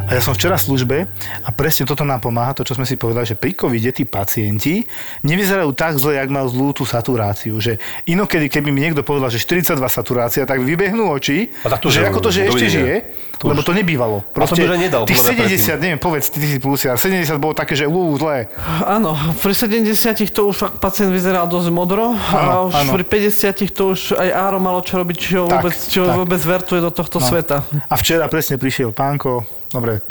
A 0.09 0.11
ja 0.11 0.19
som 0.19 0.33
včera 0.33 0.53
v 0.53 0.63
službe 0.63 0.97
a 1.39 1.49
presne 1.49 1.85
toto 1.85 2.01
nám 2.01 2.17
pomáha, 2.19 2.51
to, 2.51 2.63
čo 2.63 2.73
sme 2.73 2.83
si 2.83 2.95
povedali, 2.95 3.23
že 3.23 3.35
pri 3.35 3.53
covide 3.53 3.89
tí 3.89 4.03
pacienti 4.03 4.81
nevyzerajú 5.21 5.69
tak 5.71 5.95
zle, 5.95 6.17
jak 6.17 6.27
mal 6.27 6.45
zlú 6.45 6.71
tú 6.71 6.81
saturáciu. 6.81 7.55
Že 7.55 7.77
inokedy, 8.05 8.49
keby 8.49 8.69
mi 8.69 8.81
niekto 8.81 8.99
povedal, 8.99 9.29
že 9.29 9.37
42 9.37 9.77
saturácia, 9.85 10.43
tak 10.43 10.59
vybehnú 10.59 11.05
oči, 11.07 11.53
A 11.61 11.69
tak 11.69 11.79
to, 11.79 11.87
že 11.87 12.01
že 12.01 12.07
ako 12.07 12.19
to, 12.19 12.29
že 12.31 12.39
ešte 12.43 12.65
žije, 12.67 12.95
To 13.37 13.47
lebo 13.47 13.61
už- 13.61 13.67
to 13.67 13.73
nebývalo. 13.73 14.17
to 14.25 14.49
by 14.49 14.63
už 14.65 14.81
nedal, 14.81 15.01
tých 15.05 15.15
podľa 15.15 15.31
mňa 15.31 15.45
70, 15.47 15.77
neviem, 15.77 15.99
povedz, 15.99 16.25
ty, 16.27 16.41
si 16.41 16.57
plusia, 16.57 16.91
70 16.91 17.37
bolo 17.37 17.53
také, 17.53 17.71
že 17.73 17.85
ú, 17.85 18.11
zlé. 18.15 18.49
Áno, 18.83 19.13
pri 19.37 19.53
70 19.53 19.93
to 20.27 20.49
už 20.49 20.55
fakt 20.57 20.77
pacient 20.79 21.07
vyzeral 21.09 21.45
dosť 21.45 21.69
modro 21.69 22.11
a 22.11 22.35
Áno, 22.35 22.67
už 22.67 22.75
áno. 22.75 22.91
pri 22.91 23.03
50 23.05 23.69
to 23.69 23.93
už 23.93 24.11
aj 24.13 24.29
Áro 24.33 24.57
malo 24.57 24.81
čo 24.81 24.97
robiť, 24.97 25.15
či 25.15 25.31
ho 25.35 25.45
Tak, 25.45 25.61
vôbec, 25.61 25.75
tak. 25.77 26.17
vôbec 26.17 26.41
vertuje 26.41 26.79
do 26.81 26.89
tohto 26.89 27.19
No. 27.19 27.25
sveta. 27.25 27.61
A 27.85 27.93
včera 27.93 28.25
presne 28.25 28.55
prišiel 28.55 28.89
pánko, 28.89 29.43
dobre, 29.69 30.01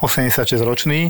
86 0.00 0.60
ročný 0.60 1.08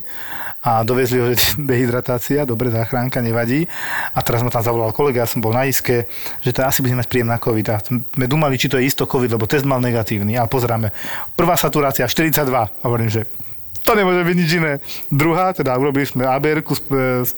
a 0.62 0.83
dovezli 0.87 1.19
ho, 1.19 1.27
že 1.31 1.59
dehydratácia, 1.71 2.47
dobre, 2.47 2.71
záchranka, 2.71 3.23
nevadí. 3.23 3.66
A 4.14 4.23
teraz 4.23 4.42
ma 4.42 4.51
tam 4.51 4.62
zavolal 4.62 4.95
kolega, 4.95 5.27
ja 5.27 5.29
som 5.29 5.42
bol 5.42 5.55
na 5.55 5.66
iske, 5.66 6.07
že 6.42 6.51
to 6.55 6.62
asi 6.62 6.83
bude 6.83 6.95
mať 6.95 7.07
príjem 7.11 7.31
na 7.31 7.38
COVID. 7.38 7.66
A 7.71 7.77
sme 7.83 8.27
dumali, 8.27 8.59
či 8.59 8.71
to 8.71 8.79
je 8.79 8.87
isto 8.87 9.07
COVID, 9.07 9.35
lebo 9.38 9.51
test 9.51 9.66
mal 9.66 9.83
negatívny. 9.83 10.38
Ale 10.38 10.51
pozeráme, 10.51 10.95
prvá 11.35 11.59
saturácia 11.59 12.07
42. 12.07 12.47
A 12.51 12.85
hovorím, 12.87 13.11
že 13.11 13.27
to 13.87 13.95
nemôže 13.95 14.27
byť 14.27 14.37
nič 14.37 14.51
iné. 14.59 14.73
Druhá, 15.14 15.55
teda 15.55 15.79
urobili 15.79 16.03
sme 16.03 16.27
abr 16.27 16.59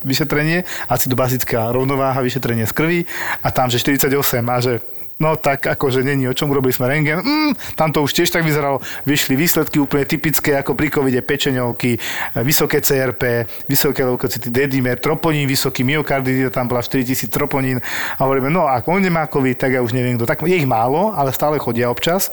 vyšetrenie, 0.01 0.65
acidobazická 0.89 1.69
rovnováha, 1.69 2.25
vyšetrenie 2.25 2.65
z 2.65 2.73
krvi 2.73 3.01
a 3.45 3.53
tam, 3.53 3.69
že 3.69 3.77
48 3.85 4.17
a 4.49 4.57
že 4.65 4.81
No 5.19 5.35
tak 5.35 5.67
akože 5.67 6.07
není 6.07 6.31
o 6.31 6.35
čom, 6.35 6.47
urobili 6.55 6.71
sme 6.71 6.87
rengen. 6.87 7.19
Mm, 7.19 7.53
tam 7.75 7.91
to 7.91 8.07
už 8.07 8.15
tiež 8.15 8.31
tak 8.31 8.47
vyzeralo. 8.47 8.79
Vyšli 9.03 9.35
výsledky 9.35 9.83
úplne 9.83 10.07
typické 10.07 10.55
ako 10.55 10.79
pri 10.79 10.95
covide, 10.95 11.19
pečeňovky, 11.27 11.99
vysoké 12.47 12.79
CRP, 12.79 13.51
vysoké 13.67 14.07
leukocity, 14.07 14.47
dedimer, 14.47 15.03
troponín 15.03 15.51
vysoký, 15.51 15.83
myokarditida, 15.83 16.55
tam 16.55 16.71
bola 16.71 16.87
4000 16.87 17.35
troponín. 17.35 17.83
A 18.15 18.21
hovoríme, 18.23 18.47
no 18.47 18.71
ak 18.71 18.87
on 18.87 19.03
nemá 19.03 19.27
covid, 19.27 19.59
tak 19.59 19.75
ja 19.75 19.83
už 19.83 19.91
neviem 19.91 20.15
kto. 20.15 20.31
Tak 20.31 20.47
je 20.47 20.55
ich 20.55 20.71
málo, 20.71 21.11
ale 21.19 21.35
stále 21.35 21.59
chodia 21.59 21.91
občas. 21.91 22.31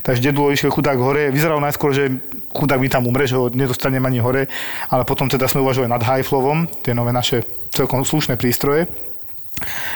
Takže 0.00 0.32
dedulo 0.32 0.48
išiel 0.48 0.72
chudák 0.72 0.96
hore. 0.96 1.28
Vyzeralo 1.28 1.60
najskôr, 1.60 1.92
že 1.92 2.16
chudák 2.48 2.80
mi 2.80 2.88
tam 2.88 3.04
umre, 3.04 3.28
že 3.28 3.36
ho 3.36 3.52
nedostanem 3.52 4.00
ani 4.08 4.24
hore, 4.24 4.48
ale 4.88 5.04
potom 5.04 5.28
teda 5.28 5.44
sme 5.52 5.60
uvažovali 5.60 5.92
nad 5.92 6.00
high 6.00 6.24
flowom, 6.24 6.64
tie 6.80 6.96
nové 6.96 7.12
naše 7.12 7.44
celkom 7.76 8.08
slušné 8.08 8.40
prístroje. 8.40 9.11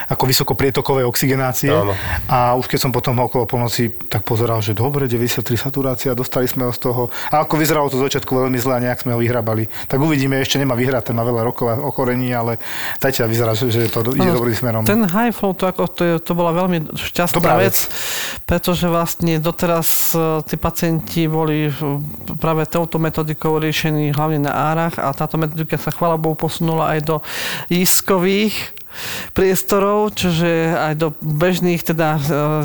Ako 0.08 0.24
vysokoprietokovej 0.26 1.04
oxigenácie. 1.06 1.72
Áno. 1.72 1.92
A 2.30 2.54
už 2.54 2.70
keď 2.70 2.88
som 2.88 2.90
potom 2.94 3.18
okolo 3.18 3.46
polnoci 3.46 3.90
tak 4.06 4.22
pozeral, 4.22 4.62
že 4.62 4.72
dobre, 4.72 5.10
93 5.10 5.42
saturácia, 5.56 6.16
dostali 6.16 6.46
sme 6.46 6.66
ho 6.68 6.72
z 6.72 6.80
toho. 6.80 7.08
A 7.30 7.42
ako 7.42 7.58
vyzeralo 7.58 7.90
to 7.90 7.98
z 7.98 8.06
začiatku 8.10 8.30
veľmi 8.30 8.58
zle 8.58 8.78
a 8.78 8.80
nejak 8.82 9.02
sme 9.02 9.14
ho 9.14 9.20
vyhrabali. 9.20 9.66
Tak 9.90 9.98
uvidíme, 9.98 10.38
ešte 10.38 10.58
nemá 10.58 10.78
vyhraté, 10.78 11.10
má 11.10 11.26
veľa 11.26 11.42
rokov 11.42 11.66
a 11.70 11.74
ochorení, 11.80 12.30
ale 12.32 12.58
zatiaľ 12.98 13.26
vyzerá, 13.30 13.52
že, 13.54 13.70
že 13.70 13.90
to 13.90 14.02
ide 14.14 14.30
Áno, 14.30 14.38
dobrým 14.38 14.56
smerom. 14.56 14.82
Ten 14.86 15.06
high 15.06 15.34
flow, 15.34 15.52
to, 15.56 15.66
ako, 15.66 15.82
to, 15.90 16.02
je, 16.02 16.14
to 16.22 16.32
bola 16.32 16.54
veľmi 16.54 16.94
šťastná 16.94 17.36
Dobrá 17.36 17.58
vec, 17.58 17.76
vec. 17.76 17.92
pretože 18.46 18.86
vlastne 18.86 19.38
doteraz 19.42 20.14
e, 20.14 20.42
tí 20.46 20.56
pacienti 20.56 21.26
boli 21.26 21.68
práve 22.38 22.66
touto 22.68 22.98
metodikou 23.02 23.58
riešení 23.58 24.12
hlavne 24.14 24.46
na 24.46 24.52
árach 24.52 24.96
a 25.00 25.10
táto 25.12 25.40
metodika 25.40 25.76
sa 25.76 25.90
chvála 25.94 26.20
Bohu 26.20 26.36
posunula 26.38 26.96
aj 26.96 27.00
do 27.04 27.16
iskových 27.72 28.76
priestorov, 29.32 30.14
čiže 30.14 30.76
aj 30.76 30.94
do 30.96 31.08
bežných 31.20 31.82
teda 31.82 32.16
e, 32.16 32.20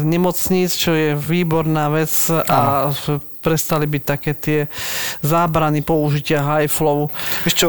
nemocníc, 0.06 0.76
čo 0.76 0.94
je 0.96 1.16
výborná 1.18 1.92
vec 1.92 2.12
a 2.32 2.92
prestali 3.42 3.90
byť 3.90 4.04
také 4.06 4.32
tie 4.38 4.60
zábrany 5.26 5.82
použitia 5.82 6.46
high 6.46 6.70
flow. 6.70 7.10
Vieš 7.44 7.56
čo, 7.58 7.68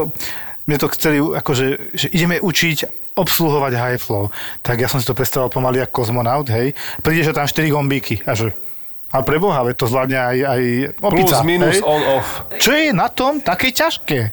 mne 0.68 0.76
to 0.78 0.92
chceli, 0.92 1.18
akože, 1.18 1.96
že 1.96 2.06
ideme 2.12 2.38
učiť 2.38 3.02
obsluhovať 3.16 3.72
high 3.76 4.00
flow. 4.00 4.32
Tak 4.64 4.80
ja 4.80 4.88
som 4.88 5.00
si 5.00 5.08
to 5.08 5.16
predstavoval 5.16 5.52
pomaly 5.52 5.80
ako 5.84 6.04
kozmonaut, 6.04 6.48
hej. 6.48 6.72
Príde, 7.04 7.28
že 7.28 7.36
tam 7.36 7.48
4 7.48 7.68
gombíky 7.68 8.24
a 8.24 8.32
že 8.36 8.52
ale 9.12 9.28
pre 9.28 9.36
Boha, 9.36 9.60
veď 9.60 9.76
to 9.76 9.86
zvládne 9.92 10.16
aj, 10.16 10.38
aj 10.40 10.62
opica. 11.04 11.36
Plus, 11.36 11.44
minus, 11.44 11.76
hej? 11.76 11.84
on, 11.84 12.00
off. 12.16 12.48
Čo 12.56 12.72
je 12.72 12.96
na 12.96 13.12
tom 13.12 13.44
také 13.44 13.68
ťažké? 13.68 14.32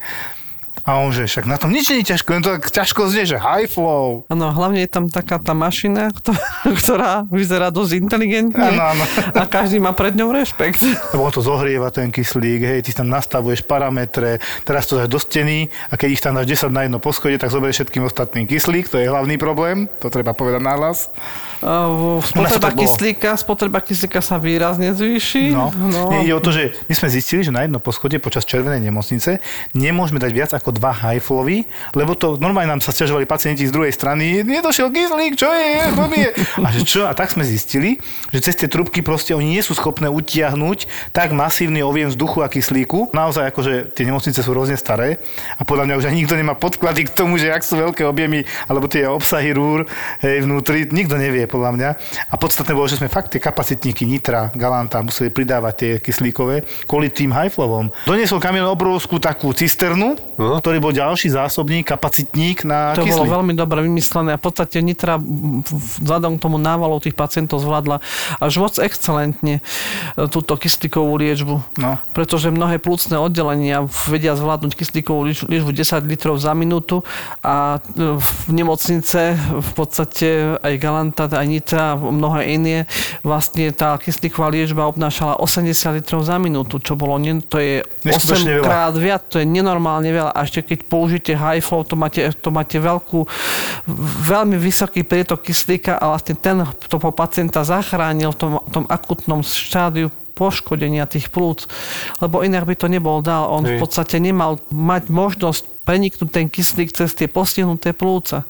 A 0.90 0.98
on 0.98 1.14
že 1.14 1.30
však 1.30 1.46
na 1.46 1.62
tom 1.62 1.70
nič 1.70 1.86
nie 1.94 2.02
je 2.02 2.18
ťažko, 2.18 2.30
len 2.34 2.42
to 2.42 2.50
tak 2.58 2.66
ťažko 2.74 3.14
znie, 3.14 3.30
že 3.30 3.38
high 3.38 3.70
flow. 3.70 4.26
Áno, 4.26 4.50
hlavne 4.50 4.82
je 4.82 4.90
tam 4.90 5.06
taká 5.06 5.38
tá 5.38 5.54
mašina, 5.54 6.10
ktorá, 6.82 7.30
vyzerá 7.30 7.70
dosť 7.70 8.02
inteligentne 8.02 8.74
Áno, 8.74 8.98
áno. 8.98 9.04
a 9.38 9.46
každý 9.46 9.78
má 9.78 9.94
pred 9.94 10.18
ňou 10.18 10.34
rešpekt. 10.34 10.82
Lebo 11.14 11.30
on 11.30 11.30
to 11.30 11.46
zohrieva 11.46 11.94
ten 11.94 12.10
kyslík, 12.10 12.66
hej, 12.66 12.80
ty 12.82 12.90
tam 12.90 13.06
nastavuješ 13.06 13.62
parametre, 13.70 14.42
teraz 14.66 14.90
to 14.90 14.98
dáš 14.98 15.14
do 15.14 15.22
steny 15.22 15.70
a 15.90 15.94
keď 15.94 16.10
ich 16.10 16.24
tam 16.26 16.34
dáš 16.34 16.58
10 16.58 16.74
na 16.74 16.90
jedno 16.90 16.98
poschodie, 16.98 17.38
tak 17.38 17.54
zoberieš 17.54 17.86
všetkým 17.86 18.10
ostatným 18.10 18.50
kyslík, 18.50 18.90
to 18.90 18.98
je 18.98 19.06
hlavný 19.06 19.38
problém, 19.38 19.86
to 20.02 20.10
treba 20.10 20.34
povedať 20.34 20.66
nahlas. 20.66 21.14
A 21.62 21.86
v- 21.86 22.24
U 22.34 22.42
nás 22.42 22.56
to 22.56 22.58
Spotreba 22.58 22.72
kyslíka, 22.72 23.30
spotreba 23.36 23.80
kyslíka 23.84 24.24
sa 24.26 24.42
výrazne 24.42 24.90
zvýši. 24.96 25.52
No. 25.54 25.70
no. 25.76 26.10
Nie, 26.16 26.26
ide 26.26 26.34
o 26.34 26.42
to, 26.42 26.50
že 26.50 26.72
my 26.88 26.94
sme 26.98 27.08
zistili, 27.12 27.44
že 27.44 27.52
na 27.52 27.68
jedno 27.68 27.84
poschodie 27.84 28.18
počas 28.18 28.48
červenej 28.48 28.80
nemocnice 28.80 29.44
nemôžeme 29.76 30.18
dať 30.18 30.32
viac 30.32 30.52
ako 30.56 30.79
dva 30.80 30.96
hajflovi, 30.96 31.68
lebo 31.94 32.16
to 32.16 32.40
normálne 32.40 32.72
nám 32.72 32.82
sa 32.82 32.96
stiažovali 32.96 33.28
pacienti 33.28 33.68
z 33.68 33.76
druhej 33.76 33.92
strany, 33.92 34.48
nedošiel 34.48 34.88
kyslík, 34.88 35.36
čo 35.36 35.52
je, 35.52 35.68
je? 35.76 36.30
A, 36.64 36.68
že 36.72 36.82
čo? 36.88 37.04
a 37.04 37.12
tak 37.12 37.36
sme 37.36 37.44
zistili, 37.44 38.00
že 38.32 38.40
cez 38.40 38.56
tie 38.56 38.72
trubky 38.72 39.04
proste 39.04 39.36
oni 39.36 39.60
nie 39.60 39.64
sú 39.64 39.76
schopné 39.76 40.08
utiahnuť 40.08 41.12
tak 41.12 41.36
masívny 41.36 41.84
objem 41.84 42.08
vzduchu 42.08 42.40
a 42.42 42.48
kyslíku. 42.48 43.12
Naozaj 43.12 43.52
akože 43.52 43.74
tie 43.92 44.08
nemocnice 44.08 44.40
sú 44.40 44.52
rôzne 44.56 44.80
staré 44.80 45.20
a 45.60 45.68
podľa 45.68 45.92
mňa 45.92 45.96
už 46.00 46.06
ani 46.08 46.24
nikto 46.24 46.40
nemá 46.40 46.56
podklady 46.56 47.10
k 47.10 47.12
tomu, 47.12 47.36
že 47.36 47.52
ak 47.52 47.66
sú 47.66 47.76
veľké 47.76 48.08
objemy 48.08 48.48
alebo 48.72 48.88
tie 48.88 49.06
obsahy 49.10 49.52
rúr 49.52 49.84
hej, 50.24 50.48
vnútri, 50.48 50.88
nikto 50.88 51.20
nevie 51.20 51.44
podľa 51.50 51.72
mňa. 51.76 51.90
A 52.32 52.36
podstatné 52.40 52.72
bolo, 52.72 52.88
že 52.88 53.02
sme 53.02 53.12
fakt 53.12 53.36
tie 53.36 53.42
kapacitníky 53.44 54.08
Nitra, 54.08 54.54
Galanta 54.56 55.04
museli 55.04 55.34
pridávať 55.34 55.74
tie 55.76 55.92
kyslíkové 56.00 56.64
kvôli 56.86 57.12
tým 57.12 57.34
highflovom. 57.36 57.92
Doniesol 58.06 58.40
kamion 58.40 58.70
obrovskú 58.70 59.18
takú 59.20 59.52
cisternu, 59.52 60.16
No. 60.40 60.59
Ktorý 60.60 60.78
bol 60.80 60.92
ďalší 60.92 61.32
zásobník, 61.32 61.88
kapacitník 61.88 62.64
na 62.64 62.94
To 62.94 63.04
kyslík. 63.04 63.16
bolo 63.16 63.42
veľmi 63.42 63.54
dobre 63.56 63.80
vymyslené 63.84 64.36
a 64.36 64.40
v 64.40 64.44
podstate 64.44 64.80
Nitra 64.80 65.16
vzhľadom 66.04 66.38
k 66.38 66.44
tomu 66.44 66.58
návalu 66.60 67.00
tých 67.00 67.16
pacientov 67.16 67.64
zvládla 67.64 68.04
až 68.40 68.54
moc 68.60 68.76
excelentne 68.78 69.60
e, 69.60 69.62
túto 70.28 70.56
kyslíkovú 70.56 71.16
liečbu. 71.16 71.56
No. 71.80 71.98
Pretože 72.12 72.52
mnohé 72.52 72.78
plúcne 72.78 73.16
oddelenia 73.16 73.88
vedia 74.08 74.36
zvládnuť 74.36 74.74
kyslíkovú 74.76 75.22
lieč- 75.26 75.48
liečbu 75.48 75.72
10 75.72 76.04
litrov 76.06 76.36
za 76.38 76.52
minútu 76.52 77.02
a 77.40 77.80
e, 77.96 78.20
v 78.20 78.30
nemocnice 78.52 79.40
v 79.60 79.72
podstate 79.74 80.60
aj 80.60 80.74
Galanta, 80.78 81.32
aj 81.32 81.48
Nitra, 81.48 81.96
mnohé 81.96 82.52
iné, 82.52 82.78
vlastne 83.24 83.72
tá 83.72 83.96
kyslíková 83.96 84.52
liečba 84.52 84.90
obnášala 84.90 85.38
80 85.40 85.72
litrov 86.02 86.22
za 86.26 86.36
minútu, 86.42 86.82
čo 86.82 87.00
bolo, 87.00 87.16
to 87.46 87.58
je 87.60 87.84
Neskutočne 88.08 88.58
8 88.58 88.60
veľa. 88.60 88.66
krát 88.66 88.94
viac, 88.96 89.22
to 89.28 89.38
je 89.44 89.46
nenormálne 89.46 90.10
veľa. 90.10 90.32
A 90.32 90.42
ešte 90.50 90.66
keď 90.66 90.80
použijete 90.90 91.38
high 91.38 91.62
flow, 91.62 91.86
to 91.86 91.94
máte, 91.94 92.26
to 92.42 92.50
máte 92.50 92.82
veľkú, 92.82 93.30
veľmi 94.26 94.58
vysoký 94.58 95.06
prietok 95.06 95.46
kyslíka 95.46 96.02
a 96.02 96.18
vlastne 96.18 96.34
ten, 96.34 96.66
kto 96.66 96.98
po 96.98 97.14
pacienta 97.14 97.62
zachránil 97.62 98.34
v 98.34 98.38
tom, 98.42 98.52
tom 98.74 98.86
akutnom 98.90 99.46
štádiu 99.46 100.10
poškodenia 100.34 101.04
tých 101.04 101.28
plúc, 101.28 101.68
lebo 102.24 102.40
inak 102.48 102.64
by 102.64 102.76
to 102.80 102.88
nebol 102.88 103.20
dal. 103.20 103.52
On 103.52 103.68
v 103.68 103.76
Hej. 103.76 103.82
podstate 103.84 104.24
nemal 104.24 104.56
mať 104.72 105.12
možnosť 105.12 105.79
preniknúť 105.90 106.30
ten 106.30 106.46
kyslík 106.46 106.94
cez 106.94 107.10
tie 107.12 107.26
postihnuté 107.26 107.90
plúca. 107.92 108.46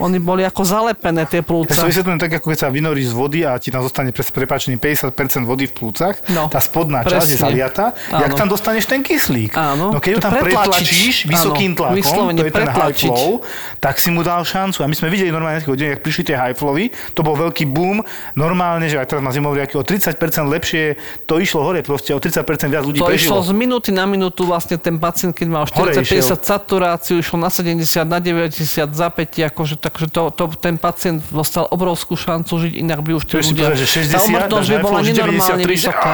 Oni 0.00 0.16
boli 0.16 0.40
ako 0.40 0.64
zalepené 0.64 1.28
Ja 1.28 1.28
tie 1.28 1.42
plúca. 1.44 1.76
to 1.76 1.84
vysvetľujem 1.84 2.16
tak, 2.16 2.32
ako 2.34 2.46
keď 2.48 2.58
sa 2.58 2.68
vynoríš 2.72 3.12
z 3.12 3.14
vody 3.14 3.38
a 3.44 3.60
ti 3.60 3.68
tam 3.68 3.84
zostane 3.84 4.08
pre 4.08 4.24
prepáčený 4.24 4.80
50% 4.80 5.12
vody 5.44 5.68
v 5.68 5.74
plúcach, 5.74 6.16
No, 6.32 6.48
tá 6.48 6.56
spodná 6.58 7.04
časť 7.04 7.12
je 7.26 7.36
presne. 7.36 7.44
zaliata, 7.44 7.84
jak 8.08 8.30
Áno. 8.30 8.38
tam 8.38 8.48
dostaneš 8.48 8.84
ten 8.84 9.02
kyslík. 9.02 9.52
Áno, 9.52 9.92
no 9.92 9.98
keď 9.98 10.10
ho 10.10 10.18
to 10.18 10.24
tam 10.24 10.32
pretlačíš 10.40 11.28
vysokým 11.28 11.76
tlakom, 11.76 11.98
vyslovene 11.98 12.38
to 12.38 12.46
je 12.46 12.54
ten 12.54 12.68
high 12.68 12.94
flow, 12.94 13.44
tak 13.76 13.98
si 13.98 14.08
mu 14.08 14.22
dal 14.22 14.40
šancu. 14.40 14.80
A 14.80 14.86
my 14.86 14.94
sme 14.94 15.12
videli 15.12 15.28
normálne, 15.28 15.60
keď 15.60 16.00
prišli 16.00 16.22
tie 16.24 16.36
high 16.38 16.56
flowy, 16.56 16.88
to 17.12 17.20
bol 17.20 17.36
veľký 17.36 17.66
boom. 17.66 18.00
Normálne, 18.32 18.86
že 18.86 18.96
aj 18.96 19.08
teraz 19.08 19.20
na 19.20 19.28
zimovriaky 19.28 19.74
o 19.74 19.82
30% 19.82 20.16
lepšie 20.46 20.96
to 21.26 21.36
išlo 21.36 21.60
hore, 21.62 21.82
proste 21.82 22.14
o 22.14 22.18
30% 22.18 22.46
viac 22.66 22.82
ľudí 22.82 22.98
To 22.98 23.08
prežilo. 23.08 23.36
išlo 23.36 23.44
z 23.44 23.52
minúty 23.52 23.90
na 23.90 24.06
minútu, 24.06 24.46
vlastne 24.46 24.78
ten 24.78 24.96
pacient, 24.96 25.34
keď 25.34 25.46
mal 25.46 25.64
Hore 25.66 25.92
40-50 25.92 26.38
saturáciu, 26.78 27.18
išlo 27.18 27.42
na 27.42 27.50
70, 27.50 28.06
na 28.06 28.22
90 28.22 28.94
zapätí, 28.94 29.42
akože, 29.42 29.82
takže 29.82 30.06
to, 30.14 30.30
to, 30.30 30.46
ten 30.62 30.78
pacient 30.78 31.18
dostal 31.34 31.66
obrovskú 31.66 32.14
šancu 32.14 32.54
žiť, 32.54 32.72
inak 32.78 33.02
by 33.02 33.18
už 33.18 33.26
tí 33.26 33.42
ľudia... 33.42 33.74
povedať, 33.74 33.82
že 33.82 33.88
60, 34.06 34.14
tá 34.14 34.20
umrtnosť 34.22 34.66
by 34.70 34.78
bola 34.78 35.00
nenormálne 35.02 35.66
93, 35.66 35.66
že 35.66 35.66
vysoká. 35.66 36.12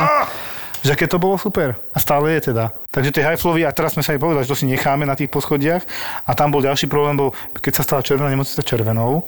Že 0.85 0.91
aké 0.97 1.07
to 1.09 1.17
bolo 1.21 1.37
super. 1.41 1.81
A 1.93 1.99
stále 2.01 2.37
je 2.37 2.53
teda. 2.53 2.73
Takže 2.93 3.13
tie 3.13 3.25
high 3.25 3.41
flowy, 3.41 3.65
a 3.65 3.73
teraz 3.77 3.97
sme 3.97 4.05
sa 4.05 4.17
aj 4.17 4.21
povedali, 4.21 4.45
že 4.45 4.53
to 4.53 4.61
si 4.61 4.69
necháme 4.69 5.05
na 5.05 5.17
tých 5.17 5.33
poschodiach. 5.33 5.81
A 6.29 6.37
tam 6.37 6.53
bol 6.53 6.61
ďalší 6.61 6.89
problém, 6.93 7.17
bol, 7.17 7.33
keď 7.57 7.81
sa 7.81 7.83
stala 7.85 8.05
červená 8.05 8.29
nemocnica 8.29 8.61
červenou, 8.61 9.25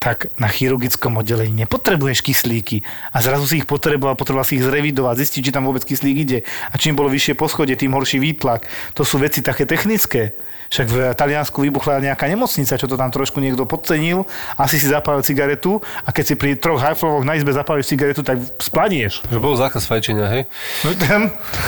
tak 0.00 0.32
na 0.40 0.48
chirurgickom 0.48 1.16
oddelení 1.20 1.64
nepotrebuješ 1.64 2.24
kyslíky. 2.24 2.84
A 3.12 3.20
zrazu 3.20 3.44
si 3.44 3.60
ich 3.60 3.68
potreboval, 3.68 4.16
potreboval 4.16 4.48
si 4.48 4.60
ich 4.60 4.64
zrevidovať, 4.64 5.24
zistiť, 5.24 5.40
či 5.44 5.52
tam 5.52 5.68
vôbec 5.68 5.84
kyslík 5.84 6.16
ide. 6.20 6.44
A 6.72 6.80
čím 6.80 6.96
bolo 6.96 7.12
vyššie 7.12 7.36
poschodie, 7.36 7.76
tým 7.76 7.92
horší 7.92 8.16
výtlak. 8.16 8.64
To 8.96 9.04
sú 9.04 9.20
veci 9.20 9.44
také 9.44 9.68
technické. 9.68 10.36
Však 10.70 10.86
v 10.86 10.96
Taliansku 11.18 11.66
vybuchla 11.66 11.98
nejaká 11.98 12.30
nemocnica, 12.30 12.78
čo 12.78 12.86
to 12.86 12.94
tam 12.94 13.10
trošku 13.10 13.42
niekto 13.42 13.66
podcenil. 13.66 14.22
Asi 14.54 14.78
si 14.78 14.86
zapálil 14.86 15.26
cigaretu 15.26 15.82
a 16.06 16.14
keď 16.14 16.24
si 16.30 16.34
pri 16.38 16.54
troch 16.54 16.78
high-flowoch 16.78 17.26
na 17.26 17.34
izbe 17.34 17.50
zapálíš 17.50 17.90
cigaretu, 17.90 18.22
tak 18.22 18.38
splanieš. 18.62 19.26
Že 19.26 19.42
bol 19.42 19.58
zákaz 19.58 19.90
fajčenia, 19.90 20.30
hej? 20.30 20.42
No, 20.86 20.94
tam, 20.94 21.20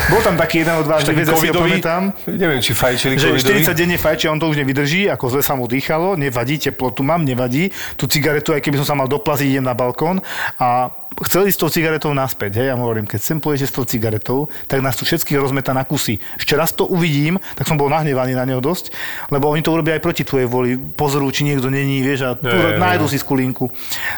bol 0.07 0.23
tam 0.23 0.39
taký 0.39 0.63
jeden 0.63 0.87
odvážny 0.87 1.19
vec, 1.19 1.35
si 1.35 1.51
ho 1.51 1.55
pamätám. 1.59 2.15
neviem, 2.31 2.63
či 2.63 2.79
fajčili 2.79 3.19
Že 3.19 3.43
covidovi. 3.43 3.67
40 3.67 3.75
denne 3.75 3.99
fajčia, 3.99 4.31
on 4.31 4.39
to 4.39 4.47
už 4.47 4.63
nevydrží, 4.63 5.11
ako 5.11 5.35
zle 5.35 5.43
sa 5.43 5.59
mu 5.59 5.67
dýchalo, 5.67 6.15
nevadí, 6.15 6.63
teplotu 6.63 7.03
mám, 7.03 7.27
nevadí. 7.27 7.75
Tú 7.99 8.07
cigaretu, 8.07 8.55
aj 8.55 8.63
keby 8.63 8.79
som 8.87 8.87
sa 8.87 8.95
mal 8.95 9.11
doplaziť, 9.11 9.59
idem 9.59 9.67
na 9.67 9.75
balkón 9.75 10.23
a 10.63 10.95
chceli 11.27 11.53
s 11.53 11.57
tou 11.57 11.69
cigaretou 11.69 12.11
naspäť. 12.11 12.59
Hej, 12.59 12.67
ja 12.71 12.75
mu 12.75 12.85
hovorím, 12.85 13.05
keď 13.05 13.21
sem 13.21 13.37
pôjdete 13.37 13.69
s 13.69 13.75
tou 13.75 13.85
cigaretou, 13.85 14.39
tak 14.65 14.81
nás 14.81 14.97
tu 14.97 15.05
všetkých 15.05 15.37
rozmeta 15.37 15.71
na 15.71 15.85
kusy. 15.85 16.17
Ešte 16.37 16.57
raz 16.57 16.73
to 16.73 16.85
uvidím, 16.85 17.37
tak 17.55 17.65
som 17.65 17.77
bol 17.77 17.87
nahnevaný 17.87 18.33
na 18.33 18.43
neho 18.43 18.59
dosť, 18.59 18.91
lebo 19.29 19.49
oni 19.49 19.61
to 19.61 19.71
urobia 19.71 19.97
aj 19.97 20.03
proti 20.03 20.23
tvojej 20.23 20.49
voli. 20.49 20.75
Pozorú, 20.77 21.29
či 21.29 21.45
niekto 21.45 21.69
není, 21.69 22.01
vieš, 22.01 22.25
a 22.25 22.31
tu 22.35 22.49
Je, 22.49 22.81
nájdu 22.81 23.07
je. 23.07 23.13
si 23.13 23.19
skulinku. 23.21 23.69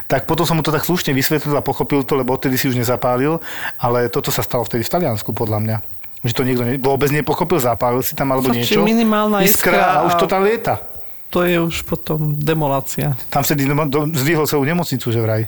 Tak 0.07 0.25
potom 0.25 0.47
som 0.47 0.55
mu 0.55 0.63
to 0.63 0.71
tak 0.71 0.83
slušne 0.83 1.11
vysvetlil 1.11 1.55
a 1.55 1.63
pochopil 1.63 2.07
to, 2.07 2.15
lebo 2.15 2.35
odtedy 2.35 2.55
si 2.55 2.71
už 2.71 2.79
nezapálil, 2.79 3.43
ale 3.77 4.07
toto 4.09 4.31
sa 4.31 4.47
stalo 4.47 4.63
vtedy 4.63 4.87
v 4.87 4.91
Taliansku, 4.91 5.35
podľa 5.35 5.59
mňa. 5.61 5.77
Že 6.25 6.33
to 6.33 6.43
niekto 6.49 6.65
ne, 6.65 6.75
vôbec 6.81 7.13
nepochopil, 7.13 7.61
zapálil 7.61 8.01
si 8.01 8.17
tam 8.17 8.33
alebo 8.33 8.49
Stačí 8.49 8.77
niečo. 8.77 8.81
minimálna 8.81 9.45
iskra 9.45 10.01
a 10.01 10.09
už 10.09 10.17
to 10.17 10.25
tam 10.25 10.41
lieta. 10.41 10.81
To 11.29 11.43
je 11.43 11.59
už 11.59 11.83
potom 11.83 12.39
demolácia. 12.39 13.19
Tam 13.29 13.43
vtedy 13.43 13.67
zdvihol 14.15 14.47
celú 14.47 14.63
nemocnicu, 14.63 15.11
že 15.11 15.19
vraj. 15.19 15.43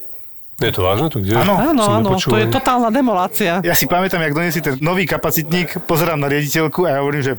Je 0.57 0.73
to 0.73 0.81
vážne? 0.81 1.13
To 1.13 1.21
kde? 1.21 1.37
Áno. 1.37 1.55
Áno, 1.61 1.83
áno, 1.85 2.09
to 2.17 2.37
je 2.41 2.49
totálna 2.49 2.89
demolácia. 2.89 3.61
Ja 3.61 3.77
si 3.77 3.85
pamätám, 3.85 4.25
jak 4.25 4.33
doniesli 4.33 4.65
ten 4.65 4.81
nový 4.81 5.05
kapacitník, 5.05 5.85
pozerám 5.85 6.17
na 6.17 6.33
riaditeľku 6.33 6.89
a 6.89 6.97
ja 6.97 6.99
hovorím, 7.05 7.23
že 7.23 7.35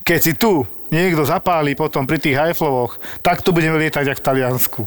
keď 0.00 0.18
si 0.20 0.32
tu 0.32 0.64
niekto 0.88 1.28
zapáli 1.28 1.76
potom 1.76 2.08
pri 2.08 2.16
tých 2.16 2.40
highflowoch, 2.40 2.96
tak 3.20 3.44
tu 3.44 3.52
budeme 3.52 3.76
lietať 3.76 4.04
jak 4.08 4.18
v 4.20 4.24
Taliansku. 4.24 4.82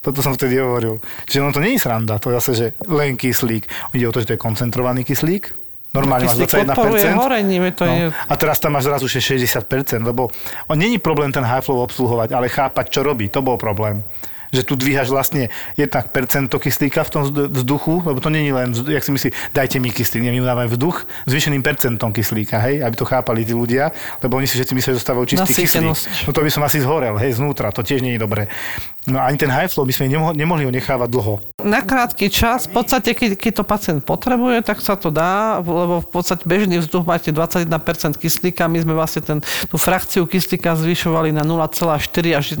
Toto 0.00 0.24
som 0.24 0.32
vtedy 0.34 0.58
hovoril. 0.58 0.98
Čiže 1.28 1.38
ono 1.44 1.52
to 1.52 1.60
nie 1.62 1.76
je 1.76 1.84
sranda, 1.84 2.16
to 2.16 2.32
je 2.32 2.36
zase, 2.40 2.52
že 2.56 2.66
len 2.88 3.14
kyslík. 3.14 3.94
Ide 3.94 4.08
o 4.08 4.14
to, 4.14 4.24
že 4.24 4.32
to 4.32 4.34
je 4.34 4.40
koncentrovaný 4.40 5.04
kyslík. 5.06 5.54
Normálne 5.90 6.30
máš 6.30 6.38
Kyslík 6.38 6.70
podporuje 6.70 7.02
21%. 7.02 7.18
horenie, 7.18 7.58
veď 7.58 7.74
to 7.74 7.84
je... 7.84 7.94
No. 8.06 8.14
A 8.14 8.34
teraz 8.38 8.62
tam 8.62 8.78
máš 8.78 8.86
zrazu 8.86 9.10
že 9.10 9.18
60%, 9.18 10.06
lebo 10.06 10.30
on 10.70 10.78
není 10.78 11.02
problém 11.02 11.34
ten 11.34 11.42
high 11.42 11.58
flow 11.58 11.82
obsluhovať, 11.82 12.30
ale 12.30 12.46
chápať, 12.46 12.86
čo 12.94 13.00
robí. 13.02 13.26
To 13.34 13.42
bol 13.42 13.58
problém. 13.58 14.06
Že 14.50 14.66
tu 14.66 14.74
dvíhaš 14.74 15.10
vlastne 15.10 15.48
jednak 15.78 16.10
percento 16.10 16.58
kyslíka 16.58 17.06
v 17.06 17.10
tom 17.10 17.22
vzduchu, 17.30 18.02
lebo 18.04 18.18
to 18.18 18.30
není 18.30 18.50
len, 18.50 18.74
jak 18.74 19.02
si 19.02 19.10
myslí, 19.14 19.30
dajte 19.54 19.78
mi 19.78 19.90
kyslík, 19.94 20.22
my 20.26 20.42
mu 20.42 20.46
dávame 20.46 20.68
vzduch 20.68 21.06
zvýšeným 21.26 21.62
percentom 21.62 22.10
kyslíka, 22.10 22.58
hej, 22.58 22.82
aby 22.82 22.94
to 22.98 23.06
chápali 23.06 23.46
tí 23.46 23.54
ľudia, 23.54 23.94
lebo 24.22 24.36
oni 24.36 24.50
si 24.50 24.58
všetci 24.58 24.74
myslia, 24.74 24.92
že 24.94 24.98
dostávajú 25.00 25.24
čistý 25.26 25.52
kyslík. 25.54 25.94
No 26.26 26.30
to 26.34 26.40
by 26.42 26.50
som 26.50 26.62
asi 26.66 26.82
zhorel, 26.82 27.14
hej, 27.18 27.38
znútra, 27.38 27.70
to 27.70 27.86
tiež 27.86 28.02
nie 28.02 28.18
je 28.18 28.20
dobré. 28.20 28.50
No 29.08 29.16
ani 29.16 29.40
ten 29.40 29.48
high 29.48 29.64
flow 29.64 29.88
by 29.88 29.96
sme 29.96 30.12
nemohli, 30.12 30.36
nemohli 30.36 30.68
ho 30.68 30.72
nechávať 30.72 31.08
dlho. 31.08 31.40
Na 31.64 31.80
krátky 31.80 32.28
čas, 32.28 32.68
v 32.68 32.84
podstate, 32.84 33.16
keď, 33.16 33.40
keď 33.40 33.52
to 33.56 33.64
pacient 33.64 34.00
potrebuje, 34.04 34.60
tak 34.60 34.84
sa 34.84 34.92
to 34.92 35.08
dá, 35.08 35.56
lebo 35.64 36.04
v 36.04 36.08
podstate 36.12 36.44
bežný 36.44 36.84
vzduch 36.84 37.08
máte 37.08 37.32
21% 37.32 37.64
kyslíka, 38.20 38.68
my 38.68 38.78
sme 38.84 38.92
vlastne 38.92 39.24
ten, 39.24 39.38
tú 39.72 39.80
frakciu 39.80 40.28
kyslíka 40.28 40.76
zvyšovali 40.76 41.32
na 41.32 41.48
0,4 41.48 41.96
až 42.36 42.60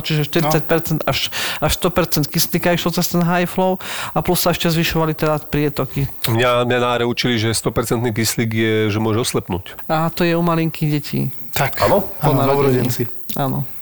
čiže 0.00 0.22
40% 0.32 0.96
no. 0.96 1.04
až, 1.04 1.28
až 1.60 1.72
100% 1.76 2.24
kyslíka 2.32 2.72
išlo 2.72 2.96
cez 2.96 3.12
ten 3.12 3.20
high 3.20 3.44
flow 3.44 3.76
a 4.16 4.24
plus 4.24 4.40
sa 4.40 4.56
ešte 4.56 4.72
zvyšovali 4.72 5.12
teda 5.12 5.44
prietoky. 5.44 6.08
Mňa, 6.24 6.64
mňa 6.64 6.78
na 6.80 7.04
učili, 7.04 7.36
že 7.36 7.52
100% 7.52 8.00
kyslík 8.16 8.50
je, 8.56 8.74
že 8.88 8.96
môže 8.96 9.20
oslepnúť. 9.28 9.76
A 9.92 10.08
to 10.08 10.24
je 10.24 10.32
u 10.32 10.40
malinkých 10.40 10.88
detí. 10.88 11.20
Tak, 11.52 11.84
áno, 11.84 12.08
áno, 12.24 12.48
novorodenci. 12.48 13.04
Áno. 13.36 13.75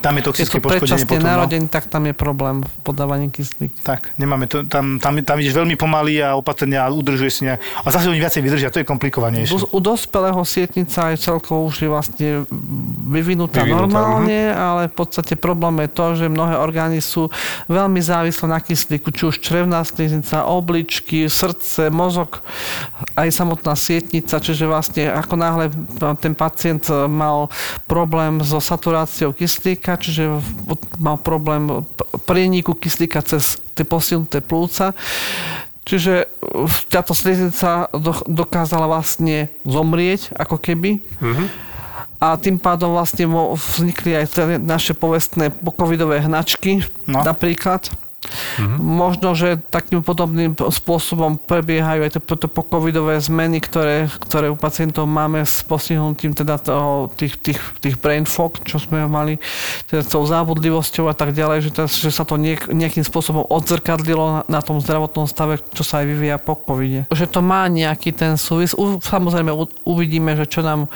Tam 0.00 0.16
je 0.16 0.22
toxické 0.24 0.56
Keď 0.56 0.64
poškodenie 0.64 1.04
potom. 1.04 1.28
narodení, 1.28 1.66
no? 1.68 1.72
tak 1.72 1.86
tam 1.92 2.08
je 2.08 2.14
problém 2.16 2.64
v 2.64 2.72
podávaní 2.82 3.28
kyslíka. 3.28 3.76
Tak, 3.84 4.16
nemáme 4.16 4.48
to, 4.48 4.64
tam, 4.64 4.96
tam, 4.96 5.20
tam 5.20 5.36
ideš 5.36 5.52
veľmi 5.52 5.76
pomaly 5.76 6.24
a 6.24 6.34
opatrne 6.40 6.80
a 6.80 6.88
udržuješ 6.88 7.32
si 7.36 7.42
nejak. 7.44 7.60
A 7.60 7.88
zase 7.92 8.08
oni 8.08 8.16
viacej 8.16 8.40
vydržia, 8.40 8.72
to 8.72 8.80
je 8.80 8.88
komplikovanejšie. 8.88 9.56
U, 9.56 9.76
u 9.76 9.78
dospelého 9.80 10.40
sietnica 10.48 11.12
je 11.12 11.16
celkovo 11.20 11.68
už 11.68 11.84
je 11.84 11.88
vlastne 11.88 12.28
vyvinutá, 13.10 13.60
vyvinutá 13.60 13.76
normálne, 13.76 14.38
uh-huh. 14.50 14.66
ale 14.72 14.82
v 14.88 14.94
podstate 14.96 15.34
problém 15.36 15.84
je 15.84 15.90
to, 15.92 16.06
že 16.16 16.26
mnohé 16.32 16.56
orgány 16.56 16.98
sú 17.04 17.28
veľmi 17.68 18.00
závislé 18.00 18.46
na 18.48 18.60
kyslíku, 18.60 19.12
či 19.12 19.22
už 19.28 19.36
črevná 19.44 19.84
sliznica, 19.84 20.48
obličky, 20.48 21.28
srdce, 21.28 21.92
mozog, 21.92 22.40
aj 23.14 23.28
samotná 23.30 23.76
sietnica, 23.76 24.40
čiže 24.40 24.64
vlastne 24.64 25.12
ako 25.12 25.34
náhle 25.36 25.64
ten 26.20 26.32
pacient 26.32 26.88
mal 27.08 27.52
problém 27.86 28.40
so 28.42 28.58
saturáciou 28.58 29.34
kyslíka, 29.34 29.89
kyslíka, 29.90 29.94
čiže 29.98 30.24
mal 30.98 31.16
problém 31.18 31.82
prieniku 32.26 32.74
kyslíka 32.74 33.22
cez 33.22 33.58
tie 33.74 33.82
posilnuté 33.82 34.38
plúca. 34.44 34.94
Čiže 35.82 36.28
táto 36.92 37.16
sliznica 37.16 37.88
dokázala 38.28 38.86
vlastne 38.86 39.50
zomrieť, 39.66 40.30
ako 40.36 40.60
keby. 40.60 41.00
Mm-hmm. 41.18 41.48
A 42.20 42.36
tým 42.36 42.60
pádom 42.60 42.92
vlastne 42.92 43.24
vznikli 43.56 44.12
aj 44.12 44.60
naše 44.60 44.92
povestné 44.92 45.48
pokovidové 45.48 46.20
hnačky, 46.20 46.84
no. 47.08 47.24
napríklad. 47.24 47.88
Mm-hmm. 48.20 48.76
Možno, 48.76 49.32
že 49.32 49.56
takým 49.72 50.04
podobným 50.04 50.52
spôsobom 50.52 51.40
prebiehajú 51.40 52.04
aj 52.04 52.20
tieto 52.20 52.52
pokovidové 52.52 53.16
zmeny, 53.16 53.64
ktoré, 53.64 54.12
ktoré 54.12 54.52
u 54.52 54.60
pacientov 54.60 55.08
máme 55.08 55.40
s 55.40 55.64
postihnutím 55.64 56.36
teda 56.36 56.60
toho, 56.60 57.08
tých, 57.16 57.40
tých, 57.40 57.56
tých 57.80 57.96
brain 57.96 58.28
fog, 58.28 58.60
čo 58.60 58.76
sme 58.76 59.08
mali, 59.08 59.40
teda 59.88 60.04
tou 60.04 60.20
závodlivosťou 60.28 61.08
a 61.08 61.16
tak 61.16 61.32
ďalej, 61.32 61.58
že, 61.64 61.70
teda, 61.72 61.88
že 61.88 62.10
sa 62.12 62.28
to 62.28 62.36
niek, 62.36 62.68
nejakým 62.68 63.08
spôsobom 63.08 63.48
odzrkadlilo 63.48 64.24
na, 64.28 64.40
na 64.52 64.60
tom 64.60 64.84
zdravotnom 64.84 65.24
stave, 65.24 65.56
čo 65.72 65.80
sa 65.80 66.04
aj 66.04 66.06
vyvíja 66.12 66.36
po 66.36 66.60
covide. 66.60 67.08
Že 67.08 67.24
to 67.24 67.40
má 67.40 67.72
nejaký 67.72 68.12
ten 68.12 68.36
súvis. 68.36 68.76
U, 68.76 69.00
samozrejme 69.00 69.48
u, 69.48 69.64
uvidíme, 69.88 70.36
že 70.36 70.44
čo 70.44 70.60
nám 70.60 70.92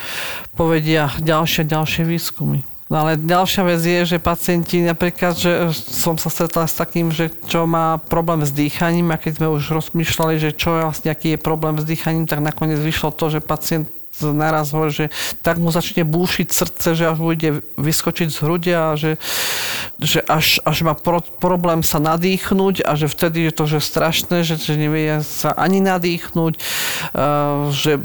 povedia 0.53 1.09
ďalšie, 1.25 1.64
ďalšie 1.64 2.05
výskumy. 2.05 2.74
No 2.95 3.03
ale 3.03 3.18
ďalšia 3.18 3.66
vec 3.66 3.82
je, 3.82 4.01
že 4.07 4.22
pacienti 4.22 4.78
napríklad, 4.78 5.34
že 5.34 5.74
som 5.74 6.14
sa 6.14 6.30
stretla 6.30 6.70
s 6.70 6.78
takým, 6.78 7.11
že 7.11 7.26
čo 7.51 7.66
má 7.66 7.99
problém 7.99 8.47
s 8.47 8.55
dýchaním 8.55 9.11
a 9.11 9.18
keď 9.18 9.42
sme 9.42 9.51
už 9.51 9.74
rozmýšľali, 9.74 10.38
že 10.38 10.55
čo 10.55 10.78
je 10.78 10.86
vlastne, 10.86 11.11
aký 11.11 11.34
je 11.34 11.42
problém 11.42 11.74
s 11.74 11.82
dýchaním, 11.82 12.30
tak 12.30 12.38
nakoniec 12.38 12.78
vyšlo 12.78 13.11
to, 13.11 13.34
že 13.34 13.42
pacient 13.42 13.90
naraz 14.22 14.70
hovorí, 14.70 14.95
že 14.95 15.07
tak 15.42 15.59
mu 15.59 15.74
začne 15.74 16.07
búšiť 16.07 16.47
srdce, 16.55 16.95
že 16.95 17.11
až 17.11 17.18
bude 17.18 17.66
vyskočiť 17.74 18.30
z 18.30 18.38
hrudia 18.47 18.95
že, 18.95 19.18
že 19.99 20.22
až, 20.22 20.62
až 20.62 20.86
má 20.86 20.95
pro, 20.95 21.18
problém 21.18 21.82
sa 21.82 21.99
nadýchnuť 21.99 22.86
a 22.86 22.95
že 22.95 23.11
vtedy 23.11 23.51
je 23.51 23.53
to 23.59 23.64
že 23.66 23.82
strašné, 23.82 24.47
že, 24.47 24.55
že 24.55 24.78
nevie 24.78 25.18
sa 25.26 25.51
ani 25.51 25.82
nadýchnuť, 25.82 26.55
uh, 26.55 27.74
že 27.74 27.99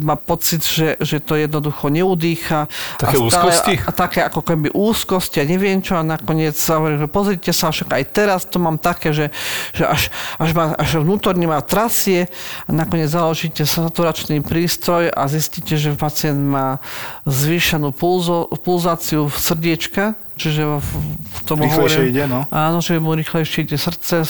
má 0.00 0.16
pocit, 0.16 0.64
že, 0.64 0.96
že 0.96 1.20
to 1.20 1.36
jednoducho 1.36 1.92
neudýcha. 1.92 2.72
Také 2.96 3.20
a 3.20 3.28
stále, 3.28 3.28
úzkosti? 3.28 3.74
A, 3.84 3.88
a 3.88 3.90
také 3.92 4.20
ako 4.24 4.40
keby 4.40 4.72
úzkosti 4.72 5.44
a 5.44 5.44
neviem 5.44 5.84
čo 5.84 6.00
a 6.00 6.02
nakoniec 6.02 6.56
sa 6.56 6.80
hovorí, 6.80 6.96
že 6.96 7.08
pozrite 7.08 7.52
sa, 7.52 7.68
však 7.68 7.92
aj 7.92 8.04
teraz 8.16 8.40
to 8.48 8.56
mám 8.56 8.80
také, 8.80 9.12
že, 9.12 9.28
že 9.76 9.84
až, 9.84 10.08
až, 10.40 10.50
má, 10.56 10.72
až 10.80 11.04
vnútorne 11.04 11.44
má 11.44 11.60
trasie 11.60 12.32
a 12.64 12.70
nakoniec 12.72 13.12
založíte 13.12 13.68
saturačný 13.68 14.40
prístroj 14.40 15.12
a 15.12 15.22
zistíte, 15.28 15.76
že 15.76 15.92
pacient 15.92 16.40
má 16.40 16.80
zvýšenú 17.28 17.92
pulzo, 17.92 18.48
pulzáciu 18.64 19.28
srdiečka, 19.28 20.16
Čiže 20.36 20.68
v, 20.68 20.90
v 21.08 21.38
tom 21.48 21.64
rýchlejšie 21.64 22.12
ide, 22.12 22.28
no. 22.28 22.44
Áno, 22.52 22.84
že 22.84 23.00
mu 23.00 23.16
rýchlejšie 23.16 23.64
ide 23.64 23.80
srdce, 23.80 24.20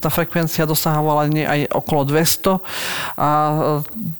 tá 0.00 0.08
frekvencia 0.08 0.64
dosahovala 0.64 1.28
nie 1.28 1.44
aj 1.44 1.68
okolo 1.68 2.08
200 2.08 2.64
a 3.20 3.28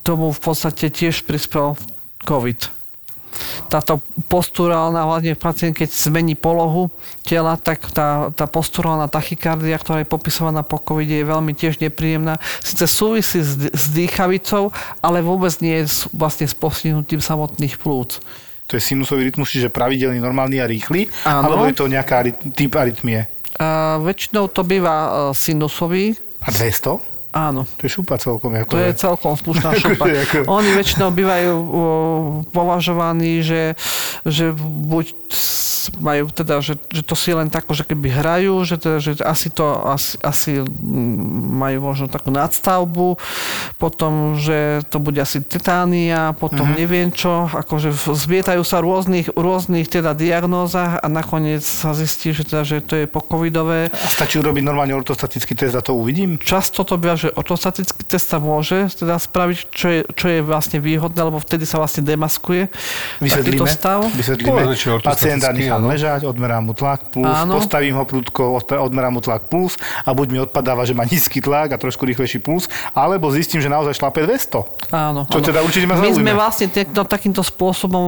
tomu 0.05 0.37
v 0.37 0.41
podstate 0.41 0.93
tiež 0.93 1.25
prispel 1.25 1.81
COVID. 2.29 2.77
Táto 3.73 4.05
posturálna, 4.29 5.07
hlavne 5.07 5.39
pacient, 5.39 5.73
keď 5.73 5.89
zmení 5.89 6.37
polohu 6.37 6.93
tela, 7.25 7.57
tak 7.57 7.89
tá, 7.95 8.29
tá 8.35 8.45
posturálna 8.45 9.09
tachykardia, 9.09 9.81
ktorá 9.81 10.05
je 10.05 10.13
popisovaná 10.13 10.61
po 10.61 10.77
COVID, 10.77 11.09
je 11.09 11.25
veľmi 11.25 11.57
tiež 11.57 11.81
nepríjemná. 11.81 12.37
Sice 12.61 12.85
súvisí 12.85 13.41
s, 13.41 13.57
s 13.57 13.85
dýchavicou, 13.97 14.75
ale 15.01 15.25
vôbec 15.25 15.57
nie 15.65 15.81
je 15.81 16.05
vlastne 16.13 16.45
s 16.45 16.53
postihnutím 16.53 17.23
samotných 17.25 17.81
plúc. 17.81 18.21
To 18.71 18.79
je 18.79 18.83
sinusový 18.83 19.27
rytmus, 19.27 19.51
čiže 19.51 19.67
pravidelný, 19.67 20.23
normálny 20.23 20.63
a 20.63 20.67
rýchly? 20.71 21.11
Áno. 21.27 21.51
Alebo 21.51 21.67
je 21.67 21.75
to 21.75 21.91
nejaká 21.91 22.23
typ 22.55 22.71
arytmie? 22.79 23.27
Uh, 23.59 23.99
väčšinou 24.07 24.47
to 24.47 24.63
býva 24.63 24.95
uh, 24.95 25.11
sinusový. 25.35 26.15
A 26.39 26.55
200? 26.55 27.35
Áno. 27.35 27.63
To 27.63 27.83
je 27.87 27.91
šupa 27.91 28.19
celkom. 28.19 28.55
Ako 28.55 28.75
to 28.75 28.79
je 28.79 28.95
celkom 28.95 29.35
slušná 29.35 29.71
šupa. 29.83 30.07
Oni 30.47 30.71
väčšinou 30.75 31.11
bývajú 31.11 31.55
uh, 31.55 31.73
považovaní, 32.55 33.43
že, 33.43 33.75
že 34.23 34.55
buď 34.55 35.15
majú 35.97 36.29
teda, 36.29 36.61
že, 36.61 36.77
že 36.93 37.01
to 37.01 37.17
si 37.17 37.33
len 37.33 37.49
tako, 37.49 37.73
že 37.73 37.89
keby 37.89 38.13
hrajú, 38.13 38.55
že, 38.69 38.77
teda, 38.77 38.99
že 39.01 39.13
asi 39.25 39.49
to 39.49 39.65
asi, 39.89 40.21
asi 40.21 40.61
majú 41.57 41.95
možno 41.95 42.07
takú 42.13 42.29
nadstavbu, 42.29 43.17
potom, 43.81 44.37
že 44.37 44.85
to 44.93 45.01
bude 45.01 45.17
asi 45.17 45.41
tetánia, 45.41 46.37
potom 46.37 46.69
uh-huh. 46.69 46.81
neviem 46.81 47.09
čo, 47.09 47.49
akože 47.49 47.95
zbietajú 47.95 48.61
sa 48.61 48.85
rôznych, 48.85 49.33
rôznych 49.33 49.89
teda 49.89 50.13
diagnózach 50.13 51.01
a 51.01 51.07
nakoniec 51.09 51.65
sa 51.65 51.97
zistí, 51.97 52.37
že, 52.37 52.45
teda, 52.45 52.63
že 52.67 52.85
to 52.85 52.95
je 53.01 53.07
po 53.09 53.25
covidové. 53.25 53.89
A 53.89 54.09
stačí 54.11 54.37
urobiť 54.37 54.63
normálne 54.67 54.93
ortostatický 54.93 55.57
test 55.57 55.79
a 55.79 55.83
to 55.83 55.97
uvidím? 55.97 56.37
Často 56.37 56.85
to 56.85 57.01
býva, 57.01 57.17
že 57.17 57.33
ortostatický 57.33 58.05
test 58.05 58.29
sa 58.29 58.43
môže 58.43 58.91
teda 58.93 59.17
spraviť, 59.17 59.59
čo 59.71 59.87
je, 59.89 60.01
čo 60.13 60.27
je 60.29 60.41
vlastne 60.45 60.83
výhodné, 60.83 61.21
lebo 61.21 61.39
vtedy 61.39 61.65
sa 61.65 61.79
vlastne 61.79 62.03
demaskuje 62.03 62.69
Vysvetlíme, 63.23 63.45
takýto 63.45 63.65
stav. 63.71 64.01
Vysvetlíme. 64.13 64.61
Pacient 65.01 65.43
nechám 65.71 65.87
ležať, 65.87 66.21
odmerám 66.27 66.67
mu 66.67 66.75
tlak, 66.75 67.15
puls, 67.15 67.31
Áno. 67.31 67.63
postavím 67.63 67.95
ho 67.95 68.03
prudko, 68.03 68.59
odmerám 68.59 69.15
mu 69.15 69.21
tlak, 69.23 69.47
puls 69.47 69.79
a 70.03 70.11
buď 70.11 70.27
mi 70.35 70.39
odpadáva, 70.43 70.83
že 70.83 70.99
má 70.99 71.07
nízky 71.07 71.39
tlak 71.39 71.71
a 71.71 71.79
trošku 71.79 72.03
rýchlejší 72.03 72.43
puls, 72.43 72.67
alebo 72.91 73.31
zistím, 73.31 73.63
že 73.63 73.71
naozaj 73.71 74.03
šlape 74.03 74.27
200. 74.27 74.91
Áno. 74.91 75.21
Čo 75.31 75.39
áno. 75.39 75.47
teda 75.47 75.59
určite 75.63 75.87
ma 75.87 75.95
My 75.95 76.11
sme 76.11 76.35
vlastne 76.35 76.67
týmto, 76.67 77.07
takýmto 77.07 77.47
spôsobom, 77.47 78.03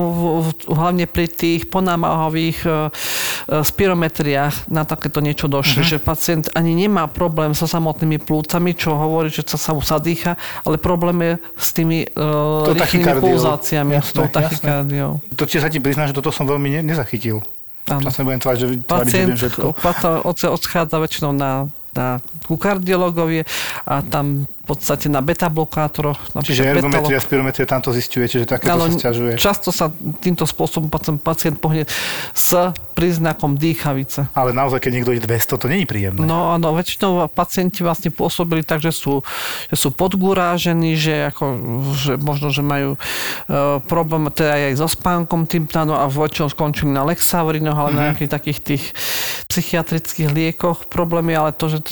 hlavne 0.67 1.07
pri 1.07 1.31
tých 1.31 1.71
ponámahových 1.71 2.59
e, 2.67 2.71
e, 2.71 2.81
spirometriách 3.63 4.67
na 4.67 4.83
takéto 4.83 5.23
niečo 5.23 5.47
došli, 5.47 5.87
uh-huh. 5.87 6.01
že 6.01 6.03
pacient 6.03 6.51
ani 6.59 6.75
nemá 6.75 7.07
problém 7.07 7.55
so 7.55 7.71
samotnými 7.71 8.19
plúcami, 8.19 8.75
čo 8.75 8.97
hovorí, 8.99 9.31
že 9.31 9.47
sa, 9.47 9.59
sa 9.61 9.71
mu 9.77 9.85
sa 9.85 10.03
dýcha, 10.03 10.35
ale 10.67 10.81
problém 10.81 11.17
je 11.23 11.33
s 11.55 11.69
tými 11.77 12.09
uh, 12.17 12.67
rýchlymi 12.67 13.21
pulzáciami, 13.21 13.93
jasné, 14.01 14.09
s 14.09 14.11
tou 14.17 14.27
tachykardiou. 14.27 15.13
To 15.37 15.45
ti 15.45 15.61
sa 15.61 15.69
ti 15.69 15.79
priznám, 15.79 16.11
že 16.11 16.17
toto 16.17 16.33
som 16.33 16.49
veľmi 16.49 16.69
ne, 16.73 16.81
nezachytil. 16.81 17.45
Áno. 17.91 18.07
Časne 18.07 18.23
budem 18.23 18.41
tváriť, 18.41 18.59
že, 18.63 18.67
tváriť, 18.87 19.11
že 19.11 19.19
viem 19.27 19.39
všetko. 19.39 19.65
Pacient 19.83 20.53
odchádza 20.55 20.97
väčšinou 21.03 21.33
na, 21.35 21.67
na 21.93 22.25
ku 22.49 22.57
kardiologovie 22.57 23.45
a 23.85 24.01
tam 24.01 24.49
v 24.63 24.67
podstate 24.79 25.11
na 25.11 25.19
beta-blokátoroch. 25.19 26.39
Čiže 26.39 26.63
napríklad 26.63 26.87
ergometria, 26.87 27.19
betalo- 27.19 27.27
spirometria, 27.27 27.67
tam 27.67 27.81
to 27.83 27.91
zistujete, 27.91 28.35
že 28.39 28.47
takéto 28.47 28.79
sa 28.79 28.95
stiažuje. 28.95 29.35
Často 29.35 29.75
sa 29.75 29.91
týmto 30.23 30.47
spôsobom 30.47 30.87
pacient, 30.87 31.19
pacient 31.19 31.57
pohne 31.59 31.83
s 32.31 32.55
príznakom 32.95 33.59
dýchavice. 33.59 34.31
Ale 34.39 34.55
naozaj, 34.55 34.79
keď 34.79 34.93
niekto 34.95 35.11
ide 35.19 35.27
200, 35.27 35.59
to 35.59 35.67
není 35.67 35.83
príjemné. 35.83 36.23
No 36.23 36.55
áno, 36.55 36.71
väčšinou 36.79 37.27
pacienti 37.27 37.83
vlastne 37.83 38.15
pôsobili 38.15 38.63
tak, 38.63 38.79
že 38.79 38.95
sú, 38.95 39.27
že 39.67 39.75
sú 39.75 39.91
podgúrážení, 39.91 40.95
že, 40.95 41.35
ako, 41.35 41.45
že 41.99 42.15
možno, 42.23 42.55
že 42.55 42.63
majú 42.63 42.95
e, 42.95 42.99
problém 43.91 44.31
teda 44.31 44.71
aj 44.71 44.79
so 44.79 44.87
spánkom 44.87 45.51
tým 45.51 45.67
no 45.83 45.99
a 45.99 46.07
väčšinou 46.07 46.55
skončili 46.55 46.95
na 46.95 47.03
Lexavrinoch, 47.03 47.75
ale 47.75 47.91
na 47.99 48.03
nejakých 48.13 48.31
takých 48.31 48.59
tých 48.63 48.85
psychiatrických 49.53 50.33
liekoch 50.33 50.89
problémy, 50.89 51.37
ale 51.37 51.53
to, 51.53 51.69
že 51.69 51.85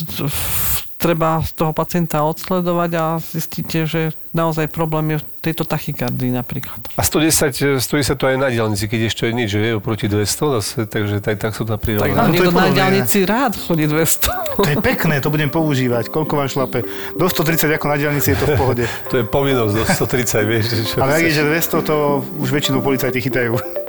treba 1.01 1.41
z 1.41 1.57
toho 1.57 1.73
pacienta 1.73 2.21
odsledovať 2.21 2.91
a 2.93 3.05
zistíte, 3.17 3.89
že 3.89 4.13
naozaj 4.37 4.69
problém 4.69 5.17
je 5.17 5.17
v 5.17 5.25
tejto 5.41 5.65
tachykardii 5.65 6.29
napríklad. 6.29 6.77
A 6.93 7.01
110, 7.01 7.81
110 7.81 8.21
to 8.21 8.29
aj 8.29 8.37
na 8.37 8.53
diálnici, 8.53 8.85
keď 8.85 9.09
ešte 9.09 9.25
je 9.25 9.33
nič, 9.33 9.49
že 9.49 9.59
je 9.65 9.71
oproti 9.73 10.05
200 10.05 10.57
zase, 10.61 10.85
takže 10.85 11.17
tak, 11.17 11.41
tak 11.41 11.57
sú 11.57 11.65
tam 11.65 11.81
Tak 11.81 11.89
prirovnané. 11.89 12.13
To 12.13 12.21
je 12.21 12.33
niekto 12.37 12.53
na 12.53 12.69
diálnici 12.69 13.17
rád 13.25 13.57
chodí 13.57 13.89
200. 13.89 14.61
To 14.61 14.69
je 14.69 14.77
pekné, 14.77 15.17
to 15.17 15.33
budem 15.33 15.49
používať. 15.49 16.13
Koľko 16.13 16.37
vám 16.37 16.49
šlape? 16.53 16.85
Do 17.17 17.25
130 17.25 17.65
ako 17.81 17.85
na 17.89 17.97
diálnici 17.97 18.33
je 18.33 18.37
to 18.37 18.45
v 18.45 18.53
pohode. 18.53 18.85
To 19.09 19.15
je 19.17 19.25
povinnosť 19.25 19.73
do 19.73 19.83
130, 19.89 20.45
vieš. 20.45 20.63
že 20.69 20.83
Čo 20.85 21.01
Ale 21.01 21.17
ak 21.17 21.25
je, 21.25 21.33
že 21.33 21.43
200, 21.49 21.81
to 21.81 22.21
už 22.37 22.49
väčšinu 22.53 22.77
policajti 22.85 23.25
chytajú. 23.25 23.80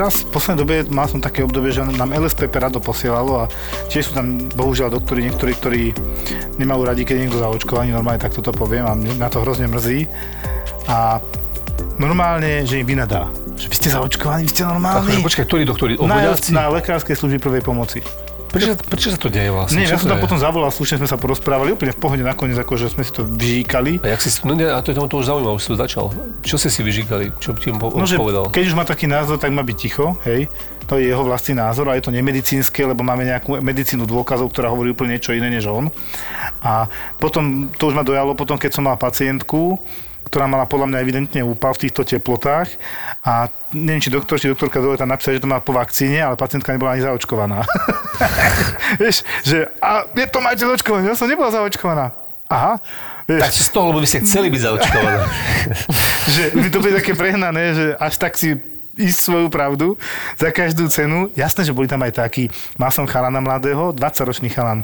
Teraz 0.00 0.24
v 0.24 0.32
poslednej 0.32 0.60
dobe 0.64 0.74
mal 0.96 1.04
som 1.12 1.20
také 1.20 1.44
obdobie, 1.44 1.76
že 1.76 1.84
nám 1.84 2.16
LSPP 2.16 2.56
rado 2.56 2.80
posielalo 2.80 3.44
a 3.44 3.52
tiež 3.92 4.08
sú 4.08 4.12
tam 4.16 4.40
bohužiaľ 4.56 4.96
doktori 4.96 5.28
niektorí, 5.28 5.52
ktorí 5.60 5.82
nemajú 6.56 6.88
radi, 6.88 7.04
keď 7.04 7.20
je 7.20 7.22
niekto 7.28 7.36
zaočkovaný, 7.36 7.92
normálne 7.92 8.16
tak 8.16 8.32
toto 8.32 8.48
poviem 8.48 8.88
a 8.88 8.96
mňa 8.96 9.28
to 9.28 9.44
hrozne 9.44 9.68
mrzí. 9.68 10.08
A 10.88 11.20
normálne, 12.00 12.64
že 12.64 12.80
im 12.80 12.88
vynadá. 12.88 13.28
Že 13.60 13.66
vy 13.68 13.76
ste 13.76 13.88
zaočkovaní, 13.92 14.48
vy 14.48 14.52
ste 14.56 14.64
normálni. 14.64 15.20
Počkaj, 15.20 15.44
ktorí 15.44 15.68
doktori? 15.68 16.00
Na, 16.00 16.32
na 16.32 16.64
lekárskej 16.80 17.20
služby 17.20 17.36
prvej 17.36 17.60
pomoci. 17.60 18.00
Prečo, 18.50 18.74
prečo 18.82 19.08
sa 19.08 19.16
to 19.16 19.30
deje 19.30 19.48
vlastne? 19.48 19.78
Nie, 19.78 19.86
ja 19.86 19.94
som 19.94 20.10
tam 20.10 20.18
potom 20.18 20.34
zavolal, 20.34 20.68
slušne 20.68 20.98
sme 20.98 21.06
sa 21.06 21.14
porozprávali, 21.14 21.70
úplne 21.70 21.94
v 21.94 22.00
pohode 22.02 22.20
nakoniec, 22.20 22.58
akože 22.58 22.90
sme 22.90 23.06
si 23.06 23.14
to 23.14 23.22
vyžíkali. 23.22 24.02
A 24.02 24.10
jak 24.10 24.20
si, 24.20 24.30
no 24.42 24.52
nie, 24.52 24.66
a 24.66 24.82
to, 24.82 24.90
to, 24.90 25.06
to 25.06 25.16
už 25.16 25.30
zaujímavé, 25.30 25.54
už 25.54 25.62
si 25.62 25.70
to 25.70 25.78
začal. 25.78 26.10
Čo 26.42 26.58
ste 26.58 26.66
si 26.66 26.82
vyžíkali? 26.82 27.30
Čo 27.38 27.54
ti 27.54 27.70
po, 27.70 27.94
No, 27.94 28.02
že 28.04 28.18
povedal? 28.18 28.50
keď 28.50 28.64
už 28.66 28.74
má 28.74 28.82
taký 28.82 29.06
názor, 29.06 29.38
tak 29.38 29.54
má 29.54 29.62
byť 29.62 29.76
ticho, 29.78 30.18
hej. 30.26 30.50
To 30.86 30.98
je 30.98 31.06
jeho 31.06 31.22
vlastný 31.22 31.54
názor 31.54 31.86
a 31.86 31.94
je 31.94 32.02
to 32.02 32.10
nemedicínske, 32.10 32.82
lebo 32.82 33.06
máme 33.06 33.22
nejakú 33.22 33.62
medicínu 33.62 34.02
dôkazov, 34.04 34.50
ktorá 34.50 34.74
hovorí 34.74 34.90
úplne 34.90 35.14
niečo 35.14 35.30
iné 35.30 35.46
než 35.46 35.70
on. 35.70 35.86
A 36.58 36.90
potom, 37.22 37.70
to 37.70 37.86
už 37.86 37.94
ma 37.94 38.02
dojalo 38.02 38.34
potom, 38.34 38.58
keď 38.58 38.74
som 38.74 38.90
mal 38.90 38.98
pacientku, 38.98 39.78
ktorá 40.30 40.46
mala 40.46 40.64
podľa 40.70 40.94
mňa 40.94 40.98
evidentne 41.02 41.40
úpal 41.42 41.74
v 41.74 41.90
týchto 41.90 42.06
teplotách 42.06 42.78
a 43.26 43.50
neviem, 43.74 43.98
či 43.98 44.14
doktor, 44.14 44.38
či 44.38 44.46
doktorka 44.46 44.78
dole 44.78 44.94
tam 44.94 45.10
napísala, 45.10 45.34
že 45.34 45.42
to 45.42 45.50
má 45.50 45.58
po 45.58 45.74
vakcíne, 45.74 46.22
ale 46.22 46.38
pacientka 46.38 46.70
nebola 46.70 46.94
ani 46.94 47.02
zaočkovaná. 47.02 47.66
Vieš, 49.02 49.26
že 49.42 49.66
a 49.82 50.06
je 50.06 50.26
to 50.30 50.38
máte 50.38 50.62
zaočkované, 50.62 51.10
ja 51.10 51.18
som 51.18 51.26
nebola 51.26 51.50
zaočkovaná. 51.50 52.14
Aha, 52.50 52.82
vieš, 53.30 53.42
Tak 53.46 53.52
z 53.54 53.70
toho, 53.70 53.86
lebo 53.94 54.02
vy 54.02 54.10
ste 54.10 54.26
chceli 54.26 54.50
byť 54.50 54.58
zaočkovaní. 54.58 55.22
že 56.34 56.42
by 56.50 56.68
to 56.74 56.78
bude 56.82 56.94
také 56.98 57.12
prehnané, 57.14 57.64
že 57.78 57.86
až 57.94 58.18
tak 58.18 58.34
si 58.34 58.58
ísť 58.98 59.18
svoju 59.22 59.46
pravdu 59.46 59.94
za 60.34 60.50
každú 60.50 60.90
cenu. 60.90 61.30
Jasné, 61.38 61.62
že 61.62 61.70
boli 61.70 61.86
tam 61.86 62.02
aj 62.02 62.26
takí. 62.26 62.50
Mal 62.74 62.90
som 62.90 63.06
chalana 63.06 63.38
mladého, 63.38 63.94
20-ročný 63.94 64.50
chalan. 64.50 64.82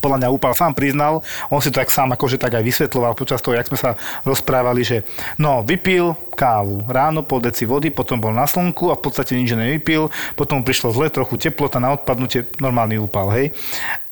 Podľa 0.00 0.18
mňa 0.22 0.34
úpal 0.34 0.54
sám 0.56 0.72
priznal, 0.72 1.20
on 1.52 1.60
si 1.60 1.68
to 1.68 1.82
tak 1.82 1.90
sám 1.92 2.14
akože 2.14 2.38
tak 2.38 2.54
aj 2.56 2.64
vysvetloval 2.64 3.12
počas 3.18 3.42
toho, 3.42 3.58
jak 3.58 3.68
sme 3.68 3.78
sa 3.78 3.98
rozprávali, 4.22 4.86
že 4.86 5.04
no, 5.36 5.60
vypil 5.66 6.14
kávu, 6.32 6.88
ráno 6.88 7.20
pol 7.22 7.44
deci 7.44 7.68
vody, 7.68 7.92
potom 7.92 8.16
bol 8.16 8.32
na 8.32 8.48
slnku 8.48 8.88
a 8.88 8.96
v 8.96 9.02
podstate 9.04 9.36
nič 9.36 9.52
nevypil, 9.52 10.08
potom 10.34 10.64
prišlo 10.64 10.90
zle, 10.96 11.12
trochu 11.12 11.36
teplota 11.36 11.76
na 11.76 11.92
odpadnutie, 11.92 12.48
normálny 12.56 12.96
úpal, 12.96 13.28
hej. 13.36 13.52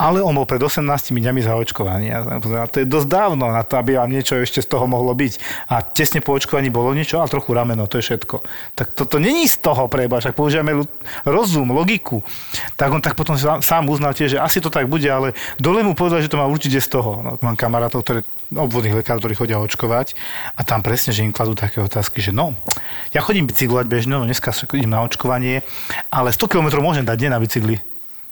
Ale 0.00 0.24
on 0.24 0.32
bol 0.32 0.48
pred 0.48 0.60
18 0.60 0.84
dňami 1.12 1.40
zaočkovaný. 1.44 2.06
A 2.12 2.40
to 2.72 2.80
je 2.80 2.88
dosť 2.88 3.08
dávno 3.08 3.52
na 3.52 3.60
to, 3.60 3.76
aby 3.76 4.00
vám 4.00 4.08
niečo 4.08 4.32
ešte 4.40 4.64
z 4.64 4.68
toho 4.72 4.88
mohlo 4.88 5.12
byť. 5.12 5.32
A 5.68 5.84
tesne 5.84 6.24
po 6.24 6.32
očkovaní 6.32 6.72
bolo 6.72 6.96
niečo, 6.96 7.20
ale 7.20 7.28
trochu 7.28 7.52
rameno, 7.52 7.84
to 7.84 8.00
je 8.00 8.08
všetko. 8.08 8.40
Tak 8.72 8.96
toto 8.96 9.20
není 9.20 9.44
z 9.44 9.60
toho 9.60 9.92
preba, 9.92 10.16
však 10.16 10.32
používame 10.32 10.88
rozum, 11.28 11.68
logiku. 11.76 12.24
Tak 12.80 12.88
on 12.88 13.04
tak 13.04 13.12
potom 13.12 13.36
sám- 13.36 13.88
uznal 13.92 14.16
tiež, 14.16 14.36
že 14.36 14.38
asi 14.40 14.64
to 14.64 14.72
tak 14.72 14.88
bude, 14.88 15.04
ale 15.04 15.36
dole 15.70 15.86
mu 15.86 15.94
povedal, 15.94 16.18
že 16.18 16.26
to 16.26 16.34
má 16.34 16.50
určite 16.50 16.82
z 16.82 16.90
toho. 16.90 17.22
No, 17.22 17.38
mám 17.38 17.54
kamarátov, 17.54 18.02
ktorí 18.02 18.26
obvodných 18.50 18.98
lekárov, 18.98 19.22
ktorí 19.22 19.38
chodia 19.38 19.62
očkovať 19.62 20.18
a 20.58 20.66
tam 20.66 20.82
presne, 20.82 21.14
že 21.14 21.22
im 21.22 21.30
kladú 21.30 21.54
také 21.54 21.78
otázky, 21.78 22.18
že 22.18 22.34
no, 22.34 22.58
ja 23.14 23.22
chodím 23.22 23.46
bicyklovať 23.46 23.86
bežne, 23.86 24.18
no 24.18 24.26
dneska 24.26 24.50
idem 24.74 24.90
na 24.90 25.06
očkovanie, 25.06 25.62
ale 26.10 26.34
100 26.34 26.50
km 26.50 26.82
môžem 26.82 27.06
dať 27.06 27.18
nie 27.22 27.30
na 27.30 27.38
bicykli. 27.38 27.78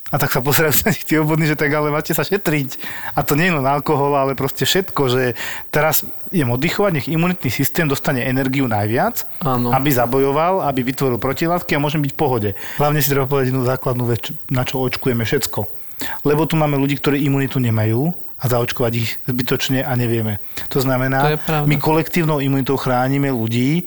A 0.09 0.17
tak 0.17 0.33
sa 0.33 0.41
pozerajú 0.41 0.73
nich 0.89 1.05
tí 1.05 1.21
obvodní, 1.21 1.47
že 1.47 1.55
tak 1.55 1.69
ale 1.71 1.93
máte 1.93 2.17
sa 2.17 2.25
šetriť. 2.25 2.81
A 3.13 3.21
to 3.23 3.37
nie 3.37 3.53
je 3.53 3.61
len 3.61 3.67
alkohol, 3.69 4.17
ale 4.17 4.33
proste 4.33 4.65
všetko, 4.65 5.03
že 5.13 5.23
teraz 5.69 6.03
idem 6.33 6.49
oddychovať, 6.49 6.91
nech 6.97 7.07
imunitný 7.13 7.53
systém 7.53 7.85
dostane 7.85 8.25
energiu 8.25 8.65
najviac, 8.67 9.29
Áno. 9.45 9.71
aby 9.71 9.93
zabojoval, 9.93 10.65
aby 10.65 10.81
vytvoril 10.81 11.21
protilátky 11.21 11.77
a 11.77 11.83
môžem 11.83 12.01
byť 12.01 12.13
v 12.17 12.19
pohode. 12.19 12.51
Hlavne 12.81 13.05
si 13.05 13.13
treba 13.13 13.29
povedať 13.29 13.53
jednu 13.53 13.69
základnú 13.69 14.09
vec, 14.09 14.33
na 14.49 14.65
čo 14.65 14.81
očkujeme 14.81 15.29
všetko. 15.29 15.78
Lebo 16.23 16.47
tu 16.47 16.55
máme 16.55 16.79
ľudí, 16.79 16.99
ktorí 16.99 17.23
imunitu 17.27 17.59
nemajú 17.59 18.15
a 18.39 18.45
zaočkovať 18.47 18.93
ich 18.95 19.19
zbytočne 19.27 19.83
a 19.83 19.93
nevieme. 19.99 20.39
To 20.71 20.79
znamená, 20.79 21.39
To 21.43 21.67
my 21.67 21.75
kolektívnou 21.79 22.39
imunitou 22.39 22.79
chránime 22.79 23.35
ľudí, 23.35 23.83
e, 23.83 23.85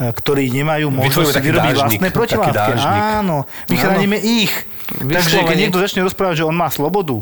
ktorí 0.00 0.48
nemajú 0.48 0.88
možnosť 0.88 1.36
si 1.36 1.44
vyrobiť 1.44 1.72
dážnik, 1.76 2.00
vlastné 2.00 2.08
protilátky. 2.16 2.72
Áno, 3.20 3.44
my 3.68 3.76
chránime 3.76 4.16
ich. 4.16 4.52
Takže 4.90 5.12
keď 5.12 5.44
Vyslovene. 5.44 5.60
niekto 5.60 5.78
začne 5.78 6.00
rozprávať, 6.02 6.42
že 6.42 6.48
on 6.48 6.56
má 6.56 6.72
slobodu, 6.72 7.20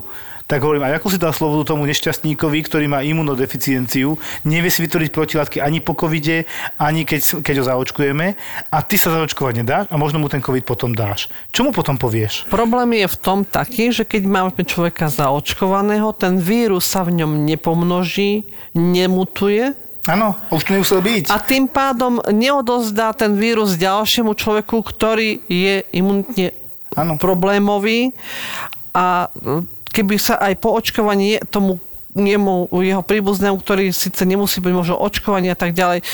tak 0.49 0.65
hovorím, 0.65 0.89
a 0.89 0.97
ako 0.97 1.13
si 1.13 1.21
dal 1.21 1.37
slobodu 1.37 1.77
tomu 1.77 1.85
nešťastníkovi, 1.85 2.65
ktorý 2.65 2.89
má 2.89 3.05
imunodeficienciu, 3.05 4.17
nevie 4.49 4.73
si 4.73 4.81
vytvoriť 4.81 5.13
protilátky 5.13 5.61
ani 5.61 5.85
po 5.85 5.93
covide, 5.93 6.49
ani 6.81 7.05
keď, 7.05 7.45
keď 7.45 7.55
ho 7.61 7.65
zaočkujeme 7.69 8.27
a 8.73 8.79
ty 8.81 8.97
sa 8.97 9.13
zaočkovať 9.13 9.55
nedáš 9.61 9.85
a 9.93 10.01
možno 10.01 10.17
mu 10.17 10.33
ten 10.33 10.41
covid 10.41 10.65
potom 10.65 10.97
dáš. 10.97 11.29
Čo 11.53 11.69
mu 11.69 11.71
potom 11.77 12.01
povieš? 12.01 12.49
Problém 12.49 12.97
je 12.97 13.07
v 13.13 13.17
tom 13.21 13.39
taký, 13.45 13.93
že 13.93 14.09
keď 14.09 14.25
máme 14.25 14.65
človeka 14.65 15.13
zaočkovaného, 15.13 16.17
ten 16.17 16.41
vírus 16.41 16.89
sa 16.89 17.05
v 17.05 17.21
ňom 17.21 17.45
nepomnoží, 17.45 18.49
nemutuje 18.73 19.77
Áno, 20.09 20.33
už 20.49 20.65
to 20.65 20.73
nemusel 20.73 21.05
byť. 21.05 21.29
a 21.29 21.37
tým 21.37 21.69
pádom 21.69 22.25
neodozdá 22.33 23.13
ten 23.13 23.37
vírus 23.37 23.77
ďalšiemu 23.77 24.33
človeku, 24.33 24.81
ktorý 24.81 25.45
je 25.45 25.85
imunitne 25.93 26.57
Áno. 26.97 27.21
problémový 27.21 28.17
a 28.97 29.29
keby 29.99 30.15
sa 30.15 30.39
aj 30.39 30.55
po 30.63 30.79
očkovaní 30.79 31.43
tomu 31.51 31.83
jemu, 32.15 32.71
jeho 32.71 33.03
príbuznému, 33.03 33.59
ktorý 33.59 33.91
síce 33.91 34.23
nemusí 34.23 34.63
byť 34.63 34.73
možno 34.75 34.97
očkovaný 35.03 35.51
a 35.51 35.59
tak 35.59 35.75
ďalej, 35.75 36.03
eh, 36.03 36.07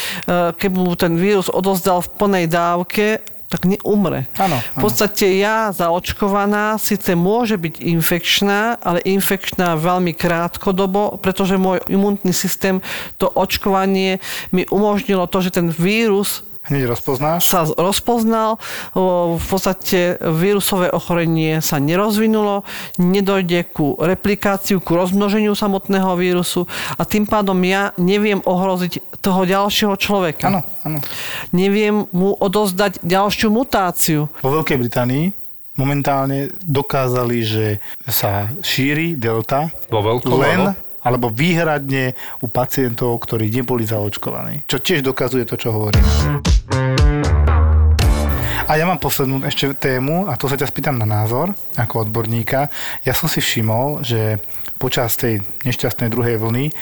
keby 0.56 0.76
mu 0.80 0.96
ten 0.96 1.20
vírus 1.20 1.52
odozdal 1.52 2.00
v 2.00 2.12
plnej 2.16 2.46
dávke, 2.48 3.20
tak 3.44 3.70
neumre. 3.70 4.26
Áno, 4.40 4.58
V 4.74 4.88
podstate 4.88 5.38
ja 5.38 5.70
zaočkovaná 5.70 6.74
síce 6.80 7.14
môže 7.14 7.54
byť 7.54 7.86
infekčná, 7.86 8.82
ale 8.82 8.98
infekčná 9.06 9.78
veľmi 9.78 10.10
krátkodobo, 10.10 11.22
pretože 11.22 11.54
môj 11.54 11.78
imunitný 11.86 12.34
systém, 12.34 12.82
to 13.14 13.30
očkovanie 13.30 14.18
mi 14.50 14.66
umožnilo 14.66 15.30
to, 15.30 15.38
že 15.38 15.54
ten 15.54 15.70
vírus 15.70 16.42
Hneď 16.64 16.88
rozpoznáš. 16.88 17.44
sa 17.44 17.68
rozpoznal, 17.68 18.56
v 19.36 19.44
podstate 19.44 20.16
vírusové 20.16 20.88
ochorenie 20.88 21.60
sa 21.60 21.76
nerozvinulo, 21.76 22.64
nedojde 22.96 23.68
ku 23.68 24.00
replikáciu, 24.00 24.80
ku 24.80 24.96
rozmnoženiu 24.96 25.52
samotného 25.52 26.16
vírusu 26.16 26.64
a 26.96 27.04
tým 27.04 27.28
pádom 27.28 27.60
ja 27.68 27.92
neviem 28.00 28.40
ohroziť 28.40 29.20
toho 29.20 29.44
ďalšieho 29.44 29.92
človeka. 30.00 30.48
Áno, 30.48 30.64
áno. 30.88 31.04
Neviem 31.52 32.08
mu 32.16 32.32
odozdať 32.32 33.04
ďalšiu 33.04 33.52
mutáciu. 33.52 34.32
Vo 34.40 34.50
Veľkej 34.56 34.80
Británii 34.80 35.24
momentálne 35.76 36.48
dokázali, 36.64 37.44
že 37.44 37.66
sa 38.08 38.48
šíri 38.64 39.20
delta 39.20 39.68
Vo 39.92 40.00
veľkom, 40.00 40.32
len 40.40 40.72
alebo 41.04 41.28
výhradne 41.28 42.16
u 42.40 42.48
pacientov, 42.48 43.20
ktorí 43.28 43.52
neboli 43.52 43.84
zaočkovaní. 43.84 44.64
Čo 44.64 44.80
tiež 44.80 45.04
dokazuje 45.04 45.44
to, 45.44 45.60
čo 45.60 45.68
hovorím. 45.68 46.00
A 48.64 48.80
ja 48.80 48.88
mám 48.88 48.96
poslednú 48.96 49.44
ešte 49.44 49.76
tému 49.76 50.24
a 50.24 50.40
to 50.40 50.48
sa 50.48 50.56
ťa 50.56 50.72
spýtam 50.72 50.96
na 50.96 51.04
názor 51.04 51.52
ako 51.76 52.08
odborníka. 52.08 52.72
Ja 53.04 53.12
som 53.12 53.28
si 53.28 53.44
všimol, 53.44 54.00
že 54.00 54.40
počas 54.80 55.20
tej 55.20 55.44
nešťastnej 55.68 56.08
druhej 56.08 56.40
vlny, 56.40 56.72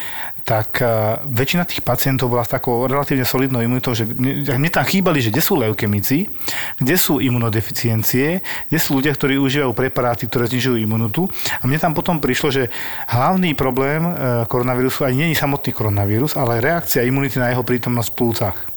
tak 0.47 0.78
uh, 0.78 1.18
väčšina 1.26 1.66
tých 1.66 1.83
pacientov 1.83 2.30
bola 2.30 2.47
s 2.47 2.55
takou 2.55 2.87
relatívne 2.87 3.26
solidnou 3.26 3.59
imunitou, 3.66 3.99
že 3.99 4.07
mne, 4.07 4.70
tam 4.70 4.87
chýbali, 4.87 5.18
že 5.18 5.35
kde 5.35 5.43
sú 5.43 5.59
leukemici, 5.59 6.30
kde 6.78 6.95
sú 6.95 7.18
imunodeficiencie, 7.18 8.43
kde 8.70 8.78
sú 8.78 9.03
ľudia, 9.03 9.11
ktorí 9.18 9.43
užívajú 9.43 9.74
preparáty, 9.74 10.30
ktoré 10.30 10.47
znižujú 10.55 10.78
imunitu. 10.78 11.26
A 11.62 11.66
mne 11.66 11.83
tam 11.83 11.99
potom 11.99 12.22
prišlo, 12.22 12.55
že 12.55 12.70
hlavný 13.11 13.59
problém 13.59 14.07
uh, 14.07 14.47
koronavírusu 14.47 15.03
ani 15.03 15.35
je 15.35 15.43
samotný 15.43 15.74
koronavírus, 15.74 16.39
ale 16.39 16.62
reakcia 16.62 17.03
imunity 17.03 17.43
na 17.43 17.51
jeho 17.51 17.66
prítomnosť 17.66 18.11
v 18.14 18.18
plúcach. 18.22 18.72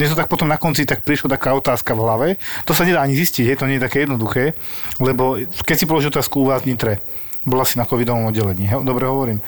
Mne 0.00 0.08
to 0.08 0.16
tak 0.16 0.32
potom 0.32 0.48
na 0.48 0.56
konci 0.56 0.88
tak 0.88 1.04
prišla 1.04 1.36
taká 1.36 1.52
otázka 1.52 1.92
v 1.92 2.00
hlave. 2.00 2.28
To 2.64 2.72
sa 2.72 2.88
nedá 2.88 3.04
ani 3.04 3.12
zistiť, 3.12 3.44
je 3.44 3.56
to 3.60 3.68
nie 3.68 3.76
je 3.76 3.84
také 3.84 4.08
jednoduché, 4.08 4.56
lebo 4.96 5.36
keď 5.68 5.76
si 5.76 5.84
položil 5.84 6.08
otázku 6.08 6.40
u 6.40 6.48
vás 6.48 6.64
v 6.64 6.72
Nitre, 6.72 7.04
bola 7.44 7.68
si 7.68 7.76
na 7.76 7.84
covidovom 7.84 8.32
oddelení, 8.32 8.72
he? 8.72 8.76
dobre 8.80 9.04
hovorím. 9.04 9.44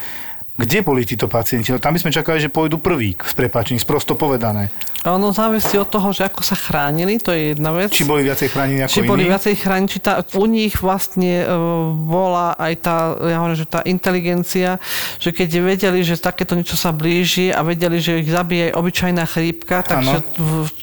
Kde 0.55 0.86
boli 0.86 1.03
títo 1.03 1.26
pacienti? 1.26 1.74
No 1.74 1.82
tam 1.82 1.97
by 1.97 2.03
sme 2.05 2.14
čakali, 2.14 2.38
že 2.38 2.53
pôjdu 2.53 2.78
prvý, 2.78 3.18
s 3.18 3.34
prepáčením, 3.34 3.82
sprosto 3.82 4.14
povedané. 4.14 4.70
Ono 5.05 5.36
závisí 5.36 5.76
od 5.76 5.84
toho, 5.92 6.16
že 6.16 6.24
ako 6.24 6.40
sa 6.40 6.57
chránili, 6.57 7.20
to 7.20 7.28
je 7.28 7.52
jedna 7.52 7.76
vec. 7.76 7.92
Či 7.92 8.09
boli 8.09 8.24
viacej 8.24 8.48
chránení 8.48 8.80
ako 8.88 8.92
či 8.96 9.00
iní? 9.05 9.11
boli 9.12 9.22
viacej 9.28 9.55
chránení, 9.61 9.88
či 9.92 10.00
tá, 10.00 10.24
u 10.24 10.46
nich 10.48 10.74
vlastne 10.80 11.44
e, 11.44 11.46
bola 12.09 12.57
aj 12.57 12.72
tá, 12.80 12.96
ja 13.20 13.36
hovorím, 13.36 13.59
že 13.61 13.68
tá 13.68 13.80
inteligencia, 13.84 14.80
že 15.20 15.36
keď 15.36 15.48
vedeli, 15.61 16.00
že 16.00 16.16
takéto 16.16 16.57
niečo 16.57 16.80
sa 16.80 16.88
blíži 16.88 17.52
a 17.52 17.61
vedeli, 17.61 18.00
že 18.00 18.24
ich 18.24 18.32
zabije 18.32 18.72
aj 18.72 18.76
obyčajná 18.80 19.24
chrípka, 19.28 19.84
takže 19.84 20.24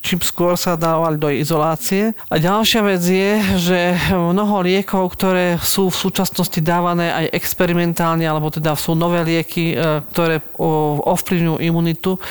čím 0.05 0.21
skôr 0.21 0.53
sa 0.53 0.77
dávali 0.77 1.17
do 1.17 1.33
izolácie. 1.33 2.13
A 2.29 2.37
ďalšia 2.37 2.81
vec 2.85 3.01
je, 3.01 3.31
že 3.57 3.79
mnoho 4.13 4.61
liekov, 4.61 5.17
ktoré 5.17 5.57
sú 5.57 5.89
v 5.89 5.97
súčasnosti 5.97 6.61
dávané 6.61 7.09
aj 7.09 7.25
experimentálne, 7.33 8.29
alebo 8.29 8.53
teda 8.53 8.77
sú 8.77 8.93
nové 8.93 9.25
lieky, 9.25 9.73
e, 9.73 10.05
ktoré 10.13 10.45
ovplyvňujú 10.61 11.57
imunitu, 11.57 12.21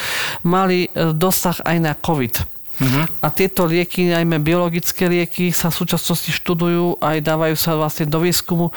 mali 0.47 0.87
e, 0.87 1.11
dosah 1.11 1.59
aj 1.67 1.77
na 1.81 1.97
COVID. 1.97 2.61
A 3.21 3.29
tieto 3.29 3.69
lieky, 3.69 4.09
najmä 4.09 4.41
biologické 4.41 5.05
lieky, 5.05 5.53
sa 5.53 5.69
v 5.69 5.85
súčasnosti 5.85 6.33
študujú 6.33 6.97
aj 6.97 7.21
dávajú 7.21 7.53
sa 7.53 7.77
vlastne 7.77 8.09
do 8.09 8.25
výskumu 8.25 8.73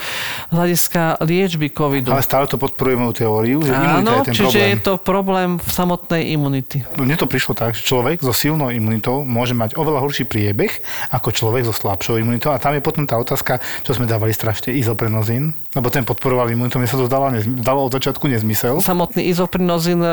z 0.52 0.54
hľadiska 0.54 1.24
liečby 1.24 1.72
covidu. 1.72 2.12
Ale 2.12 2.20
stále 2.20 2.44
to 2.52 2.60
podporuje 2.60 3.00
moju 3.00 3.24
teóriu, 3.24 3.64
že 3.64 3.72
imunita 3.72 4.04
Áno, 4.04 4.12
je 4.20 4.28
ten 4.28 4.36
čiže 4.36 4.44
problém. 4.44 4.68
je 4.68 4.78
to 4.84 4.94
problém 5.00 5.50
v 5.56 5.70
samotnej 5.72 6.24
imunity. 6.36 6.78
Mne 7.00 7.16
to 7.16 7.32
prišlo 7.32 7.56
tak, 7.56 7.80
že 7.80 7.88
človek 7.88 8.20
so 8.20 8.36
silnou 8.36 8.76
imunitou 8.76 9.24
môže 9.24 9.56
mať 9.56 9.80
oveľa 9.80 10.04
horší 10.04 10.28
priebeh 10.28 10.84
ako 11.16 11.32
človek 11.32 11.64
so 11.64 11.72
slabšou 11.72 12.20
imunitou. 12.20 12.52
A 12.52 12.60
tam 12.60 12.76
je 12.76 12.84
potom 12.84 13.08
tá 13.08 13.16
otázka, 13.16 13.64
čo 13.88 13.96
sme 13.96 14.04
dávali 14.04 14.36
strašne, 14.36 14.76
izoprenozín, 14.76 15.56
lebo 15.72 15.88
ten 15.88 16.04
podporoval 16.04 16.52
imunitu. 16.52 16.76
Mne 16.76 16.92
sa 16.92 17.00
to 17.00 17.08
zdalo, 17.08 17.32
zdalo 17.40 17.88
od 17.88 17.96
začiatku 17.96 18.28
nezmysel. 18.28 18.84
Samotný 18.84 19.32
izoprinozín 19.32 20.04
e, 20.04 20.12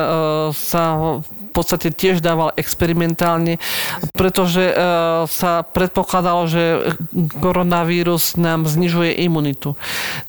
sa 0.55 1.19
v 1.51 1.53
podstate 1.53 1.91
tiež 1.91 2.23
dával 2.23 2.55
experimentálne, 2.55 3.59
pretože 4.15 4.71
e, 4.71 4.75
sa 5.27 5.67
predpokladalo, 5.67 6.47
že 6.47 6.95
koronavírus 7.43 8.39
nám 8.39 8.71
znižuje 8.71 9.19
imunitu. 9.27 9.75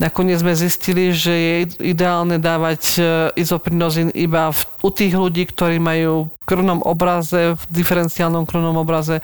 Nakoniec 0.02 0.42
sme 0.42 0.58
zistili, 0.58 1.14
že 1.14 1.34
je 1.38 1.56
ideálne 1.94 2.42
dávať 2.42 2.82
e, 2.98 3.02
izoprinozín 3.38 4.10
iba 4.18 4.50
v, 4.50 4.60
u 4.82 4.90
tých 4.90 5.14
ľudí, 5.14 5.46
ktorí 5.46 5.78
majú 5.78 6.34
krvnom 6.52 6.84
obraze, 6.84 7.56
v 7.56 7.64
diferenciálnom 7.72 8.44
krvnom 8.44 8.76
obraze 8.76 9.24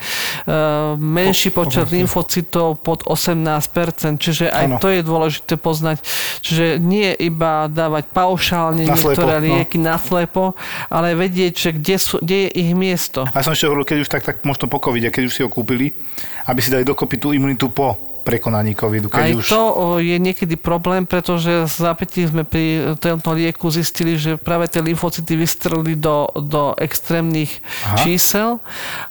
menší 0.96 1.52
Po- 1.52 1.68
počet 1.68 1.92
lymfocytov 1.92 2.80
pod 2.80 3.04
18%, 3.04 4.16
čiže 4.16 4.48
aj 4.48 4.64
Áno. 4.64 4.76
to 4.80 4.88
je 4.88 5.04
dôležité 5.04 5.60
poznať, 5.60 6.00
že 6.40 6.80
nie 6.80 7.12
iba 7.12 7.68
dávať 7.68 8.08
paušálne 8.08 8.88
Na 8.88 8.96
slepo, 8.96 9.12
niektoré 9.12 9.34
no. 9.44 9.60
lieky 9.60 9.76
naslepo, 9.76 10.56
ale 10.88 11.12
vedieť, 11.12 11.52
že 11.52 11.70
kde, 11.76 11.96
sú, 12.00 12.16
kde 12.24 12.48
je 12.48 12.50
ich 12.64 12.72
miesto. 12.72 13.28
A 13.36 13.44
som 13.44 13.52
ešte 13.52 13.68
hovoril, 13.68 13.84
keď 13.84 13.98
už 14.00 14.08
tak, 14.08 14.24
tak 14.24 14.48
možno 14.48 14.72
po 14.72 14.80
covide, 14.80 15.12
keď 15.12 15.28
už 15.28 15.34
si 15.36 15.44
ho 15.44 15.52
kúpili, 15.52 15.92
aby 16.48 16.60
si 16.64 16.72
dali 16.72 16.88
dokopy 16.88 17.20
tú 17.20 17.36
imunitu 17.36 17.68
po 17.68 18.07
prekonaní 18.28 18.76
covidu. 18.76 19.08
Keď 19.08 19.24
Aj 19.24 19.32
už... 19.32 19.44
to 19.48 19.62
je 20.04 20.16
niekedy 20.20 20.60
problém, 20.60 21.08
pretože 21.08 21.64
v 21.64 21.72
zapätí 21.72 22.28
sme 22.28 22.44
pri 22.44 22.92
tomto 23.00 23.32
lieku 23.32 23.72
zistili, 23.72 24.20
že 24.20 24.36
práve 24.36 24.68
tie 24.68 24.84
lymfocyty 24.84 25.32
vystrelili 25.32 25.96
do, 25.96 26.28
do 26.36 26.76
extrémnych 26.76 27.64
Aha. 27.88 28.04
čísel, 28.04 28.60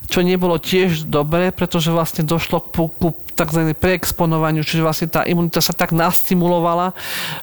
čo 0.05 0.21
nebolo 0.21 0.61
tiež 0.61 1.09
dobré, 1.09 1.49
pretože 1.49 1.89
vlastne 1.89 2.21
došlo 2.21 2.61
ku, 2.61 2.93
ku 2.93 3.17
tzv. 3.33 3.73
preexponovaniu, 3.73 4.61
čiže 4.61 4.85
vlastne 4.85 5.09
tá 5.09 5.25
imunita 5.25 5.65
sa 5.65 5.73
tak 5.73 5.97
nastimulovala, 5.97 6.93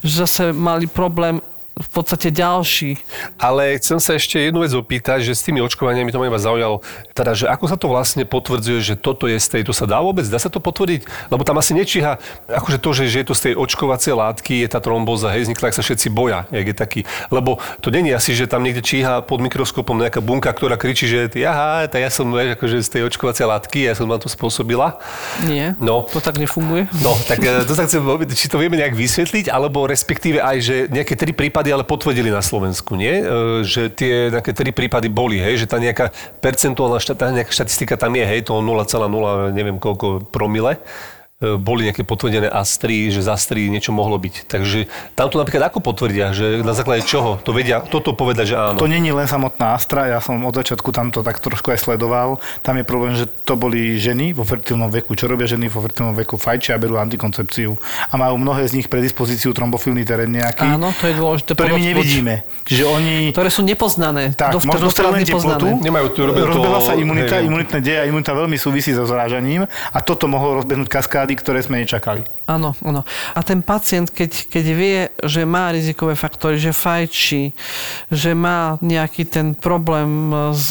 že 0.06 0.22
zase 0.22 0.54
mali 0.54 0.86
problém 0.86 1.42
v 1.74 1.88
podstate 1.90 2.30
ďalší. 2.30 3.02
Ale 3.34 3.74
chcem 3.82 3.98
sa 3.98 4.14
ešte 4.14 4.38
jednu 4.38 4.62
vec 4.62 4.70
opýtať, 4.70 5.26
že 5.26 5.34
s 5.34 5.42
tými 5.42 5.58
očkovaniami 5.58 6.14
to 6.14 6.22
ma 6.22 6.30
iba 6.30 6.38
zaujalo, 6.38 6.86
teda, 7.18 7.34
že 7.34 7.50
ako 7.50 7.64
sa 7.66 7.74
to 7.74 7.90
vlastne 7.90 8.22
potvrdzuje, 8.22 8.78
že 8.78 8.94
toto 8.94 9.26
je 9.26 9.42
z 9.42 9.46
tej, 9.50 9.62
to 9.66 9.74
sa 9.74 9.82
dá 9.82 9.98
vôbec, 9.98 10.22
dá 10.30 10.38
sa 10.38 10.46
to 10.46 10.62
potvrdiť? 10.62 11.02
Lebo 11.34 11.42
tam 11.42 11.58
asi 11.58 11.74
nečíha, 11.74 12.22
akože 12.46 12.78
to, 12.78 12.90
že, 12.94 13.10
že 13.10 13.16
je 13.22 13.26
to 13.26 13.34
z 13.34 13.42
tej 13.50 13.54
očkovacej 13.58 14.14
látky, 14.14 14.62
je 14.62 14.68
tá 14.70 14.78
trombóza, 14.78 15.34
hej, 15.34 15.50
vznikla, 15.50 15.74
ak 15.74 15.74
sa 15.74 15.82
všetci 15.82 16.14
boja, 16.14 16.46
jak 16.54 16.66
je 16.70 16.76
taký. 16.78 17.00
Lebo 17.34 17.58
to 17.82 17.90
není 17.90 18.14
asi, 18.14 18.38
že 18.38 18.46
tam 18.46 18.62
niekde 18.62 18.78
číha 18.78 19.26
pod 19.26 19.42
mikroskopom 19.42 19.98
nejaká 19.98 20.22
bunka, 20.22 20.54
ktorá 20.54 20.78
kričí, 20.78 21.10
že 21.10 21.26
aha, 21.42 21.90
tak 21.90 22.06
ja 22.06 22.10
som 22.10 22.30
vieš, 22.30 22.54
akože 22.54 22.86
z 22.86 22.90
tej 22.94 23.02
očkovacej 23.10 23.50
látky, 23.50 23.90
ja 23.90 23.98
som 23.98 24.06
vám 24.06 24.22
to 24.22 24.30
spôsobila. 24.30 25.02
Nie, 25.42 25.74
No. 25.82 26.06
to 26.06 26.22
tak 26.22 26.38
nefunguje. 26.38 26.86
No, 27.02 27.18
tak 27.26 27.42
e, 27.42 27.66
to 27.66 27.74
sa 27.74 27.82
chcem 27.82 27.98
či 28.30 28.46
to 28.46 28.62
vieme 28.62 28.78
nejak 28.78 28.94
vysvetliť, 28.94 29.50
alebo 29.50 29.90
respektíve 29.90 30.38
aj, 30.38 30.56
že 30.62 30.74
nejaké 30.86 31.18
tri 31.18 31.34
prípady 31.34 31.63
ale 31.70 31.84
potvrdili 31.86 32.28
na 32.28 32.42
Slovensku, 32.42 32.96
nie? 32.98 33.22
E, 33.22 33.24
Že 33.64 33.82
tie 33.94 34.14
nejaké 34.28 34.52
tri 34.52 34.74
prípady 34.74 35.08
boli, 35.08 35.38
hej? 35.38 35.64
Že 35.64 35.66
tá 35.70 35.78
nejaká 35.78 36.06
percentuálna 36.42 36.98
tá 37.00 37.30
nejaká 37.30 37.52
štatistika 37.54 37.94
tam 37.96 38.12
je, 38.18 38.24
hej? 38.24 38.40
To 38.50 38.60
0,0 38.60 39.54
neviem 39.54 39.78
koľko 39.78 40.28
promile 40.28 40.80
boli 41.40 41.90
nejaké 41.90 42.06
potvrdené 42.06 42.46
astry, 42.46 43.10
že 43.10 43.18
z 43.18 43.28
astry 43.28 43.66
niečo 43.66 43.90
mohlo 43.90 44.14
byť. 44.16 44.46
Takže 44.46 44.86
tam 45.12 45.26
to 45.26 45.36
napríklad 45.36 45.66
ako 45.66 45.82
potvrdia, 45.82 46.30
že 46.30 46.62
na 46.62 46.70
základe 46.70 47.02
čoho 47.02 47.36
to 47.36 47.50
vedia 47.50 47.82
toto 47.82 48.14
povedať, 48.14 48.54
že 48.54 48.56
áno. 48.56 48.78
To 48.78 48.86
není 48.86 49.10
len 49.10 49.26
samotná 49.26 49.74
Astra, 49.74 50.06
ja 50.06 50.22
som 50.22 50.38
od 50.38 50.54
začiatku 50.54 50.94
tam 50.94 51.10
to 51.10 51.20
tak 51.20 51.42
trošku 51.42 51.74
aj 51.74 51.82
sledoval. 51.82 52.38
Tam 52.62 52.78
je 52.78 52.86
problém, 52.86 53.12
že 53.12 53.26
to 53.26 53.58
boli 53.58 53.98
ženy 53.98 54.30
vo 54.30 54.46
fertilnom 54.46 54.86
veku. 54.88 55.12
Čo 55.12 55.26
robia 55.26 55.44
ženy 55.44 55.66
vo 55.66 55.82
fertilnom 55.82 56.14
veku? 56.14 56.38
Fajčia 56.38 56.74
a 56.74 56.80
berú 56.80 56.96
antikoncepciu. 56.96 57.74
A 58.08 58.14
majú 58.14 58.38
mnohé 58.38 58.62
z 58.64 58.78
nich 58.78 58.86
predispozíciu 58.86 59.50
trombofilný 59.50 60.06
terén 60.06 60.30
nejaký, 60.30 60.70
Áno, 60.70 60.94
to 60.94 61.10
je 61.10 61.14
dôležité. 61.18 61.50
ktorý 61.52 61.70
my 61.72 61.82
nevidíme. 61.84 62.34
Čiže 62.62 62.82
oni... 62.86 63.14
Ktoré 63.34 63.50
sú 63.50 63.66
nepoznané. 63.66 64.30
Tak, 64.32 64.54
Dovtedy- 64.54 64.70
možno 64.70 64.88
teplotu, 65.26 65.66
Nemajú 65.82 66.06
to- 66.14 66.24
robia 66.24 66.42
to- 66.42 66.50
rozbehla 66.54 66.80
sa 66.80 66.92
imunita, 66.94 67.42
hej. 67.42 67.50
imunitné 67.50 67.78
deje 67.82 67.98
a 67.98 68.04
imunita 68.06 68.30
veľmi 68.30 68.54
súvisí 68.54 68.94
so 68.94 69.02
zrážaním 69.02 69.66
a 69.66 69.98
toto 69.98 70.30
mohlo 70.30 70.62
rozbehnúť 70.62 70.86
kaskády, 71.24 71.40
ktoré 71.40 71.60
sme 71.64 71.80
nečakali. 71.80 72.20
Áno, 72.44 72.76
áno. 72.84 73.08
A 73.32 73.40
ten 73.40 73.64
pacient, 73.64 74.12
keď, 74.12 74.52
keď 74.52 74.64
vie, 74.76 75.00
že 75.24 75.48
má 75.48 75.72
rizikové 75.72 76.12
faktory, 76.12 76.60
že 76.60 76.76
fajčí, 76.76 77.56
že 78.12 78.36
má 78.36 78.76
nejaký 78.84 79.24
ten 79.24 79.56
problém 79.56 80.28
s, 80.52 80.68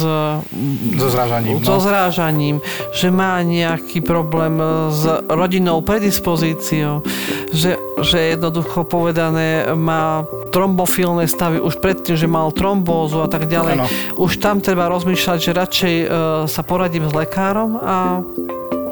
So 0.93 1.10
zrážaním. 1.10 1.66
so 1.66 1.74
No. 1.74 1.82
zrážaním, 1.82 2.62
že 2.93 3.10
má 3.10 3.41
nejaký 3.41 4.06
problém 4.06 4.62
s 4.93 5.01
rodinnou 5.26 5.82
predispozíciou, 5.82 7.01
že, 7.49 7.74
že 8.06 8.38
jednoducho 8.38 8.86
povedané 8.86 9.74
má 9.74 10.30
trombofilné 10.54 11.26
stavy 11.26 11.58
už 11.58 11.82
predtým, 11.82 12.14
že 12.14 12.30
mal 12.30 12.54
trombózu 12.54 13.26
a 13.26 13.30
tak 13.30 13.49
ďalej. 13.49 13.74
Áno. 13.82 13.86
Už 14.22 14.38
tam 14.38 14.62
treba 14.62 14.86
rozmýšľať, 14.93 15.38
že 15.41 15.51
radšej 15.58 15.95
e, 15.97 16.08
sa 16.45 16.62
poradím 16.62 17.10
s 17.10 17.14
lekárom 17.18 17.82
a, 17.82 18.22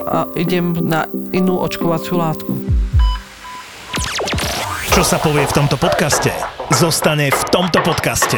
a 0.06 0.26
idem 0.36 0.74
na 0.82 1.06
inú 1.32 1.62
očkovaciu 1.62 2.18
látku. 2.18 2.52
Čo 4.92 5.08
sa 5.08 5.18
povie 5.24 5.48
v 5.48 5.56
tomto 5.56 5.80
podcaste, 5.80 6.30
zostane 6.74 7.32
v 7.32 7.42
tomto 7.48 7.80
podcaste. 7.80 8.38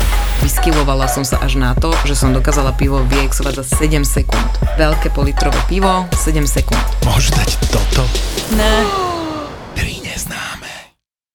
Vyskilovala 0.41 1.05
som 1.05 1.21
sa 1.21 1.37
až 1.37 1.61
na 1.61 1.77
to, 1.77 1.93
že 2.01 2.17
som 2.17 2.33
dokázala 2.33 2.73
pivo 2.73 3.05
vyexovať 3.05 3.61
za 3.61 3.85
7 3.85 4.01
sekúnd. 4.01 4.49
Veľké 4.73 5.13
politrové 5.13 5.61
pivo, 5.69 6.09
7 6.17 6.41
sekúnd. 6.49 6.81
môžu 7.05 7.29
dať 7.37 7.61
toto. 7.69 8.01
Ne. 8.57 8.81
Tri 9.77 10.01
neznáme. 10.01 10.50